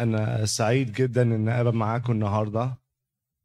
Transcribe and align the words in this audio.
أنا 0.00 0.44
سعيد 0.46 0.92
جدا 0.92 1.22
إن 1.22 1.48
أبقى 1.48 1.72
معاكم 1.72 2.12
النهاردة. 2.12 2.78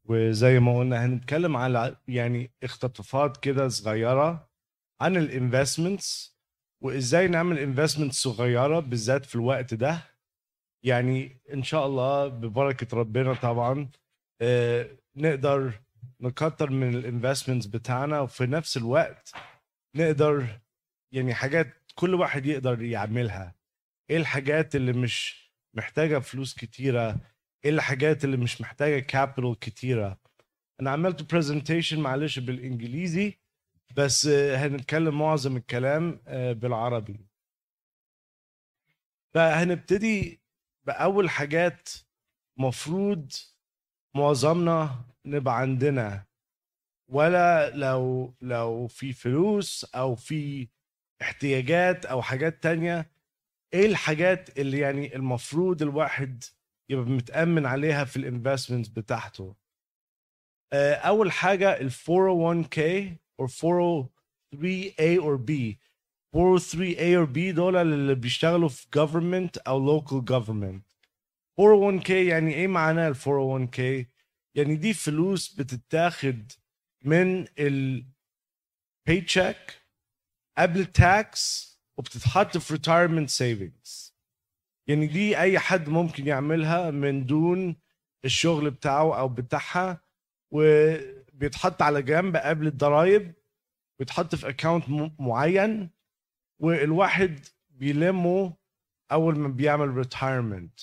وزي 0.08 0.60
ما 0.60 0.78
قلنا 0.78 1.04
هنتكلم 1.06 1.56
على 1.56 1.96
يعني 2.08 2.50
اقتطافات 2.62 3.36
كده 3.36 3.68
صغيرة 3.68 4.48
عن 5.00 5.16
ال 5.16 5.26
investments 5.26 6.36
وإزاي 6.82 7.28
نعمل 7.28 7.58
investment 7.58 8.12
صغيرة 8.12 8.80
بالذات 8.80 9.24
في 9.24 9.34
الوقت 9.34 9.74
ده. 9.74 9.98
يعني 10.84 11.40
إن 11.52 11.62
شاء 11.62 11.86
الله 11.86 12.28
ببركة 12.28 12.96
ربنا 12.96 13.34
طبعا 13.34 13.88
آه، 14.40 14.88
نقدر 15.16 15.80
نكتر 16.20 16.70
من 16.70 16.94
ال 16.94 17.00
investments 17.00 17.66
بتاعنا 17.66 18.20
وفي 18.20 18.46
نفس 18.46 18.76
الوقت 18.76 19.32
نقدر 19.96 20.60
يعني 21.12 21.34
حاجات 21.34 21.92
كل 21.94 22.14
واحد 22.14 22.46
يقدر 22.46 22.82
يعملها. 22.82 23.54
إيه 24.10 24.16
الحاجات 24.16 24.76
اللي 24.76 24.92
مش 24.92 25.39
محتاجة 25.74 26.18
فلوس 26.18 26.54
كتيرة. 26.54 27.20
إيه 27.64 27.70
الحاجات 27.70 28.24
اللي 28.24 28.36
مش 28.36 28.60
محتاجة 28.60 28.98
capital 29.00 29.58
كتيرة؟ 29.58 30.18
أنا 30.80 30.90
عملت 30.90 31.32
presentation 31.32 32.00
معلش 32.00 32.38
بالإنجليزي 32.38 33.38
بس 33.96 34.26
هنتكلم 34.26 35.18
معظم 35.18 35.56
الكلام 35.56 36.20
آه، 36.26 36.52
بالعربي. 36.52 37.26
فهنبتدي 39.34 40.40
بأول 40.86 41.30
حاجات 41.30 41.88
مفروض 42.56 43.32
معظمنا 44.14 45.04
نبقى 45.26 45.58
عندنا. 45.60 46.26
ولا 47.08 47.70
لو 47.70 48.34
لو 48.40 48.86
في 48.88 49.12
فلوس 49.12 49.84
أو 49.94 50.14
في 50.14 50.68
احتياجات 51.22 52.06
أو 52.06 52.22
حاجات 52.22 52.62
تانية 52.62 53.10
إيه 53.74 53.86
الحاجات 53.86 54.58
اللي 54.58 54.78
يعني 54.78 55.16
المفروض 55.16 55.82
الواحد 55.82 56.44
يبقى 56.88 57.04
متأمن 57.04 57.66
عليها 57.66 58.04
في 58.04 58.16
الانفستمنت 58.16 58.90
بتاعته؟ 58.98 59.56
آه، 60.72 60.94
أول 60.94 61.32
حاجة 61.32 61.80
ال 61.80 61.90
401k 61.92 62.78
or 63.42 63.48
403a 63.48 65.20
or 65.22 65.38
b. 65.38 65.76
403a 66.36 67.16
or 67.22 67.26
b 67.34 67.54
دول 67.54 67.76
اللي 67.76 68.14
بيشتغلوا 68.14 68.68
في 68.68 68.86
government 68.96 69.62
أو 69.66 70.00
local 70.00 70.24
government. 70.30 70.80
401k 71.60 72.10
يعني 72.10 72.54
إيه 72.54 72.66
معناه 72.68 73.08
ال 73.08 73.16
401k 73.16 73.80
يعني 74.54 74.76
دي 74.76 74.94
فلوس 74.94 75.54
بتتاخد 75.54 76.52
من 77.04 77.46
ال 77.58 78.06
paycheck 79.10 79.72
قبل 80.58 80.80
ال 80.80 81.02
tax 81.02 81.69
وبتتحط 82.00 82.58
في 82.58 82.74
retirement 82.76 83.28
savings. 83.38 84.12
يعني 84.86 85.06
دي 85.06 85.38
أي 85.38 85.58
حد 85.58 85.88
ممكن 85.88 86.26
يعملها 86.26 86.90
من 86.90 87.26
دون 87.26 87.76
الشغل 88.24 88.70
بتاعه 88.70 89.18
أو 89.18 89.28
بتاعها 89.28 90.00
وبيتحط 90.50 91.82
على 91.82 92.02
جنب 92.02 92.36
قبل 92.36 92.66
الضرايب 92.66 93.34
بيتحط 93.98 94.34
في 94.34 94.48
account 94.48 94.84
معين 95.20 95.90
والواحد 96.60 97.46
بيلمه 97.70 98.56
أول 99.12 99.38
ما 99.38 99.48
بيعمل 99.48 99.88
retirement 99.96 100.80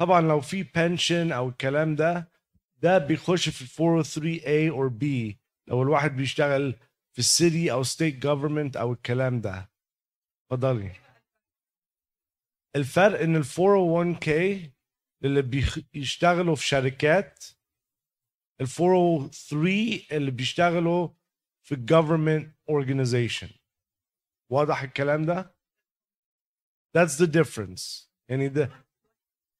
طبعا 0.00 0.20
لو 0.20 0.40
في 0.40 0.62
pension 0.62 1.32
أو 1.32 1.48
الكلام 1.48 1.96
ده 1.96 2.30
ده 2.76 2.98
بيخش 2.98 3.48
في 3.48 3.64
403A 3.64 4.74
or 4.74 4.90
B. 5.02 5.36
لو 5.68 5.82
الواحد 5.82 6.16
بيشتغل 6.16 6.74
في 7.12 7.18
ال 7.18 7.29
city 7.29 7.72
أو 7.72 7.82
state 7.82 8.16
government 8.22 8.76
أو 8.76 8.92
الكلام 8.92 9.40
ده. 9.40 9.69
اتفضلي. 10.52 10.92
الفرق 12.76 13.20
إن 13.20 13.36
ال 13.36 13.44
401k 13.44 14.28
اللي 15.24 15.42
بيشتغلوا 15.92 16.54
في 16.54 16.66
شركات 16.66 17.44
ال 18.60 18.66
403 18.80 20.06
اللي 20.16 20.30
بيشتغلوا 20.30 21.08
في 21.62 21.74
government 21.74 22.72
organization. 22.72 23.52
واضح 24.52 24.82
الكلام 24.82 25.24
ده؟ 25.26 25.54
That's 26.98 27.18
the 27.18 27.26
difference. 27.26 28.06
يعني 28.28 28.48
ده 28.48 28.70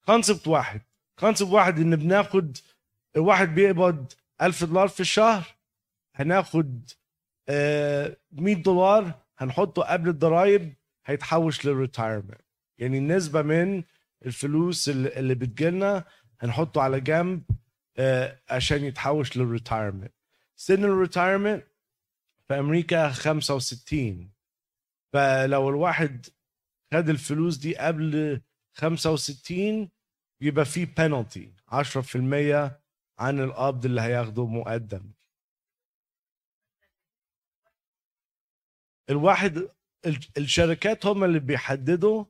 concept 0.06 0.48
واحد. 0.48 0.82
concept 1.19 1.48
واحد 1.48 1.78
إن 1.78 1.97
بناخد 1.97 2.56
الواحد 3.16 3.48
بيقبض 3.48 4.12
1000 4.43 4.64
دولار 4.64 4.88
في 4.88 5.00
الشهر 5.00 5.56
هناخد 6.14 6.91
100 7.48 8.54
دولار 8.62 9.22
هنحطه 9.38 9.82
قبل 9.82 10.09
الضرايب 10.09 10.75
هيتحوش 11.06 11.66
لل 11.66 11.79
retirement 11.79 12.41
يعني 12.78 12.99
النسبة 12.99 13.43
من 13.43 13.84
الفلوس 14.27 14.88
اللي 14.88 15.34
بتجيلنا 15.34 16.05
هنحطه 16.41 16.83
على 16.83 17.00
جنب 17.00 17.43
آه، 17.99 18.41
عشان 18.50 18.84
يتحوش 18.84 19.37
لل 19.36 19.49
retirement 19.49 20.12
سن 20.56 20.84
ال 20.84 20.92
retirement 20.92 21.66
في 22.49 22.59
أمريكا 22.59 23.09
65 23.12 24.33
فلو 25.12 25.69
الواحد 25.69 26.27
خد 26.94 27.09
الفلوس 27.09 27.56
دي 27.56 27.77
قبل 27.77 28.41
65 28.75 29.91
يبقى 30.41 30.65
في 30.65 30.84
بينالتي 30.84 31.53
10% 31.69 32.81
عن 33.19 33.41
القبض 33.41 33.84
اللي 33.84 34.00
هياخده 34.00 34.47
مقدم. 34.47 35.12
الواحد 39.11 39.69
الشركات 40.38 41.06
هم 41.06 41.25
اللي 41.25 41.38
بيحددوا 41.41 42.25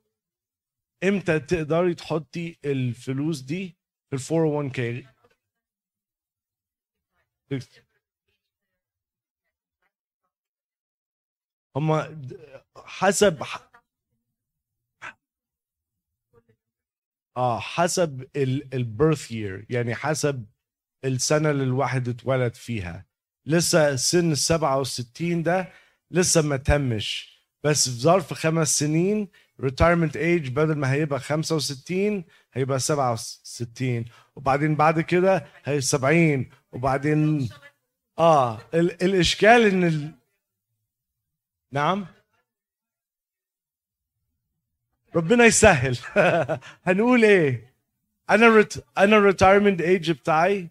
إمتى 1.05 1.41
تقدري 1.41 1.95
تحطي 1.95 2.59
الفلوس 2.65 3.41
دي 3.41 3.77
في 4.11 4.17
ال 4.17 4.21
401k 4.21 5.07
هم 11.77 11.93
حسب 12.77 13.43
آه 17.37 17.61
حسب 17.61 18.29
ال 18.75 18.84
birth 18.84 19.31
year 19.31 19.67
يعني 19.71 19.95
حسب 19.95 20.47
السنة 21.05 21.51
اللي 21.51 21.63
الواحد 21.65 22.09
اتولد 22.09 22.55
فيها. 22.55 23.07
لسه 23.47 23.97
سن 23.97 24.33
ال 24.33 24.39
67 24.39 25.43
ده 25.43 25.73
لسه 26.11 26.43
ما 26.43 26.57
تمش. 26.57 27.40
بس 27.65 27.89
في 27.89 27.95
ظرف 27.97 28.33
خمس 28.33 28.79
سنين 28.79 29.29
retirement 29.61 30.17
age 30.17 30.49
بدل 30.49 30.75
ما 30.79 30.93
هيبقى 30.93 31.21
65 31.21 32.25
هيبقى 32.53 32.79
67 32.79 34.05
وبعدين 34.37 34.75
بعد 34.75 35.01
كده 35.01 35.47
هي 35.65 35.81
70 35.81 36.51
وبعدين 36.73 37.49
آه 38.19 38.59
ال... 38.75 39.03
الإشكال 39.03 39.67
إن 39.67 39.85
ال... 39.85 40.15
نعم؟ 41.73 42.07
ربنا 45.17 45.45
يسهل. 45.45 45.99
هنقول 46.87 47.25
إيه؟ 47.25 47.75
أنا 48.31 48.49
رت... 48.49 48.85
أنا 48.99 49.17
ال 49.17 49.22
retirement 49.22 49.81
age 49.81 50.11
بتاعي؟ 50.11 50.69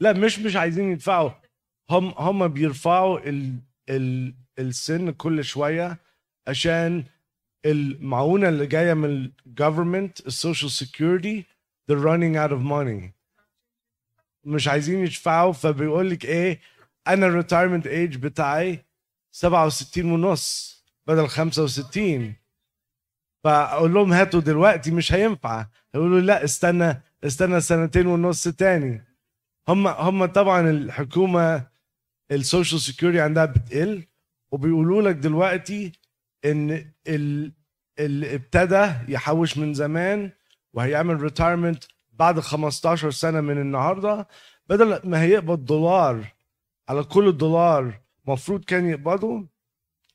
لا 0.00 0.12
مش 0.12 0.38
مش 0.38 0.56
عايزين 0.56 0.92
يدفعوا. 0.92 1.30
هم 1.90 2.14
هم 2.16 2.48
بيرفعوا 2.48 3.18
ال... 3.18 3.58
ال... 3.88 4.34
السن 4.60 5.10
كل 5.10 5.44
شوية 5.44 5.98
عشان 6.48 7.04
المعونة 7.66 8.48
اللي 8.48 8.66
جاية 8.66 8.94
من 8.94 9.32
ال 9.46 9.53
government 9.53 10.26
ال 10.26 10.32
social 10.32 10.70
security 10.70 11.44
they're 11.90 12.04
running 12.04 12.36
out 12.36 12.52
of 12.52 12.62
money. 12.62 13.12
مش 14.44 14.68
عايزين 14.68 15.04
يدفعوا 15.04 15.52
فبيقول 15.52 16.10
لك 16.10 16.24
إيه 16.24 16.60
أنا 17.08 17.26
ال 17.26 17.32
retirement 17.32 17.86
age 17.86 18.16
بتاعي 18.16 18.84
67 19.32 20.12
ونص 20.12 20.76
بدل 21.06 21.28
65 21.28 22.34
فأقول 23.44 23.94
لهم 23.94 24.12
هاتوا 24.12 24.40
دلوقتي 24.40 24.90
مش 24.90 25.12
هينفع. 25.12 25.66
يقولوا 25.94 26.20
لا 26.20 26.44
استنى 26.44 27.02
استنى 27.24 27.60
سنتين 27.60 28.06
ونص 28.06 28.44
تاني. 28.48 29.04
هم 29.68 29.86
هم 29.86 30.24
طبعا 30.26 30.70
الحكومة 30.70 31.66
ال 32.30 32.37
social 32.37 32.80
security 32.80 33.20
عندها 33.20 33.44
بتقل. 33.44 34.04
وبيقولوا 34.52 35.02
لك 35.02 35.16
دلوقتي 35.16 35.92
إن 36.44 36.92
اللي 37.08 38.34
ابتدى 38.34 38.92
يحوش 39.12 39.58
من 39.58 39.74
زمان 39.74 40.32
وهيعمل 40.72 41.20
retirement 41.22 41.84
بعد 42.12 42.40
15 42.40 43.10
سنة 43.10 43.40
من 43.40 43.58
النهارده 43.60 44.28
بدل 44.68 45.08
ما 45.08 45.22
هيقبض 45.22 45.64
دولار 45.64 46.34
على 46.88 47.04
كل 47.04 47.36
دولار 47.36 48.00
مفروض 48.26 48.64
كان 48.64 48.90
يقبضه 48.90 49.46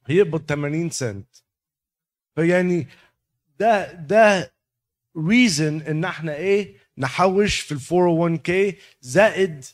هيقبض 0.05 0.45
80 0.45 0.89
سنت. 0.89 1.27
فيعني 2.35 2.87
ده 3.59 3.91
ده 3.93 4.53
reason 5.17 5.81
إن 5.81 6.05
إحنا 6.05 6.35
إيه 6.35 6.75
نحوش 6.97 7.59
في 7.59 7.71
ال 7.71 7.79
401k 7.79 8.75
زائد 9.01 9.65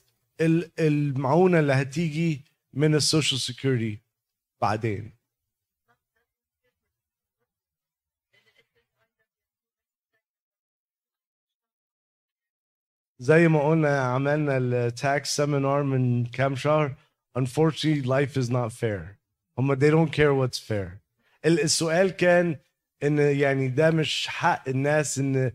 المعونة 0.79 1.59
اللي 1.59 1.73
هتيجي 1.73 2.45
من 2.73 2.95
ال 2.95 3.01
social 3.01 3.39
security 3.41 3.99
بعدين. 4.61 5.17
زي 13.19 13.47
ما 13.47 13.67
قلنا 13.69 13.99
عملنا 14.01 14.57
ال 14.57 14.77
tax 14.77 15.35
seminar 15.35 15.83
من 15.83 16.25
كام 16.25 16.55
شهر. 16.55 16.95
Unfortunately 17.39 18.01
life 18.03 18.37
is 18.37 18.49
not 18.49 18.71
fair. 18.71 19.17
هم 19.57 19.75
they 19.75 19.89
don't 19.91 20.11
care 20.11 20.33
what's 20.33 20.59
fair. 20.59 20.99
ال- 21.45 21.59
السؤال 21.63 22.09
كان 22.11 22.59
إن 23.03 23.17
يعني 23.19 23.67
ده 23.67 23.91
مش 23.91 24.27
حق 24.27 24.69
الناس 24.69 25.17
إن 25.19 25.51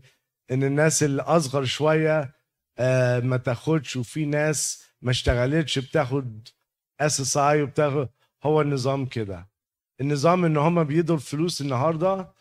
إن 0.51 0.63
الناس 0.63 1.03
اللي 1.03 1.21
اصغر 1.21 1.65
شوية 1.65 2.33
آه 2.77 3.19
ما 3.19 3.37
تاخدش 3.37 3.95
وفي 3.95 4.25
ناس 4.25 4.83
ما 5.01 5.11
اشتغلتش 5.11 5.79
بتاخد 5.79 6.47
SSI 7.01 7.61
وبتاخد 7.61 8.09
هو 8.43 8.61
النظام 8.61 9.05
كده. 9.05 9.49
النظام 10.01 10.45
إن 10.45 10.57
هم 10.57 10.83
بيدوا 10.83 11.15
الفلوس 11.15 11.61
النهارده 11.61 12.33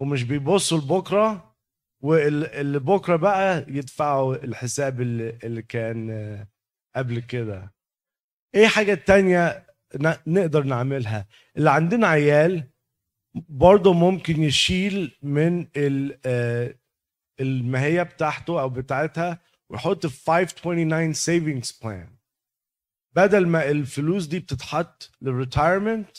ومش 0.00 0.22
بيبصوا 0.22 0.78
لبكرة 0.78 1.54
واللي 2.02 2.78
بكرة 2.78 3.16
بقى 3.16 3.64
يدفعوا 3.68 4.34
الحساب 4.44 5.00
اللي, 5.00 5.62
كان 5.62 6.46
قبل 6.96 7.20
كده. 7.20 7.74
إيه 8.54 8.66
حاجة 8.66 8.94
تانية 8.94 9.66
نقدر 10.26 10.62
نعملها؟ 10.64 11.26
اللي 11.56 11.70
عندنا 11.70 12.06
عيال 12.06 12.70
برضه 13.34 13.92
ممكن 13.92 14.42
يشيل 14.42 15.18
من 15.22 15.66
آه، 16.26 16.74
الماهية 17.40 18.02
بتاعته 18.02 18.60
أو 18.60 18.68
بتاعتها 18.68 19.40
ويحط 19.70 20.06
في 20.06 20.24
529 20.30 21.14
savings 21.14 21.72
plan. 21.82 22.13
بدل 23.16 23.46
ما 23.46 23.70
الفلوس 23.70 24.26
دي 24.26 24.38
بتتحط 24.38 25.10
للريتايرمنت 25.22 26.16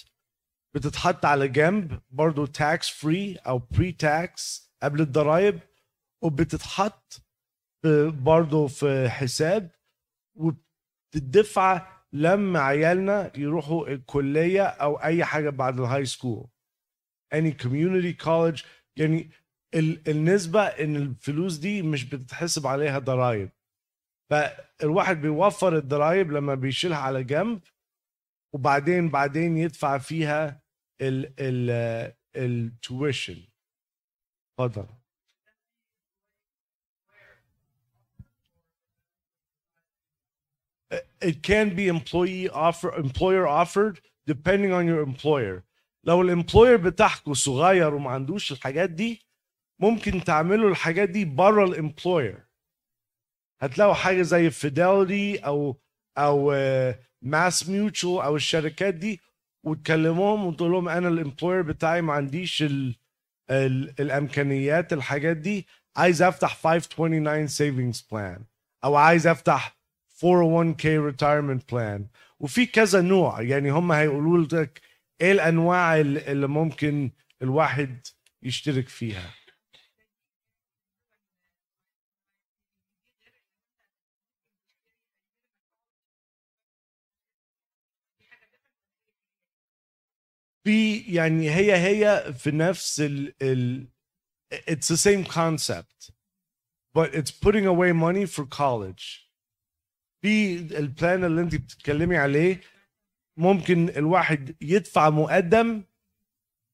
بتتحط 0.75 1.25
على 1.25 1.47
جنب 1.47 2.01
برضه 2.09 2.45
tax 2.45 2.79
free 2.83 3.47
أو 3.47 3.59
pre 3.75 3.91
tax 4.03 4.61
قبل 4.83 5.01
الضرايب 5.01 5.59
وبتتحط 6.23 7.21
برضه 8.23 8.67
في 8.67 9.09
حساب 9.09 9.71
وبتدفع 10.35 11.87
لما 12.13 12.59
عيالنا 12.59 13.31
يروحوا 13.37 13.87
الكلية 13.87 14.63
أو 14.65 14.95
أي 14.95 15.25
حاجة 15.25 15.49
بعد 15.49 15.79
ال 15.79 16.05
high 16.05 16.22
school 16.22 16.47
any 17.35 17.51
community 17.63 18.25
college 18.25 18.63
يعني 18.97 19.29
ال- 19.75 20.09
النسبة 20.09 20.61
إن 20.61 20.95
الفلوس 20.95 21.55
دي 21.57 21.81
مش 21.81 22.03
بتتحسب 22.03 22.67
عليها 22.67 22.99
ضرائب 22.99 23.49
فالواحد 24.29 25.21
بيوفر 25.21 25.77
الضرائب 25.77 26.31
لما 26.31 26.55
بيشيلها 26.55 26.97
على 26.97 27.23
جنب 27.23 27.61
وبعدين 28.53 29.09
بعدين 29.09 29.57
يدفع 29.57 29.97
فيها 29.97 30.61
ال 31.01 31.33
ال 31.39 32.13
tuition 32.35 33.47
اتفضل. 34.59 34.85
It 41.21 41.41
can 41.41 41.75
be 41.75 41.87
employee 41.87 42.49
offer 42.49 42.89
employer 43.05 43.47
offered 43.47 43.99
depending 44.27 44.71
on 44.71 44.85
your 44.87 45.01
employer. 45.01 45.63
لو 46.03 46.21
ال 46.21 46.27
employer 46.27 46.77
بتاعكم 46.77 47.33
صغير 47.33 47.93
وما 47.93 48.11
عندوش 48.11 48.51
الحاجات 48.51 48.89
دي 48.89 49.25
ممكن 49.79 50.23
تعملوا 50.23 50.69
الحاجات 50.69 51.09
دي 51.09 51.25
بره 51.25 51.65
ال 51.65 51.74
employer 51.74 52.45
هتلاقوا 53.61 53.93
حاجة 53.93 54.21
زي 54.21 54.49
Fidelity 54.49 55.37
أو 55.45 55.77
أو 56.17 56.51
MassMutual 57.21 58.23
أو 58.23 58.35
الشركات 58.35 58.93
دي 58.93 59.19
وتكلموهم 59.65 60.45
وتقول 60.45 60.71
لهم 60.71 60.89
أنا 60.89 61.07
ال 61.07 61.13
employer 61.13 61.61
بتاعي 61.61 62.01
ما 62.01 62.13
عنديش 62.13 62.63
ال 62.63 62.95
ال 63.49 63.93
الإمكانيات 63.99 64.93
الحاجات 64.93 65.37
دي. 65.37 65.67
عايز 65.97 66.21
أفتح 66.21 66.55
529 66.57 67.47
savings 67.47 67.97
plan 68.01 68.41
أو 68.83 68.95
عايز 68.95 69.27
أفتح 69.27 69.77
401k 70.15 70.83
retirement 71.11 71.61
plan. 71.71 72.01
وفي 72.39 72.65
كذا 72.65 73.01
نوع 73.01 73.41
يعني 73.41 73.69
هم 73.71 73.91
هيقولوا 73.91 74.37
لك 74.37 74.81
إيه 75.21 75.31
الأنواع 75.31 75.99
اللي 75.99 76.47
ممكن 76.47 77.11
الواحد 77.41 78.07
يشترك 78.43 78.89
فيها. 78.89 79.29
في 90.65 90.99
يعني 90.99 91.49
هي 91.49 91.75
هي 91.75 92.33
في 92.33 92.51
نفس 92.51 92.99
ال 92.99 93.33
ال 93.41 93.87
it's 94.53 94.87
the 94.87 94.97
same 94.97 95.23
concept 95.25 96.11
but 96.97 97.13
it's 97.13 97.31
putting 97.31 97.65
away 97.65 97.91
money 97.93 98.25
for 98.25 98.45
college. 98.45 99.29
في 100.21 100.55
ال 100.55 100.69
plan 100.69 101.23
اللي 101.23 101.41
انت 101.41 101.55
بتتكلمي 101.55 102.17
عليه 102.17 102.61
ممكن 103.37 103.89
الواحد 103.89 104.55
يدفع 104.61 105.09
مقدم 105.09 105.83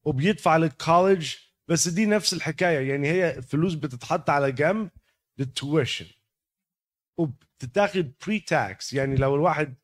وبيدفع 0.05 0.57
لل 0.57 0.74
college 0.74 1.35
بس 1.67 1.87
دي 1.87 2.05
نفس 2.05 2.33
الحكاية. 2.33 2.89
يعني 2.91 3.07
هي 3.11 3.41
فلوس 3.41 3.73
بتتحط 3.73 4.29
على 4.29 4.51
جنب 4.51 4.89
لل 5.37 5.52
tuition 5.52 6.05
وبتتاخد 7.19 8.13
pre 8.27 8.39
tax 8.39 8.93
يعني 8.93 9.15
لو 9.15 9.35
الواحد 9.35 9.75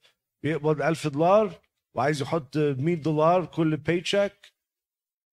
بيقبض 0.44 0.82
1000 0.82 1.08
دولار 1.08 1.62
وعايز 1.98 2.22
يحط 2.22 2.58
100 2.58 2.96
دولار 2.96 3.46
كل 3.46 3.78
باي 3.78 4.02
تشيك 4.02 4.54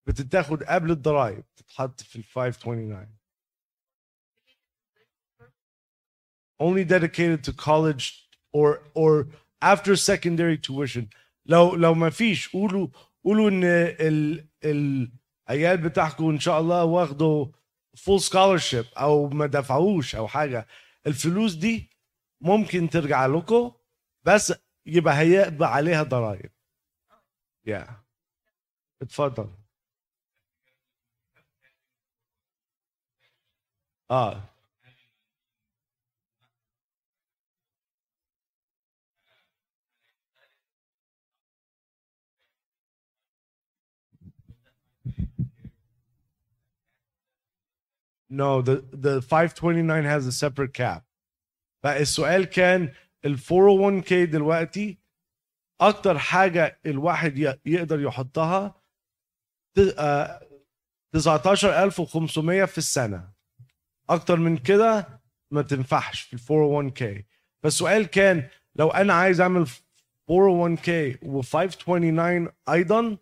بتتاخد 0.07 0.63
قبل 0.63 0.91
الضرايب 0.91 1.45
تتحط 1.57 2.01
في 2.01 2.17
ال 2.17 2.25
529 2.25 3.17
only 6.63 6.85
dedicated 6.85 7.43
to 7.45 7.53
college 7.53 8.29
or 8.53 8.81
or 8.95 9.27
after 9.61 9.97
secondary 9.97 10.59
tuition. 10.59 11.09
لو 11.47 11.75
لو 11.75 11.95
ما 11.95 12.11
فيش 12.11 12.49
قولوا 12.49 12.89
قولوا 13.25 13.51
إن 13.51 13.65
ال 13.65 14.49
العيال 15.51 15.77
بتاعكم 15.77 16.31
إن 16.31 16.41
شاء 16.41 16.61
الله 16.61 16.85
واخدوا 16.85 17.47
full 17.99 18.21
scholarship 18.21 18.99
أو 18.99 19.29
ما 19.29 19.47
دفعوش 19.47 20.15
أو 20.15 20.29
حاجة. 20.29 20.67
الفلوس 21.07 21.55
دي 21.55 21.91
ممكن 22.41 22.89
ترجع 22.89 23.27
لكم 23.27 23.73
بس 24.25 24.53
يبقى 24.87 25.19
هيبقى 25.19 25.73
عليها 25.75 26.03
ضرائب 26.03 26.51
يا 27.67 27.85
yeah. 27.87 27.91
اتفضل 29.03 29.51
آه 34.11 34.43
No, 48.31 48.63
the 48.63 48.85
the 48.93 49.23
529 49.23 50.05
has 50.05 50.27
a 50.27 50.32
separate 50.32 50.75
cap. 50.75 51.05
فالسؤال 51.82 52.44
كان 52.44 52.93
ال 53.25 53.39
401k 53.39 54.13
دلوقتي 54.13 54.99
أكتر 55.81 56.19
حاجة 56.19 56.81
الواحد 56.87 57.39
يقدر 57.67 58.01
يحطها 58.01 58.75
ت- 59.75 59.95
آه، 59.99 60.41
19500 61.13 62.65
في 62.65 62.79
السنة. 62.79 63.29
أكتر 64.11 64.37
من 64.37 64.57
كده 64.57 65.21
ما 65.51 65.63
تنفعش 65.63 66.21
في 66.23 66.35
ال 66.35 66.39
401k 66.39 67.25
فالسؤال 67.63 68.07
كان 68.07 68.49
لو 68.77 68.89
أنا 68.91 69.13
عايز 69.15 69.41
أعمل 69.41 69.67
401k 70.31 70.89
و 71.23 71.43
529 71.43 72.49
أيضا 72.69 73.17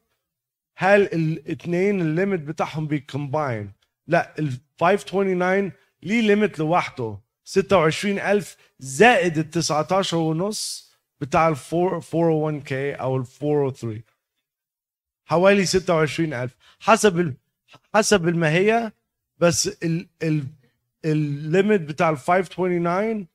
هل 0.76 1.02
الاثنين 1.02 2.00
ال 2.00 2.07
limit 2.07 2.40
بتاعهم 2.40 2.86
بي 2.86 3.05
combine 3.05 3.72
لا 4.06 4.38
ال 4.38 4.50
529 4.80 5.72
ليه 6.02 6.20
limit 6.20 6.58
لوحده؟ 6.58 7.18
26000 7.44 8.56
زائد 8.78 9.38
ال 9.38 9.50
19 9.50 10.16
ونص 10.16 10.92
بتاع 11.20 11.48
ال 11.48 11.56
401k 11.56 12.72
أو 12.72 13.16
ال 13.16 13.24
403 13.42 14.02
حوالي 15.24 15.66
26000 15.66 16.56
حسب 16.80 17.20
ال 17.20 17.36
حسب 17.94 18.28
الماهيه 18.28 18.92
بس 19.38 19.68
ال 19.82 20.08
ال 20.22 20.46
ال 21.04 21.17
limit 21.17 21.80
بتاع 21.80 22.10
ال 22.10 22.18
529 22.18 23.26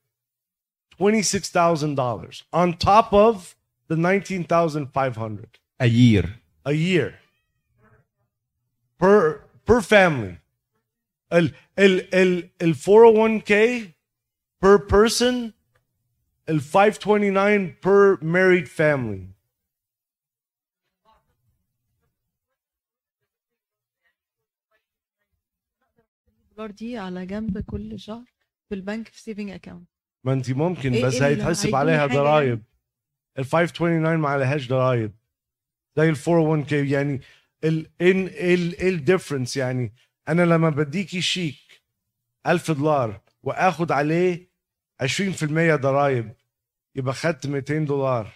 $26,000 1.00 2.44
on 2.54 2.74
top 2.74 3.14
of 3.14 3.56
the 3.88 3.96
19,500 3.96 5.60
a 5.80 5.86
year. 5.86 6.26
A 6.66 6.74
year. 6.74 7.20
Per 8.98 9.44
per 9.66 9.82
family. 9.82 10.38
ال 11.34 11.54
ال 11.80 12.16
ال 12.16 12.50
ال 12.62 12.76
401k 12.76 13.54
per 14.60 14.80
person 14.80 15.54
ال 16.50 16.60
529 16.62 17.76
per 17.82 18.18
married 18.22 18.68
family. 18.68 19.34
الدولار 26.52 26.72
دي 26.72 26.98
على 26.98 27.26
جنب 27.26 27.60
كل 27.60 28.00
شهر 28.00 28.26
في 28.70 28.76
البنك 28.76 29.08
في 29.08 29.22
saving 29.22 29.50
account 29.50 29.88
ما 30.24 30.34
انت 30.34 30.52
ممكن 30.52 30.94
إيه- 30.94 31.06
بس 31.06 31.22
إيه 31.22 31.28
هيتحسب 31.28 31.76
عليها 31.76 32.08
حاجة 32.08 32.40
يعني؟ 32.40 32.64
ال 33.40 33.46
529 33.46 34.18
ما 34.20 34.30
عليهاش 34.30 34.68
ضرائب. 34.68 35.12
زي 35.98 36.10
ال 36.10 36.16
401k 36.16 36.74
يعني 36.74 37.22
ال 37.64 37.90
ان 38.02 38.28
ال 38.28 38.82
الديفرنس 38.88 39.58
يعني. 39.58 39.94
أنا 40.30 40.42
لما 40.42 40.70
بديكي 40.70 41.22
شيك 41.22 41.82
1000 42.48 42.72
دولار 42.72 43.22
وآخد 43.44 43.92
عليه 43.92 44.47
20% 45.04 45.76
ضرائب 45.76 46.36
يبقى 46.96 47.14
خدت 47.14 47.48
200 47.48 47.78
دولار. 47.86 48.34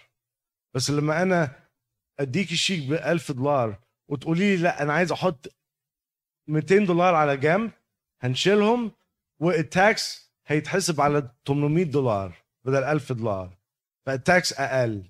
بس 0.74 0.90
لما 0.90 1.22
أنا 1.22 1.56
اديكي 2.20 2.56
شيك 2.56 2.88
ب 2.88 2.92
1000 2.92 3.32
دولار 3.32 3.78
وتقولي 4.08 4.56
لي 4.56 4.62
لا 4.62 4.82
أنا 4.82 4.92
عايز 4.92 5.12
أحط 5.12 5.54
200 6.48 6.78
دولار 6.78 7.14
على 7.14 7.36
جنب 7.36 7.70
هنشيلهم 8.20 8.92
والتاكس 9.40 10.32
هيتحسب 10.46 11.00
على 11.00 11.30
800 11.46 11.84
دولار 11.84 12.32
بدل 12.64 12.84
1000 12.84 13.12
دولار. 13.12 13.56
فالتاكس 14.06 14.52
أقل. 14.52 15.04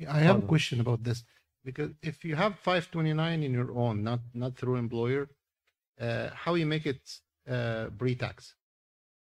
I 0.00 0.20
have 0.20 0.38
a 0.44 0.46
question 0.46 0.80
about 0.80 1.02
this. 1.02 1.24
Because 1.64 1.90
if 2.02 2.24
you 2.24 2.36
have 2.36 2.54
529 2.58 3.42
in 3.42 3.52
your 3.52 3.72
own, 3.72 4.02
not 4.04 4.20
not 4.32 4.56
through 4.56 4.76
employer, 4.76 5.28
uh, 6.00 6.30
how 6.32 6.54
you 6.54 6.66
make 6.66 6.86
it 6.86 7.02
uh, 7.48 7.86
pre-tax? 7.98 8.54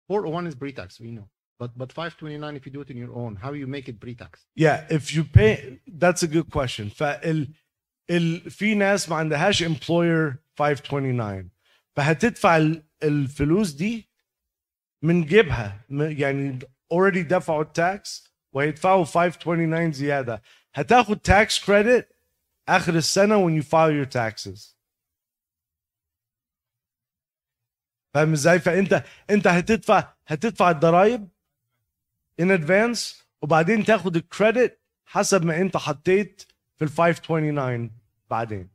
401 0.07 0.47
is 0.47 0.55
pre-tax, 0.55 0.99
we 0.99 1.11
know, 1.11 1.27
but 1.58 1.70
but 1.78 1.92
529 1.92 2.56
if 2.56 2.66
you 2.66 2.72
do 2.72 2.80
it 2.80 2.90
in 2.90 2.96
your 2.96 3.12
own, 3.14 3.36
how 3.36 3.52
you 3.52 3.66
make 3.66 3.88
it 3.88 4.00
pre-tax? 4.00 4.32
Yeah, 4.56 4.86
if 4.90 5.14
you 5.14 5.22
pay 5.24 5.80
that's 6.02 6.22
a 6.22 6.28
good 6.28 6.50
question. 6.50 6.88
فال 6.90 7.48
ال 8.10 8.50
في 8.50 8.74
ناس 8.74 9.08
ما 9.08 9.16
عندهاش 9.16 9.62
employer 9.64 10.34
529 10.58 11.50
فهتدفع 11.96 12.56
ال- 12.56 12.82
الفلوس 13.02 13.70
دي 13.72 14.08
من 15.02 15.24
جيبها 15.24 15.84
م- 15.88 16.02
يعني 16.02 16.58
already 16.94 17.18
دفعوا 17.18 17.62
التاكس 17.62 18.32
وهيدفعوا 18.52 19.04
529 19.04 19.92
زياده 19.92 20.42
هتاخد 20.74 21.18
tax 21.28 21.48
credit 21.64 22.04
اخر 22.68 22.94
السنه 22.94 23.46
when 23.46 23.62
you 23.62 23.64
file 23.66 23.92
your 24.04 24.10
taxes 24.12 24.74
فاهم 28.14 28.32
ازاي 28.32 28.58
فانت 28.60 29.04
انت 29.30 29.46
هتدفع 29.46 30.12
هتدفع 30.26 30.70
الضرايب 30.70 31.28
in 32.41 32.45
advance 32.45 33.23
وبعدين 33.41 33.85
تاخد 33.85 34.15
الكريدت 34.15 34.79
حسب 35.05 35.45
ما 35.45 35.57
انت 35.61 35.77
حطيت 35.77 36.41
في 36.77 36.83
ال 36.85 36.89
529 36.89 37.91
بعدين. 38.29 38.69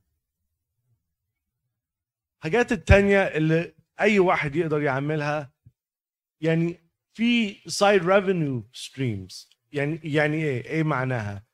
حاجات 2.42 2.72
التانية 2.72 3.22
اللي 3.22 3.74
أي 4.00 4.18
واحد 4.18 4.56
يقدر 4.56 4.82
يعملها 4.82 5.52
يعني 6.40 6.78
في 7.12 7.56
side 7.70 8.04
revenue 8.10 8.68
streams 8.72 9.50
يعني 9.72 10.00
يعني 10.04 10.36
إيه؟ 10.36 10.64
إيه 10.64 10.82
معناها؟ 10.82 11.44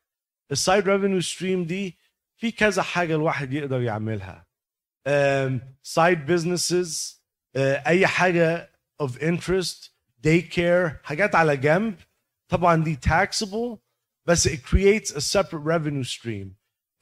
ال 0.53 0.60
side 0.60 0.89
revenue 0.89 1.21
stream 1.21 1.65
دي 1.65 1.99
في 2.37 2.51
كذا 2.53 2.83
حاجة 2.83 3.15
الواحد 3.15 3.53
يقدر 3.53 3.83
يعملها. 3.83 4.47
side 5.83 6.27
businesses 6.27 7.23
أي 7.57 8.07
حاجة 8.07 8.73
of 9.01 9.19
interest 9.23 9.95
day 10.19 10.41
care 10.41 10.97
حاجات 11.03 11.35
على 11.35 11.57
جنب. 11.57 11.95
طبعا 12.49 12.85
دي 12.85 12.99
taxable 13.07 13.79
بس 14.27 14.49
it 14.49 14.61
creates 14.61 15.11
a 15.11 15.21
separate 15.21 15.65
revenue 15.65 16.05
stream. 16.05 16.49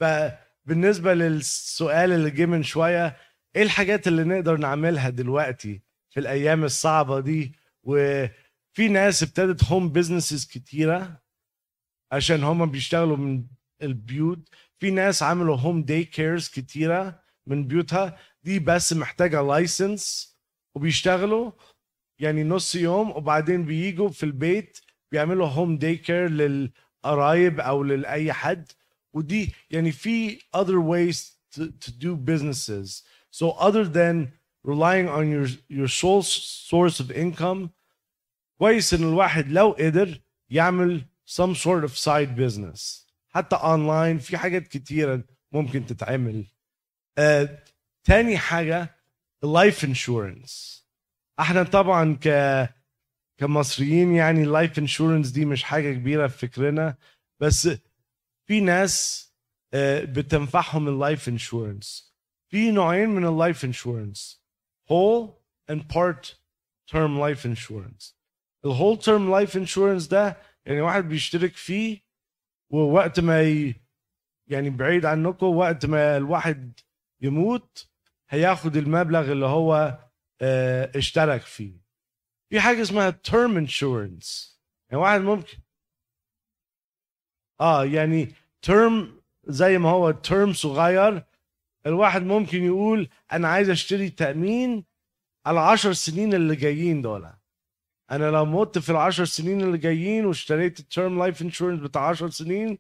فبالنسبة 0.00 1.14
للسؤال 1.14 2.12
اللي 2.12 2.30
جه 2.30 2.46
من 2.46 2.62
شوية 2.62 3.16
إيه 3.56 3.62
الحاجات 3.62 4.08
اللي 4.08 4.24
نقدر 4.24 4.56
نعملها 4.56 5.10
دلوقتي 5.10 5.82
في 6.10 6.20
الأيام 6.20 6.64
الصعبة 6.64 7.20
دي؟ 7.20 7.52
وفي 7.82 8.88
ناس 8.90 9.22
ابتدت 9.22 9.64
home 9.64 9.92
businesses 9.92 10.46
كتيرة 10.46 11.22
عشان 12.12 12.44
هم 12.44 12.70
بيشتغلوا 12.70 13.16
من 13.16 13.46
البيوت. 13.82 14.48
في 14.78 14.90
ناس 14.90 15.22
عملوا 15.22 15.56
home 15.56 15.82
day 15.82 16.04
cares 16.04 16.48
كتيرة 16.48 17.22
من 17.46 17.66
بيوتها. 17.66 18.18
دي 18.42 18.58
بس 18.58 18.92
محتاجة 18.92 19.42
license 19.42 20.36
وبيشتغلوا. 20.74 21.52
يعني 22.18 22.44
نص 22.44 22.74
يوم 22.74 23.10
وبعدين 23.10 23.64
بيجوا 23.64 24.08
في 24.08 24.22
البيت 24.22 24.78
بيعملوا 25.12 25.46
home 25.46 25.78
day 25.78 25.96
care 25.96 26.28
للقرايب 26.28 27.60
أو 27.60 27.82
لأي 27.82 28.32
حد. 28.32 28.72
ودي 29.12 29.54
يعني 29.70 29.92
في 29.92 30.38
other 30.56 30.80
ways 30.80 31.16
to, 31.54 31.62
to 31.84 31.90
do 31.90 32.16
businesses. 32.16 33.02
So 33.30 33.50
other 33.50 33.84
than 33.84 34.32
relying 34.64 35.08
on 35.08 35.30
your 35.34 35.46
your 35.68 35.88
sole 35.88 36.22
source 36.22 37.00
of 37.00 37.10
income 37.10 37.70
كويس 38.58 38.94
إن 38.94 39.02
الواحد 39.02 39.52
لو 39.52 39.70
قدر 39.70 40.20
يعمل 40.50 41.04
some 41.26 41.54
sort 41.54 41.84
of 41.84 41.96
side 41.96 42.36
business. 42.36 43.06
حتى 43.28 43.56
اونلاين 43.56 44.18
في 44.18 44.36
حاجات 44.38 44.68
كتيرة 44.68 45.24
ممكن 45.52 45.86
تتعمل. 45.86 46.44
آه، 47.18 47.58
تاني 48.04 48.38
حاجة 48.38 48.96
ال 49.44 49.52
life 49.52 49.84
insurance 49.84 50.85
إحنا 51.40 51.62
طبعا 51.62 52.18
ك 52.24 52.28
كمصريين 53.40 54.14
يعني 54.14 54.42
ال 54.42 54.50
life 54.50 54.78
insurance 54.78 55.28
دي 55.30 55.44
مش 55.44 55.62
حاجة 55.64 55.92
كبيرة 55.92 56.26
في 56.26 56.38
فكرنا 56.46 56.96
بس 57.40 57.68
في 58.46 58.60
ناس 58.60 59.26
آه، 59.74 60.04
بتنفعهم 60.04 60.88
ال 60.88 60.96
life 60.96 61.28
insurance 61.28 62.14
في 62.50 62.70
نوعين 62.70 63.08
من 63.08 63.26
ال 63.26 63.34
life 63.34 63.64
insurance 63.64 64.42
whole 64.90 65.28
and 65.70 65.80
part 65.94 66.34
term 66.90 67.18
life 67.18 67.44
insurance. 67.44 68.14
ال 68.64 68.70
whole 68.70 68.98
term 68.98 69.28
life 69.30 69.54
insurance 69.54 70.08
ده 70.10 70.36
يعني 70.66 70.80
واحد 70.80 71.08
بيشترك 71.08 71.56
فيه 71.56 72.00
ووقت 72.72 73.20
ما 73.20 73.42
ي... 73.42 73.74
يعني 74.50 74.70
بعيد 74.70 75.04
عنكم 75.04 75.46
وقت 75.46 75.86
ما 75.86 76.16
الواحد 76.16 76.80
يموت 77.20 77.88
هياخد 78.30 78.76
المبلغ 78.76 79.32
اللي 79.32 79.46
هو 79.46 79.98
اشترك 80.96 81.40
فيه. 81.40 81.72
في 82.50 82.60
حاجة 82.60 82.82
اسمها 82.82 83.20
term 83.28 83.66
insurance. 83.66 84.56
يعني 84.90 85.02
واحد 85.02 85.20
ممكن. 85.20 85.58
آه 87.60 87.84
يعني 87.84 88.26
term 88.66 89.04
زي 89.44 89.78
ما 89.78 89.90
هو 89.90 90.12
term 90.12 90.50
صغير. 90.52 91.22
الواحد 91.86 92.22
ممكن 92.22 92.62
يقول 92.64 93.08
أنا 93.32 93.48
عايز 93.48 93.70
أشتري 93.70 94.10
تأمين 94.10 94.84
على 95.46 95.60
عشر 95.60 95.92
سنين 95.92 96.34
اللي 96.34 96.56
جايين 96.56 97.02
دول. 97.02 97.32
أنا 98.10 98.30
لو 98.30 98.44
مت 98.44 98.78
في 98.78 98.90
العشر 98.90 99.24
سنين 99.24 99.60
اللي 99.60 99.78
جايين 99.78 100.26
واشتريت 100.26 100.80
ال 100.80 100.88
term 100.88 101.18
life 101.18 101.42
insurance 101.42 101.80
بتاع 101.80 102.08
10 102.08 102.30
سنين 102.30 102.78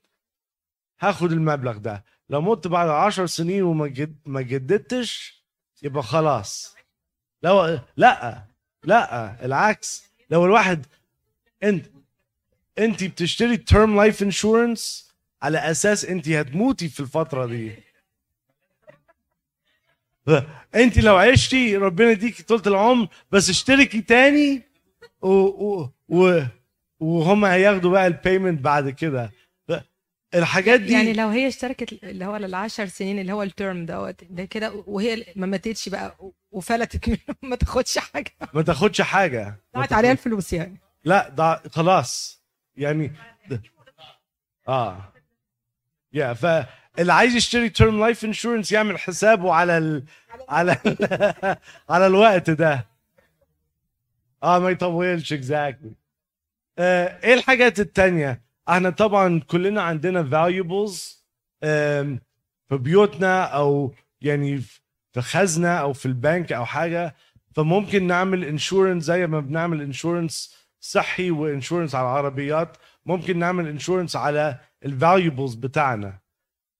هاخد 1.00 1.32
المبلغ 1.32 1.76
ده. 1.78 2.04
لو 2.28 2.40
مت 2.40 2.66
بعد 2.66 2.88
10 2.88 3.26
سنين 3.26 3.62
وما 3.62 3.86
جد 3.86 4.18
ما 4.26 4.42
جددتش 4.42 5.44
يبقى 5.82 6.02
خلاص. 6.02 6.75
لو 7.42 7.78
لا 7.96 8.42
لا 8.84 9.44
العكس. 9.44 10.10
لو 10.30 10.44
الواحد 10.46 10.86
انت 11.62 11.86
انت 12.78 13.04
بتشتري 13.04 13.56
term 13.56 13.96
life 13.96 14.22
insurance 14.22 15.10
على 15.42 15.58
أساس 15.58 16.04
انت 16.04 16.28
هتموتي 16.28 16.88
في 16.88 17.00
الفترة 17.00 17.46
دي. 17.46 17.72
انت 20.74 20.98
لو 20.98 21.16
عشتي 21.16 21.76
ربنا 21.76 22.10
يديكي 22.10 22.42
طولة 22.42 22.62
العمر 22.66 23.08
بس 23.30 23.50
اشتركي 23.50 24.00
تاني 24.00 24.62
و, 25.22 25.28
و, 25.28 25.88
و 26.08 26.42
وهم 27.00 27.44
هياخدوا 27.44 27.90
بقى 27.90 28.06
ال 28.06 28.13
payment 28.13 28.60
بعد 28.60 28.90
كده. 28.90 29.30
الحاجات 30.34 30.80
دي 30.80 30.92
يعني 30.92 31.12
لو 31.12 31.28
هي 31.28 31.48
اشتركت 31.48 31.92
اللي 32.04 32.24
هو 32.24 32.36
للعشر 32.36 32.86
سنين 32.86 33.18
اللي 33.18 33.32
هو 33.32 33.42
ال 33.42 33.51
term 33.51 33.86
دوت 33.86 34.24
ده 34.24 34.44
كده 34.44 34.72
وهي 34.86 35.24
ما 35.36 35.46
ماتتش 35.46 35.88
بقى 35.88 36.16
وفلتت 36.56 37.18
ما 37.42 37.56
تاخدش 37.56 37.98
حاجة. 37.98 38.32
ما 38.54 38.62
تاخدش 38.62 39.00
حاجة. 39.00 39.60
ضاعت 39.74 39.92
عليها 39.92 40.12
الفلوس 40.12 40.52
يعني. 40.52 40.80
لا 41.04 41.28
ده 41.28 41.62
خلاص. 41.72 42.42
يعني 42.76 43.12
آه. 44.68 45.12
يا 46.12 46.32
فاللي 46.34 47.12
عايز 47.12 47.34
يشتري 47.34 47.68
term 47.68 48.00
life 48.00 48.24
insurance 48.24 48.72
يعمل 48.72 48.98
حسابه 48.98 49.52
على 49.52 49.78
ال... 49.78 50.04
على 50.48 50.78
على 51.90 52.06
الوقت 52.06 52.50
ده. 52.50 52.86
آه 54.42 54.58
ما 54.58 54.70
يطولش 54.70 55.32
exactly 55.32 55.94
آه 56.78 57.20
إيه 57.24 57.34
الحاجات 57.34 57.80
التانية؟ 57.80 58.42
إحنا 58.68 58.90
طبعا 58.90 59.40
كلنا 59.40 59.82
عندنا 59.82 60.22
valuables 60.22 61.16
في 62.68 62.76
بيوتنا 62.78 63.44
أو 63.44 63.94
يعني 64.20 64.62
في 65.16 65.22
خزنة 65.22 65.68
أو 65.68 65.92
في 65.92 66.06
البنك 66.06 66.52
أو 66.52 66.64
حاجة 66.64 67.14
فممكن 67.54 68.06
نعمل 68.06 68.44
insurance 68.44 69.04
زي 69.04 69.26
ما 69.26 69.40
بنعمل 69.40 69.80
insurance 69.82 70.56
صحي 70.80 71.30
و 71.30 71.37
insurance 71.37 71.94
على 71.94 72.04
العربيات 72.04 72.76
ممكن 73.06 73.38
نعمل 73.38 73.66
insurance 73.66 74.16
على 74.16 74.58
ال 74.84 74.91
valuables 74.91 75.54
بتاعنا. 75.54 76.18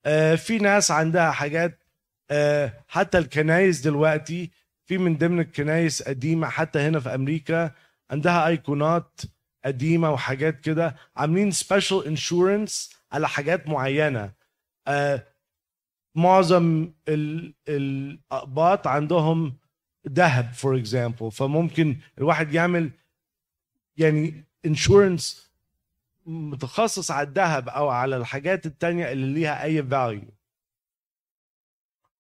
آه، 0.07 0.35
في 0.35 0.59
ناس 0.59 0.91
عندها 0.91 1.31
حاجات 1.31 1.85
آه، 2.31 2.73
حتى 2.89 3.19
الكنايس 3.19 3.81
دلوقتي 3.81 4.51
في 4.85 4.99
من 4.99 5.17
ضمن 5.17 5.41
الكنايس 5.41 6.03
قديمة 6.03 6.49
حتى 6.49 6.79
هنا 6.79 7.01
في 7.01 7.15
أمريكا 7.15 7.71
عندها 8.11 8.47
أيقونات 8.47 9.21
قديمة 9.65 10.11
وحاجات 10.11 10.61
كده 10.61 10.97
عاملين 11.17 11.51
special 11.51 12.07
insurance 12.07 12.91
على 13.13 13.29
حاجات 13.29 13.69
معينة. 13.69 14.33
آه 14.87 15.27
معظم 16.17 16.93
ال- 17.09 17.55
الأقباط 17.69 18.87
عندهم 18.87 19.57
ذهب 20.09 20.53
for 20.53 20.77
example 20.79 21.31
فممكن 21.33 21.97
الواحد 22.19 22.55
يعمل 22.55 22.91
يعني 23.97 24.45
insurance 24.67 25.51
متخصص 26.27 27.11
على 27.11 27.29
الذهب 27.29 27.69
أو 27.69 27.89
على 27.89 28.17
الحاجات 28.17 28.67
التانية 28.67 29.13
اللي 29.13 29.35
ليها 29.35 29.63
أي 29.63 29.83
value 29.83 30.23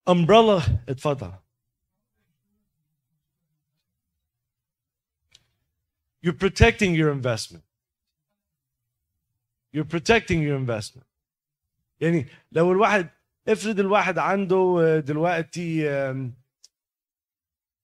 umbrella 0.08 0.62
اتفضل. 0.88 1.32
You're 6.22 6.32
protecting 6.46 6.94
your 6.94 7.10
investment. 7.10 7.62
You're 9.72 9.84
protecting 9.84 10.40
your 10.42 10.56
investment. 10.56 11.06
يعني 12.00 12.26
لو 12.52 12.72
الواحد 12.72 13.08
افرض 13.48 13.80
الواحد 13.80 14.18
عنده 14.18 14.78
آه، 14.80 15.00
دلوقتي 15.00 15.88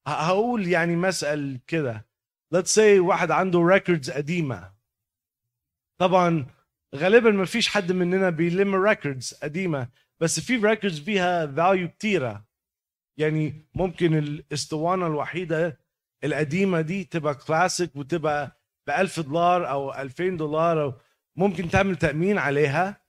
هقول 0.06 0.68
يعني 0.68 0.96
مثل 0.96 1.60
كده. 1.66 2.06
Let's 2.54 2.74
say 2.74 2.98
واحد 3.00 3.30
عنده 3.30 3.78
records 3.78 4.10
قديمة. 4.10 4.72
طبعا 6.00 6.46
غالبا 6.94 7.30
ما 7.30 7.44
فيش 7.44 7.68
حد 7.68 7.92
مننا 7.92 8.30
بيلم 8.30 8.88
records 8.94 9.40
قديمة 9.42 9.88
بس 10.20 10.40
في 10.40 10.60
records 10.60 11.02
فيها 11.04 11.46
value 11.46 11.88
كتيرة. 11.88 12.44
يعني 13.16 13.66
ممكن 13.74 14.14
الاسطوانة 14.18 15.06
الوحيدة 15.06 15.78
القديمة 16.24 16.80
دي 16.80 17.04
تبقى 17.04 17.34
كلاسيك 17.34 17.96
وتبقى 17.96 18.60
ب 18.86 18.90
1000 18.90 19.20
دولار 19.20 19.70
أو 19.70 19.94
2000 19.94 20.28
دولار 20.36 20.82
أو 20.82 20.94
ممكن 21.36 21.68
تعمل 21.70 21.96
تأمين 21.96 22.38
عليها. 22.38 23.01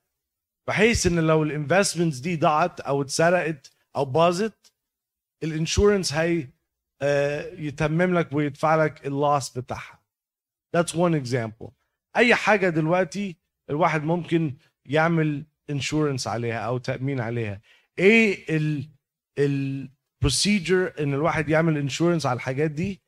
بحيث 0.68 1.08
إن 1.08 1.20
لو 1.20 1.44
ال 1.44 1.50
investments 1.50 2.18
دي 2.18 2.36
ضاعت 2.36 2.80
أو 2.80 3.02
اتسرقت 3.02 3.72
أو 3.96 4.06
باظت 4.06 4.74
ال 5.44 5.51
insurance 5.51 6.14
هي 6.14 6.48
آه، 7.02 7.54
يتمم 7.58 8.18
لك 8.18 8.34
ويدفع 8.34 8.84
لك 8.86 9.08
ال 9.08 9.16
loss 9.16 9.50
بتاعها. 9.58 10.00
That's 10.78 10.92
one 10.92 11.26
example. 11.26 11.70
أي 12.16 12.36
حاجة 12.36 12.70
دلوقتي 12.70 13.38
الواحد 13.70 14.04
ممكن 14.04 14.58
يعمل 14.86 15.46
insurance 15.70 16.28
عليها 16.28 16.60
أو 16.60 16.78
تأمين 16.78 17.20
عليها. 17.20 17.62
إيه 18.00 18.58
ال 18.58 18.90
procedure 19.40 20.94
إن 21.00 21.14
الواحد 21.14 21.50
يعمل 21.50 21.78
insurance 21.78 22.26
على 22.26 22.36
الحاجات 22.36 22.72
دي 22.72 23.02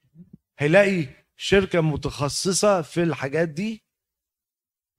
هيلاقي 0.60 1.08
شركة 1.38 1.82
متخصصة 1.82 2.82
في 2.82 3.04
الحاجات 3.04 3.50
دي 3.50 3.84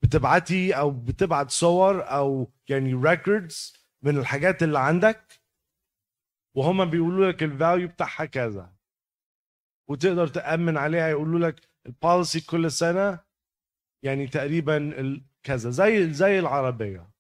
بتبعتي 0.03 0.73
أو 0.79 0.91
بتبعت 0.91 1.51
صور 1.51 2.03
أو 2.11 2.53
يعني 2.69 2.95
records 2.95 3.73
من 4.03 4.19
الحاجات 4.19 4.63
اللي 4.63 4.79
عندك 4.79 5.41
وهما 6.57 6.85
بيقولوا 6.85 7.33
لك 7.33 7.43
ال 7.43 7.51
value 7.51 7.89
بتاعها 7.89 8.25
كذا. 8.25 8.77
وتقدر 9.91 10.27
تأمن 10.29 10.77
عليها 10.77 11.09
يقولوا 11.09 11.49
لك 11.49 11.69
ال 11.87 11.95
policy 11.95 12.41
كل 12.41 12.71
سنة 12.71 13.21
يعني 14.05 14.27
تقريبا 14.27 15.21
كذا 15.43 15.71
زي 15.71 16.13
زي 16.13 16.39
العربية. 16.39 17.11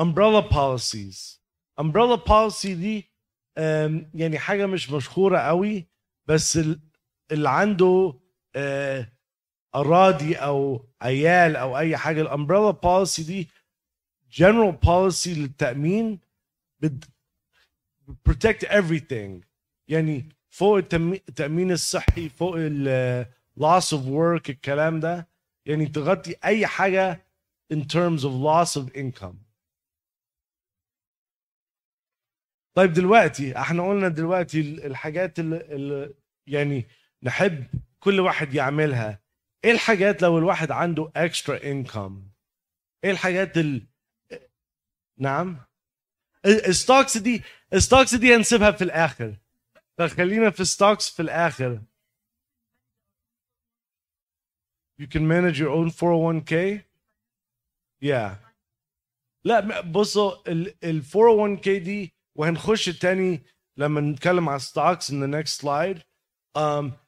Umbrella 0.00 0.42
policies. 0.42 1.38
Umbrella 1.80 2.16
policy 2.18 2.66
دي 2.68 3.10
يعني 4.14 4.38
حاجة 4.38 4.66
مش 4.66 4.90
مشهورة 4.90 5.38
قوي 5.38 5.88
بس 6.28 6.56
ال- 6.56 6.80
اللي 7.32 7.48
عنده 7.50 8.20
آه، 8.56 9.12
اراضي 9.74 10.34
أو 10.34 10.88
عيال 11.02 11.56
أو 11.56 11.78
أي 11.78 11.96
حاجة. 11.96 12.20
ال 12.20 12.26
umbrella 12.26 12.70
policy 12.70 13.22
دي 13.22 13.48
جنرال 14.30 14.72
بوليسي 14.72 15.34
للتأمين 15.34 16.20
بت 16.80 17.04
protect 18.28 18.66
everything. 18.68 19.44
يعني 19.88 20.28
فوق 20.48 20.76
التأمين 20.76 21.72
الصحي 21.72 22.28
فوق 22.28 22.56
loss 23.58 23.84
of 23.90 24.02
work 24.06 24.50
الكلام 24.50 25.00
ده. 25.00 25.28
يعني 25.66 25.86
تغطي 25.86 26.36
أي 26.44 26.66
حاجة 26.66 27.26
in 27.72 27.76
terms 27.76 28.20
of 28.20 28.32
loss 28.44 28.82
of 28.82 28.96
income. 28.96 29.34
طيب 32.74 32.92
دلوقتي 32.92 33.58
إحنا 33.58 33.88
قلنا 33.88 34.08
دلوقتي 34.08 34.60
ال- 34.60 34.86
الحاجات 34.86 35.38
اللي, 35.38 35.56
اللي 35.56 36.14
يعني 36.46 36.86
نحب 37.22 37.66
كل 38.00 38.20
واحد 38.20 38.54
يعملها. 38.54 39.23
إيه 39.64 39.70
الحاجات 39.70 40.22
لو 40.22 40.38
الواحد 40.38 40.70
عنده 40.70 41.12
extra 41.16 41.58
income 41.62 42.12
إيه 43.04 43.10
الحاجات 43.10 43.58
ال... 43.58 43.86
نعم. 45.18 45.56
ال 46.46 46.56
stocks 46.56 47.16
دي 47.16 47.42
ال 47.72 47.78
stocks 47.78 48.14
دي 48.14 48.36
هنسيبها 48.36 48.70
في 48.70 48.84
الآخر. 48.84 49.36
خلينا 50.06 50.50
في 50.50 50.60
ال 50.60 50.67
stocks 50.67 51.10
في 51.10 51.22
الآخر. 51.22 51.82
You 55.02 55.06
can 55.06 55.22
manage 55.26 55.58
your 55.58 55.70
own 55.70 55.90
401k 55.90 56.80
yeah. 58.04 58.34
لا 59.44 59.80
بصوا 59.80 60.48
ال 60.48 60.74
ال 60.84 61.02
401k 61.04 61.68
دي 61.68 62.14
وهنخش 62.34 62.84
تاني 62.98 63.42
لما 63.76 64.00
نتكلم 64.00 64.48
على 64.48 64.60
stocks 64.60 65.08
in 65.08 65.20
the 65.20 65.28
next 65.28 65.60
slide. 65.60 66.02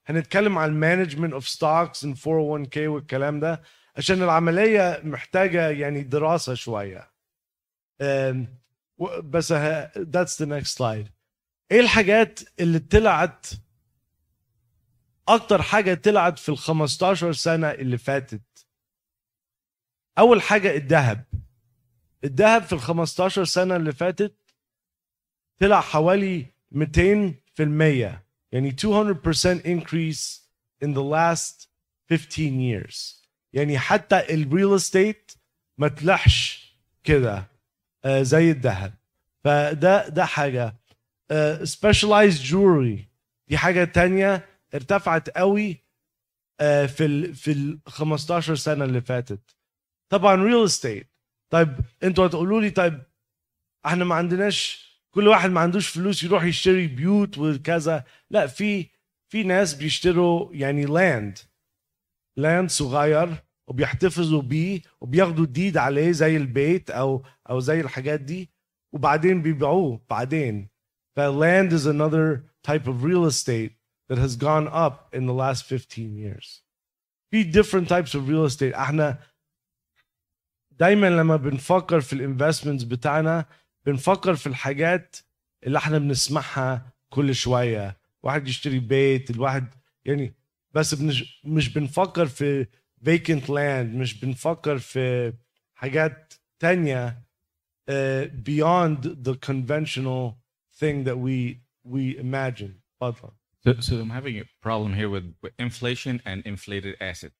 هنتكلم 0.06 0.58
على 0.58 0.72
ال 0.72 0.78
management 0.78 1.32
of 1.32 1.48
stocks 1.48 2.06
and 2.06 2.16
401k 2.16 2.76
والكلام 2.78 3.40
ده 3.40 3.62
عشان 3.96 4.22
العملية 4.22 5.00
محتاجة 5.04 5.68
يعني 5.68 6.02
دراسة 6.02 6.54
شوية. 6.54 7.10
بس 9.24 9.52
that's 9.98 10.36
the 10.42 10.46
next 10.46 10.76
slide. 10.78 11.10
إيه 11.72 11.80
الحاجات 11.80 12.40
اللي 12.60 12.78
طلعت؟ 12.78 13.46
أكتر 15.28 15.62
حاجة 15.62 15.94
طلعت 15.94 16.38
في 16.38 16.48
ال 16.48 16.58
15 16.58 17.32
سنة 17.32 17.70
اللي 17.70 17.98
فاتت. 17.98 18.66
أول 20.18 20.42
حاجة 20.42 20.74
الذهب. 20.76 21.24
الذهب 22.24 22.62
في 22.62 22.72
ال 22.72 22.80
15 22.80 23.44
سنة 23.44 23.76
اللي 23.76 23.92
فاتت 23.92 24.36
طلع 25.58 25.80
حوالي 25.80 26.46
200% 26.74 28.25
يعني 28.56 28.70
200% 28.70 29.62
increase 29.64 30.40
in 30.84 30.88
the 30.94 31.02
last 31.02 31.68
15 32.10 32.58
years. 32.60 33.26
يعني 33.52 33.78
حتى 33.78 34.34
ال 34.34 34.42
real 34.42 34.74
estate 34.74 35.32
ما 35.78 35.88
طلعش 35.88 36.66
كده 37.04 37.44
آه، 38.04 38.22
زي 38.22 38.50
الذهب. 38.50 38.94
فده 39.44 40.08
ده 40.08 40.24
حاجة. 40.24 40.76
آه، 41.30 41.64
specialized 41.64 42.50
jewelry 42.50 43.00
دي 43.48 43.56
حاجة 43.58 43.84
تانية 43.84 44.48
ارتفعت 44.74 45.30
قوي 45.30 45.84
آه، 46.60 46.86
في 46.86 47.04
ال 47.04 47.34
في 47.34 47.52
ال 47.52 47.78
15 47.86 48.54
سنة 48.54 48.84
اللي 48.84 49.00
فاتت. 49.00 49.56
طبعا 50.08 50.34
real 50.34 50.64
estate 50.64 51.10
طيب 51.50 51.76
أنتوا 52.02 52.26
هتقولوا 52.26 52.60
لي 52.60 52.70
طيب 52.70 53.02
إحنا 53.86 54.04
ما 54.04 54.14
عندناش 54.14 54.85
كل 55.16 55.28
واحد 55.28 55.50
ما 55.50 55.60
عندوش 55.60 55.88
فلوس 55.88 56.22
يروح 56.22 56.44
يشتري 56.44 56.86
بيوت 56.86 57.38
وكذا. 57.38 58.04
لا 58.30 58.46
في 58.46 58.86
في 59.28 59.42
ناس 59.42 59.74
بيشتروا 59.74 60.54
يعني 60.54 60.84
land 60.84 61.38
land 62.36 62.70
صغير 62.70 63.34
وبيحتفظوا 63.68 64.42
بيه 64.42 64.82
وبياخدوا 65.00 65.46
deed 65.46 65.76
عليه 65.76 66.12
زي 66.12 66.36
البيت 66.36 66.90
أو 66.90 67.24
أو 67.50 67.60
زي 67.60 67.80
الحاجات 67.80 68.20
دي 68.20 68.50
وبعدين 68.92 69.42
بيبيعوه 69.42 70.00
بعدين. 70.10 70.68
ف 71.16 71.20
land 71.20 71.72
is 71.72 71.86
another 71.86 72.42
type 72.68 72.86
of 72.86 73.04
real 73.04 73.26
estate 73.26 73.72
that 74.08 74.18
has 74.18 74.36
gone 74.36 74.68
up 74.68 75.14
in 75.14 75.26
the 75.26 75.32
last 75.32 75.62
15 75.64 76.16
years. 76.16 76.62
في 77.30 77.52
different 77.52 77.88
types 77.88 78.14
of 78.14 78.28
real 78.28 78.44
estate. 78.44 78.74
إحنا 78.74 79.18
دايما 80.70 81.10
لما 81.10 81.36
بنفكر 81.36 82.00
في 82.00 82.12
الانفستمنتس 82.12 82.84
بتاعنا 82.84 83.46
بنفكر 83.86 84.34
في 84.36 84.46
الحاجات 84.46 85.16
اللي 85.66 85.78
إحنا 85.78 85.98
بنسمعها 85.98 86.92
كل 87.10 87.34
شوية 87.34 87.96
واحد 88.22 88.48
يشتري 88.48 88.78
بيت 88.78 89.30
الواحد 89.30 89.74
يعني 90.04 90.34
بس 90.72 90.94
بنش 90.94 91.40
مش 91.44 91.72
بنفكر 91.72 92.26
في 92.26 92.66
vacant 93.04 93.46
land 93.48 93.96
مش 93.96 94.20
بنفكر 94.20 94.78
في 94.78 95.32
حاجات 95.74 96.34
تانية 96.58 97.22
uh, 97.90 97.92
beyond 98.48 99.04
the 99.28 99.34
conventional 99.50 100.34
thing 100.80 101.04
that 101.04 101.16
we 101.18 101.60
we 101.84 102.18
imagine 102.18 102.70
اتفضل 103.02 103.30
So, 103.66 103.72
so 103.80 103.96
I'm 103.96 104.10
having 104.10 104.38
a 104.38 104.44
problem 104.62 104.94
here 104.94 105.10
with, 105.10 105.26
with 105.42 105.52
inflation 105.58 106.22
and 106.24 106.36
inflated 106.46 106.94
asset. 107.00 107.32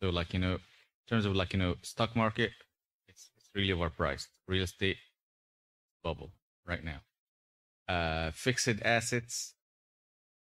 So, 0.00 0.08
like 0.18 0.32
you 0.34 0.38
know, 0.44 0.54
in 1.00 1.06
terms 1.10 1.24
of 1.26 1.34
like 1.34 1.52
you 1.54 1.58
know, 1.62 1.72
stock 1.82 2.14
market, 2.14 2.50
it's 3.10 3.22
it's 3.36 3.48
really 3.56 3.72
overpriced. 3.76 4.28
Real 4.46 4.62
estate 4.62 4.98
bubble 6.02 6.32
right 6.66 6.84
now. 6.84 7.00
Uh, 7.88 8.30
fixed 8.32 8.68
assets, 8.82 9.54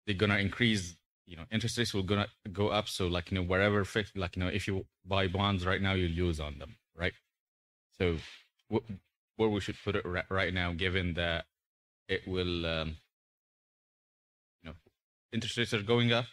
they're 0.07 0.17
gonna 0.17 0.39
increase 0.39 0.97
you 1.27 1.37
know 1.37 1.45
interest 1.51 1.79
rates 1.79 1.95
will 1.95 2.03
gonna 2.03 2.29
go 2.53 2.69
up. 2.69 2.89
So 2.89 3.07
like 3.07 3.31
you 3.31 3.37
know 3.37 3.45
wherever 3.45 3.85
fixed 3.85 4.17
like 4.17 4.37
you 4.37 4.43
know 4.43 4.49
if 4.49 4.67
you 4.67 4.87
buy 5.05 5.29
bonds 5.29 5.67
right 5.67 5.81
now 5.83 5.95
you 5.95 6.09
lose 6.09 6.41
on 6.41 6.59
them, 6.59 6.77
right? 6.97 7.13
So 7.99 8.17
wh- 8.73 8.91
where 9.37 9.49
we 9.49 9.61
should 9.61 9.77
put 9.85 9.97
it 9.97 10.05
ri- 10.05 10.23
right 10.29 10.53
now, 10.53 10.73
given 10.73 11.15
that 11.15 11.47
it 12.09 12.27
will, 12.27 12.67
um, 12.67 12.97
you 14.63 14.71
know, 14.71 14.75
interest 15.33 15.57
rates 15.57 15.75
are 15.75 15.83
going 15.83 16.13
up, 16.13 16.27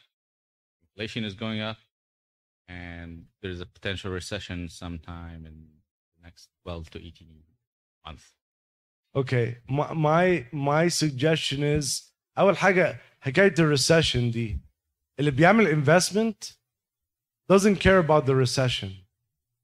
inflation 0.84 1.24
is 1.24 1.34
going 1.34 1.62
up, 1.62 1.78
and 2.68 3.26
there's 3.42 3.62
a 3.62 3.66
potential 3.66 4.12
recession 4.12 4.70
sometime 4.70 5.46
in 5.46 5.68
the 6.18 6.24
next 6.24 6.50
12 6.64 6.90
to 6.92 7.06
18 7.06 7.28
months. 8.06 8.34
My 9.15 9.93
my 9.93 10.45
my 10.52 10.88
suggestion 10.88 11.63
is 11.63 12.13
أول 12.38 12.58
حاجة 12.58 13.02
حكاية 13.19 13.54
الريسيشن 13.60 14.32
دي. 14.32 14.60
اللي 15.19 15.32
بيعمل 15.32 15.86
investment 15.86 16.54
doesn't 17.52 17.80
care 17.80 18.00
about 18.00 18.26
the 18.26 18.36
recession. 18.36 18.89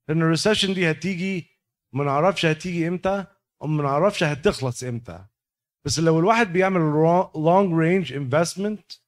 لأن 0.08 0.22
الريسيشن 0.22 0.74
دي 0.74 0.90
هتيجي 0.90 1.46
ما 1.92 2.04
نعرفش 2.04 2.46
هتيجي 2.46 2.88
إمتى 2.88 3.24
وما 3.60 3.82
نعرفش 3.82 4.22
هتخلص 4.22 4.82
إمتى. 4.82 5.24
بس 5.84 5.98
لو 5.98 6.18
الواحد 6.18 6.52
بيعمل 6.52 6.80
long 7.34 7.70
range 7.72 8.10
investment 8.12 8.98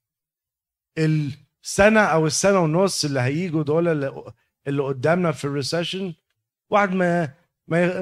السنة 0.99 2.01
أو 2.01 2.27
السنة 2.27 2.61
ونص 2.61 3.05
اللي 3.05 3.21
هيجوا 3.21 3.63
دول 3.63 3.89
اللي, 4.67 4.83
قدامنا 4.83 5.33
في 5.33 5.45
ال 5.45 5.52
recession 5.52 6.15
واحد 6.71 6.93
ما 6.93 7.35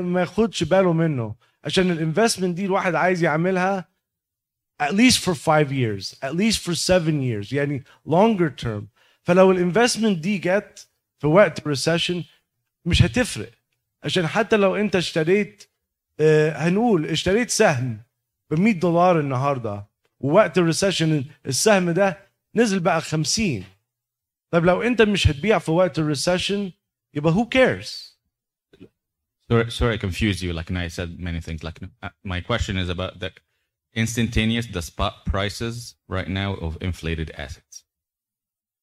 ما 0.00 0.20
ياخدش 0.20 0.62
باله 0.64 0.92
منه. 0.92 1.34
عشان 1.66 1.90
ال 1.90 1.96
investment 1.96 2.56
دي 2.56 2.64
الواحد 2.64 2.94
عايز 2.94 3.22
يعملها 3.24 3.88
at 4.82 4.92
least 4.92 5.18
for 5.24 5.34
five 5.34 5.70
years 5.70 6.14
at 6.24 6.32
least 6.34 6.58
for 6.66 6.74
seven 6.74 7.20
years 7.22 7.52
يعني 7.52 7.84
longer 8.08 8.50
term. 8.64 8.82
فلو 9.22 9.50
ال 9.52 9.58
investment 9.58 10.18
دي 10.18 10.38
جت 10.38 10.88
في 11.18 11.26
وقت 11.26 11.58
ال 11.58 11.65
recession 11.65 12.24
مش 12.84 13.02
هتفرق. 13.02 13.50
عشان 14.04 14.26
حتى 14.26 14.56
لو 14.56 14.76
انت 14.76 14.96
اشتريت 14.96 15.64
آه، 16.20 16.50
هنقول 16.68 17.06
اشتريت 17.06 17.50
سهم 17.50 18.00
ب 18.50 18.60
100 18.60 18.72
دولار 18.74 19.20
النهارده 19.20 19.86
ووقت 20.20 20.58
ال 20.58 20.65
recession 20.65 21.24
السهم 21.46 21.90
ده 21.90 22.18
نزل 22.54 22.80
بقى 22.80 23.00
50 23.00 23.64
طب 24.50 24.64
لو 24.64 24.82
انت 24.82 25.02
مش 25.02 25.26
هتبيع 25.28 25.58
في 25.58 25.70
وقت 25.70 25.98
ال 25.98 26.06
recession 26.06 26.72
يبقى 27.14 27.32
who 27.32 27.46
cares 27.58 28.15
Sorry, 29.49 29.71
sorry, 29.71 29.93
I 29.95 29.97
confused 29.97 30.41
you. 30.41 30.53
Like, 30.53 30.69
and 30.69 30.79
I 30.79 30.87
said 30.87 31.19
many 31.19 31.41
things. 31.41 31.63
Like, 31.63 31.79
uh, 32.01 32.09
my 32.23 32.39
question 32.41 32.77
is 32.77 32.89
about 32.89 33.19
the 33.19 33.31
instantaneous, 33.93 34.65
the 34.67 34.81
spot 34.81 35.25
prices 35.25 35.95
right 36.07 36.29
now 36.41 36.53
of 36.65 36.77
inflated 36.81 37.31
assets. 37.37 37.83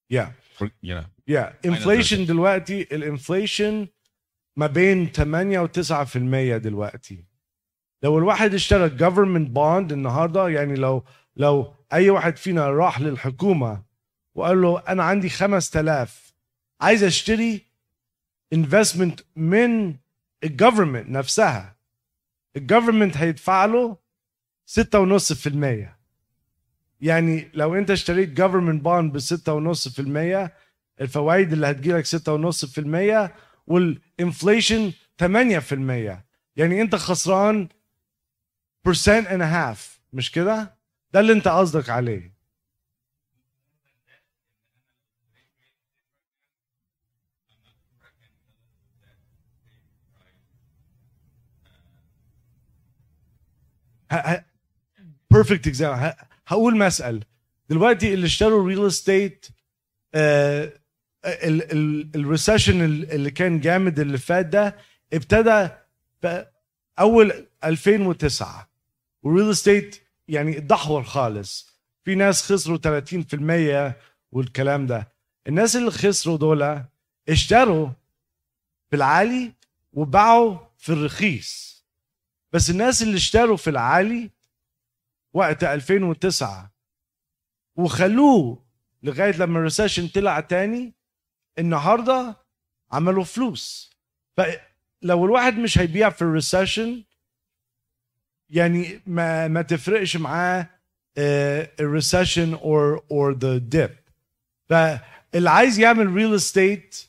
yeah 0.08 0.30
For, 0.56 0.70
you 0.80 0.94
know, 0.94 1.04
يا 1.28 1.54
انفليشن 1.64 2.26
دلوقتي 2.26 2.82
الانفليشن 2.82 3.88
ما 4.56 4.66
بين 4.66 5.12
8 5.12 5.58
و 5.58 5.68
9% 5.68 6.56
دلوقتي 6.56 7.24
لو 8.02 8.18
الواحد 8.18 8.54
اشترى 8.54 8.98
government 8.98 9.48
bond 9.48 9.92
النهارده 9.92 10.48
يعني 10.48 10.74
لو 10.74 11.04
لو 11.36 11.74
اي 11.92 12.10
واحد 12.10 12.36
فينا 12.36 12.70
راح 12.70 13.00
للحكومه 13.00 13.82
وقال 14.34 14.62
له 14.62 14.78
انا 14.88 15.02
عندي 15.02 15.28
5000 15.28 16.34
عايز 16.80 17.02
اشتري 17.02 17.62
investment 18.54 19.22
من 19.36 19.94
الجفرمنت 20.43 21.09
نفسها 21.09 21.75
الجفرمنت 22.55 23.17
هيدفع 23.17 23.65
له 23.65 23.97
6.5% 24.79 25.55
يعني 27.01 27.51
لو 27.53 27.75
انت 27.75 27.91
اشتريت 27.91 28.29
government 28.29 28.81
bond 28.83 29.13
ب 29.13 29.19
6.5% 29.19 30.49
الفوائد 31.01 31.53
اللي 31.53 31.67
هتجيلك 31.67 32.05
6.5% 32.07 33.31
وال 33.67 33.90
inflation 33.90 34.91
8% 35.23 35.25
يعني 36.55 36.81
انت 36.81 36.95
خسران 36.95 37.67
percent 38.89 39.25
and 39.27 39.41
a 39.41 39.53
half 39.53 39.79
مش 40.13 40.31
كده؟ 40.31 40.75
ده 41.11 41.19
اللي 41.19 41.33
انت 41.33 41.47
قصدك 41.47 41.89
عليه. 41.89 42.32
perfect 55.31 55.67
example 55.67 56.13
هقول 56.47 56.77
مثلا 56.77 57.23
دلوقتي 57.69 58.13
اللي 58.13 58.25
اشتروا 58.25 58.67
real 58.67 58.87
estate 58.87 59.45
ال 62.15 62.22
recession 62.22 62.81
اللي 62.83 63.31
كان 63.31 63.59
جامد 63.59 63.99
اللي 63.99 64.17
فات 64.17 64.45
ده 64.45 64.75
ابتدى 65.13 65.69
أول 66.99 67.47
2009 67.63 68.69
وال 69.23 69.32
real 69.32 69.51
estate 69.51 70.01
يعني 70.27 70.57
اتدحور 70.57 71.03
خالص. 71.03 71.73
في 72.03 72.15
ناس 72.15 72.51
خسروا 72.51 72.77
30% 73.91 73.93
والكلام 74.31 74.87
ده. 74.87 75.07
الناس 75.47 75.75
اللي 75.75 75.91
خسروا 75.91 76.37
دول 76.37 76.83
اشتروا 77.29 77.89
في 78.89 78.95
العالي 78.95 79.53
وباعوا 79.93 80.57
في 80.77 80.89
الرخيص. 80.89 81.72
بس 82.53 82.69
الناس 82.69 83.01
اللي 83.03 83.15
اشتروا 83.17 83.57
في 83.57 83.69
العالي 83.69 84.29
وقت 85.33 85.63
2009 85.63 86.71
وخلوه 87.75 88.63
لغاية 89.03 89.31
لما 89.37 89.57
ال 89.59 89.64
recession 89.64 90.07
طلع 90.07 90.39
تاني 90.39 90.93
النهارده 91.59 92.37
عملوا 92.91 93.23
فلوس. 93.23 93.93
فلو 94.37 95.25
الواحد 95.25 95.57
مش 95.57 95.77
هيبيع 95.77 96.09
في 96.09 96.21
ال 96.21 96.29
recession 96.29 97.03
يعني 98.49 99.01
ما 99.07 99.47
ما 99.47 99.61
تفرقش 99.61 100.17
معاه 100.17 100.69
ال 101.79 101.87
recession 101.87 102.53
or 102.53 103.03
or 103.11 103.37
the 103.37 103.57
dip 103.57 103.95
فاللي 104.69 105.49
عايز 105.49 105.79
يعمل 105.79 106.13
real 106.13 106.35
estate 106.35 107.05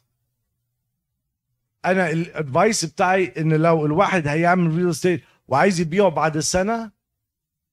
أنا 1.85 2.11
ال 2.11 2.21
advice 2.21 2.85
بتاعي 2.85 3.33
إن 3.38 3.52
لو 3.52 3.87
الواحد 3.87 4.28
هيعمل 4.28 4.74
real 4.77 4.90
estate 4.90 5.24
وعايز 5.48 5.80
يبيعه 5.80 6.09
بعد 6.09 6.38
سنة 6.38 6.90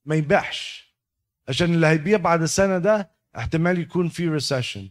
ما 0.06 0.16
يبيعش. 0.16 0.92
عشان 1.48 1.74
اللي 1.74 1.88
هيبيع 1.88 2.18
بعد 2.18 2.42
السنة 2.42 2.78
ده 2.78 3.12
احتمال 3.38 3.80
يكون 3.80 4.10
في 4.10 4.30
recession 4.30 4.90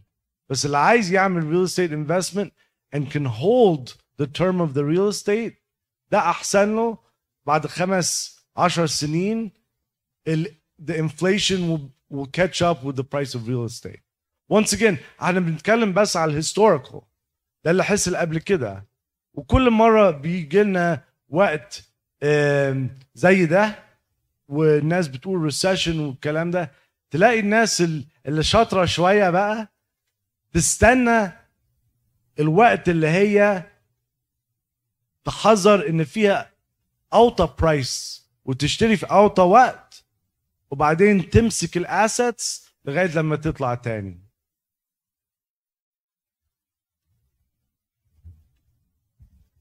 بس 0.49 0.67
اللي 0.67 0.79
عايز 0.79 1.13
يعمل 1.13 1.43
real 1.43 1.71
estate 1.71 1.91
investment 1.93 2.51
and 2.97 3.05
can 3.13 3.27
hold 3.27 3.89
the 4.23 4.27
term 4.27 4.61
of 4.61 4.75
the 4.75 4.85
real 4.85 5.09
estate 5.13 5.53
ده 6.11 6.19
أحسن 6.19 6.77
له 6.77 6.99
بعد 7.47 7.67
خمس 7.67 8.41
عشر 8.57 8.87
سنين 8.87 9.53
ال, 10.29 10.55
the 10.83 10.95
inflation 10.95 11.59
will, 11.71 11.91
will 12.17 12.27
catch 12.27 12.63
up 12.63 12.85
with 12.85 12.97
the 12.97 13.05
price 13.05 13.35
of 13.35 13.49
real 13.49 13.65
estate. 13.65 14.01
Once 14.53 14.73
again 14.73 14.97
إحنا 15.23 15.41
بنتكلم 15.41 15.93
بس 15.93 16.17
على 16.17 16.31
ال 16.31 16.37
historical 16.37 17.01
ده 17.65 17.71
اللي 17.71 17.85
حصل 17.85 18.17
قبل 18.17 18.39
كده. 18.39 18.87
وكل 19.35 19.71
مرة 19.71 20.11
بيجي 20.11 20.63
لنا 20.63 21.05
وقت 21.29 21.90
زي 23.15 23.47
ده 23.47 23.75
والناس 24.49 25.09
بتقول 25.09 25.41
recession 25.43 26.01
والكلام 26.01 26.51
ده. 26.51 26.71
تلاقي 27.11 27.41
الناس 27.41 27.81
ال- 27.81 28.07
اللي 28.27 28.43
شاطرة 28.43 28.85
شوية 28.85 29.31
بقى 29.31 29.69
تستنى 30.53 31.33
الوقت 32.41 32.89
اللي 32.89 33.09
هي 33.09 33.65
تحذر 35.25 35.89
إن 35.89 36.05
فيها 36.05 36.51
اوطى 37.13 37.55
price 37.59 38.27
وتشتري 38.45 38.97
في 38.97 39.07
اوطى 39.07 39.43
وقت 39.43 40.05
وبعدين 40.71 41.31
تمسك 41.31 41.77
الاسيتس 41.77 42.69
لغاية 42.85 43.15
لما 43.17 43.37
تطلع 43.37 43.75
تاني. 43.75 44.21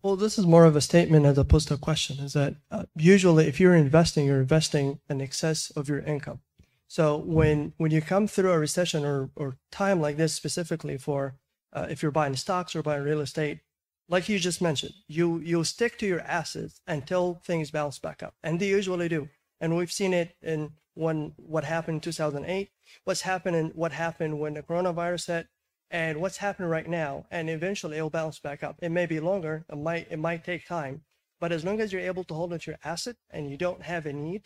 Well, 0.01 0.15
this 0.15 0.37
is 0.37 0.45
more 0.45 0.65
of 0.65 0.75
a 0.75 0.81
statement 0.81 1.25
as 1.25 1.37
opposed 1.37 1.67
to 1.67 1.73
a 1.73 1.77
question. 1.77 2.19
Is 2.19 2.33
that 2.33 2.55
uh, 2.71 2.85
usually, 2.95 3.47
if 3.47 3.59
you're 3.59 3.75
investing, 3.75 4.25
you're 4.25 4.41
investing 4.41 4.99
in 5.09 5.19
excess 5.19 5.71
of 5.71 5.89
your 5.89 5.99
income. 5.99 6.39
So 6.87 7.17
when 7.17 7.73
when 7.77 7.91
you 7.91 8.01
come 8.01 8.27
through 8.27 8.51
a 8.51 8.59
recession 8.59 9.05
or 9.05 9.29
or 9.35 9.57
time 9.71 9.99
like 9.99 10.17
this, 10.17 10.33
specifically 10.33 10.97
for 10.97 11.35
uh, 11.73 11.87
if 11.89 12.01
you're 12.01 12.11
buying 12.11 12.35
stocks 12.35 12.75
or 12.75 12.81
buying 12.81 13.03
real 13.03 13.19
estate, 13.19 13.59
like 14.07 14.29
you 14.29 14.39
just 14.39 14.61
mentioned, 14.61 14.93
you 15.07 15.39
you 15.39 15.63
stick 15.63 15.97
to 15.99 16.07
your 16.07 16.21
assets 16.21 16.81
until 16.87 17.41
things 17.43 17.69
bounce 17.69 17.99
back 17.99 18.23
up, 18.23 18.35
and 18.41 18.59
they 18.59 18.67
usually 18.67 19.09
do. 19.09 19.29
And 19.61 19.75
we've 19.75 19.91
seen 19.91 20.13
it 20.13 20.35
in 20.41 20.71
when 20.93 21.33
what 21.35 21.65
happened 21.65 21.95
in 21.95 22.01
2008, 22.01 22.69
what's 23.03 23.21
happened 23.21 23.55
happening, 23.55 23.71
what 23.75 23.91
happened 23.91 24.39
when 24.39 24.53
the 24.53 24.63
coronavirus 24.63 25.27
hit, 25.27 25.47
and 25.90 26.12
what's 26.20 26.38
happening 26.46 26.68
right 26.76 26.88
now 27.04 27.12
and 27.30 27.44
eventually 27.58 27.96
it'll 27.98 28.10
bounce 28.20 28.38
back 28.48 28.60
up 28.68 28.74
it 28.86 28.92
may 28.98 29.06
be 29.14 29.20
longer 29.30 29.54
it 29.72 29.78
might 29.88 30.06
it 30.14 30.18
might 30.28 30.42
take 30.50 30.62
time 30.78 30.96
but 31.40 31.50
as 31.56 31.62
long 31.66 31.78
as 31.82 31.86
you're 31.92 32.08
able 32.12 32.24
to 32.24 32.34
hold 32.38 32.52
onto 32.52 32.70
your 32.70 32.80
asset 32.92 33.16
and 33.34 33.42
you 33.50 33.56
don't 33.66 33.82
have 33.92 34.04
a 34.06 34.12
need 34.12 34.42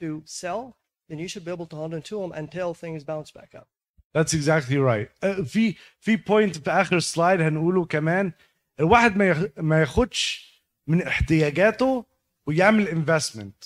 to 0.00 0.06
sell 0.40 0.62
then 1.08 1.18
you 1.22 1.28
should 1.28 1.44
be 1.48 1.50
able 1.56 1.66
to 1.72 1.76
hold 1.80 1.92
onto 1.98 2.16
them 2.20 2.32
until 2.42 2.68
things 2.82 3.02
bounce 3.12 3.30
back 3.40 3.52
up 3.60 3.68
That's 4.16 4.32
exactly 4.40 4.78
right. 4.78 5.08
Uh, 5.22 5.42
في 5.42 5.74
في 6.00 6.16
بوينت 6.16 6.56
في 6.58 6.70
اخر 6.70 6.98
سلايد 6.98 7.40
هنقوله 7.40 7.84
كمان 7.84 8.32
الواحد 8.80 9.16
ما 9.16 9.24
ياخ- 9.34 9.50
ما 9.58 9.80
ياخدش 9.80 10.50
من 10.86 11.02
احتياجاته 11.02 12.04
ويعمل 12.46 12.88
انفستمنت 12.88 13.64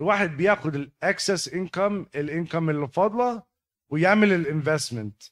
الواحد 0.00 0.36
بياخد 0.36 0.74
الاكسس 0.74 1.48
انكم 1.48 2.06
الانكم 2.14 2.70
اللي 2.70 2.88
فاضله 2.88 3.42
ويعمل 3.88 4.32
الانفستمنت 4.32 5.22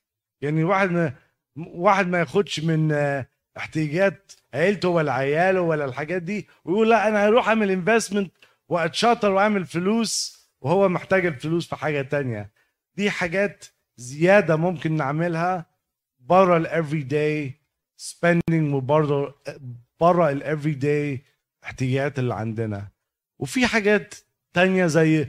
يعني 0.42 0.64
واحد 0.64 0.92
ما 0.92 1.14
واحد 1.58 2.08
ما 2.08 2.20
ياخدش 2.20 2.60
من 2.60 2.92
آه، 2.92 3.28
احتياجات 3.58 4.32
عيلته 4.54 4.90
ولا 4.90 5.14
عياله 5.14 5.62
ولا 5.62 5.86
الحاجات 5.86 6.22
دي 6.22 6.48
ويقول 6.66 6.90
لا 6.90 7.08
أنا 7.08 7.28
هروح 7.28 7.48
أعمل 7.48 7.72
investment 7.72 8.32
واتشاطر 8.70 9.32
وأعمل 9.32 9.66
فلوس 9.66 10.38
وهو 10.62 10.90
محتاج 10.90 11.26
الفلوس 11.26 11.68
في 11.68 11.76
حاجة 11.76 12.02
تانية. 12.02 12.52
دي 12.96 13.12
حاجات 13.12 13.66
زيادة 13.98 14.56
ممكن 14.56 14.96
نعملها 14.96 15.66
بره 16.20 16.58
ال 16.58 17.04
everyday 17.04 17.54
spending 18.02 18.74
وبرضه 18.74 19.36
بره 20.00 20.30
ال 20.30 20.72
everyday 20.74 21.24
احتياجات 21.64 22.20
اللي 22.20 22.34
عندنا. 22.34 22.88
وفي 23.40 23.68
حاجات 23.68 24.16
تانية 24.54 24.88
زي 24.88 25.28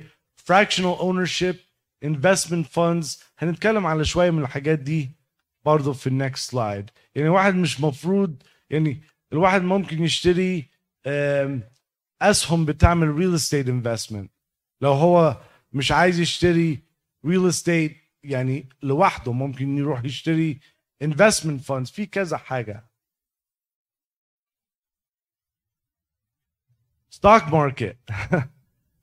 fractional 0.51 0.99
ownership 1.01 1.57
investment 2.05 2.67
funds 2.77 3.28
هنتكلم 3.39 3.87
على 3.87 4.05
شوية 4.05 4.31
من 4.31 4.43
الحاجات 4.43 4.79
دي 4.79 5.11
برضه 5.65 5.93
في 5.93 6.07
ال 6.07 6.16
next 6.16 6.51
slide 6.51 6.91
يعني 7.15 7.29
واحد 7.29 7.55
مش 7.55 7.81
مفروض 7.81 8.43
يعني 8.71 9.03
الواحد 9.33 9.63
ممكن 9.63 10.03
يشتري 10.03 10.71
أسهم 12.23 12.65
بتعمل 12.65 13.09
real 13.09 13.35
estate 13.35 13.69
investment 13.69 14.31
لو 14.81 14.93
هو 14.93 15.41
مش 15.73 15.93
عايز 15.93 16.21
يشتري 16.21 16.83
real 17.25 17.49
estate 17.49 17.97
يعني 18.23 18.69
لوحده 18.83 19.33
ممكن 19.33 19.79
يروح 19.79 20.05
يشتري 20.05 20.61
investment 21.05 21.61
funds. 21.69 21.93
في 21.93 22.07
كذا 22.07 22.37
حاجة. 22.37 22.89
stock 27.11 27.43
market 27.43 27.99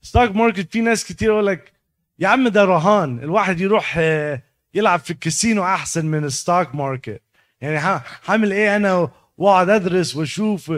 stock 0.02 0.32
market 0.32 0.72
في 0.72 0.82
ناس 0.82 1.06
كتير 1.06 1.30
يقول 1.30 1.46
لك 1.48 1.74
يا 2.20 2.28
عم 2.28 2.48
ده 2.48 2.64
رهان. 2.66 3.20
الواحد 3.20 3.62
يروح 3.62 3.96
آه، 3.98 4.42
يلعب 4.74 5.00
في 5.00 5.12
الكاسينو 5.12 5.64
أحسن 5.64 6.06
من 6.06 6.24
ال 6.24 6.33
stock 6.33 6.76
market. 6.76 7.22
يعني 7.62 8.02
هعمل 8.28 8.52
إيه 8.54 8.76
أنا 8.76 9.10
وأقعد 9.38 9.70
أدرس 9.70 10.16
وأشوف؟ 10.16 10.74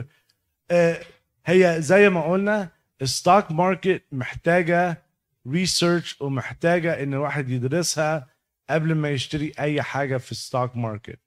آه، 0.72 1.00
هي 1.46 1.76
زي 1.80 2.10
ما 2.10 2.32
قلنا 2.32 2.70
ال 3.02 3.10
stock 3.10 3.52
market 3.52 4.04
محتاجة 4.12 5.04
research 5.52 6.22
ومحتاجة 6.22 7.04
إن 7.04 7.14
الواحد 7.14 7.50
يدرسها 7.50 8.28
قبل 8.70 8.96
ما 8.96 9.10
يشتري 9.10 9.52
أي 9.60 9.82
حاجة 9.82 10.18
في 10.18 10.32
ال 10.32 10.39
stock 10.39 10.76
market. 10.76 11.20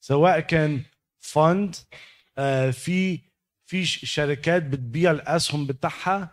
سواء 0.00 0.40
كان 0.40 0.80
fund 1.18 1.76
في 2.72 3.20
في 3.66 3.84
ش- 3.86 4.04
شركات 4.04 4.62
بتبيع 4.62 5.10
الأسهم 5.10 5.66
بتاعها 5.66 6.28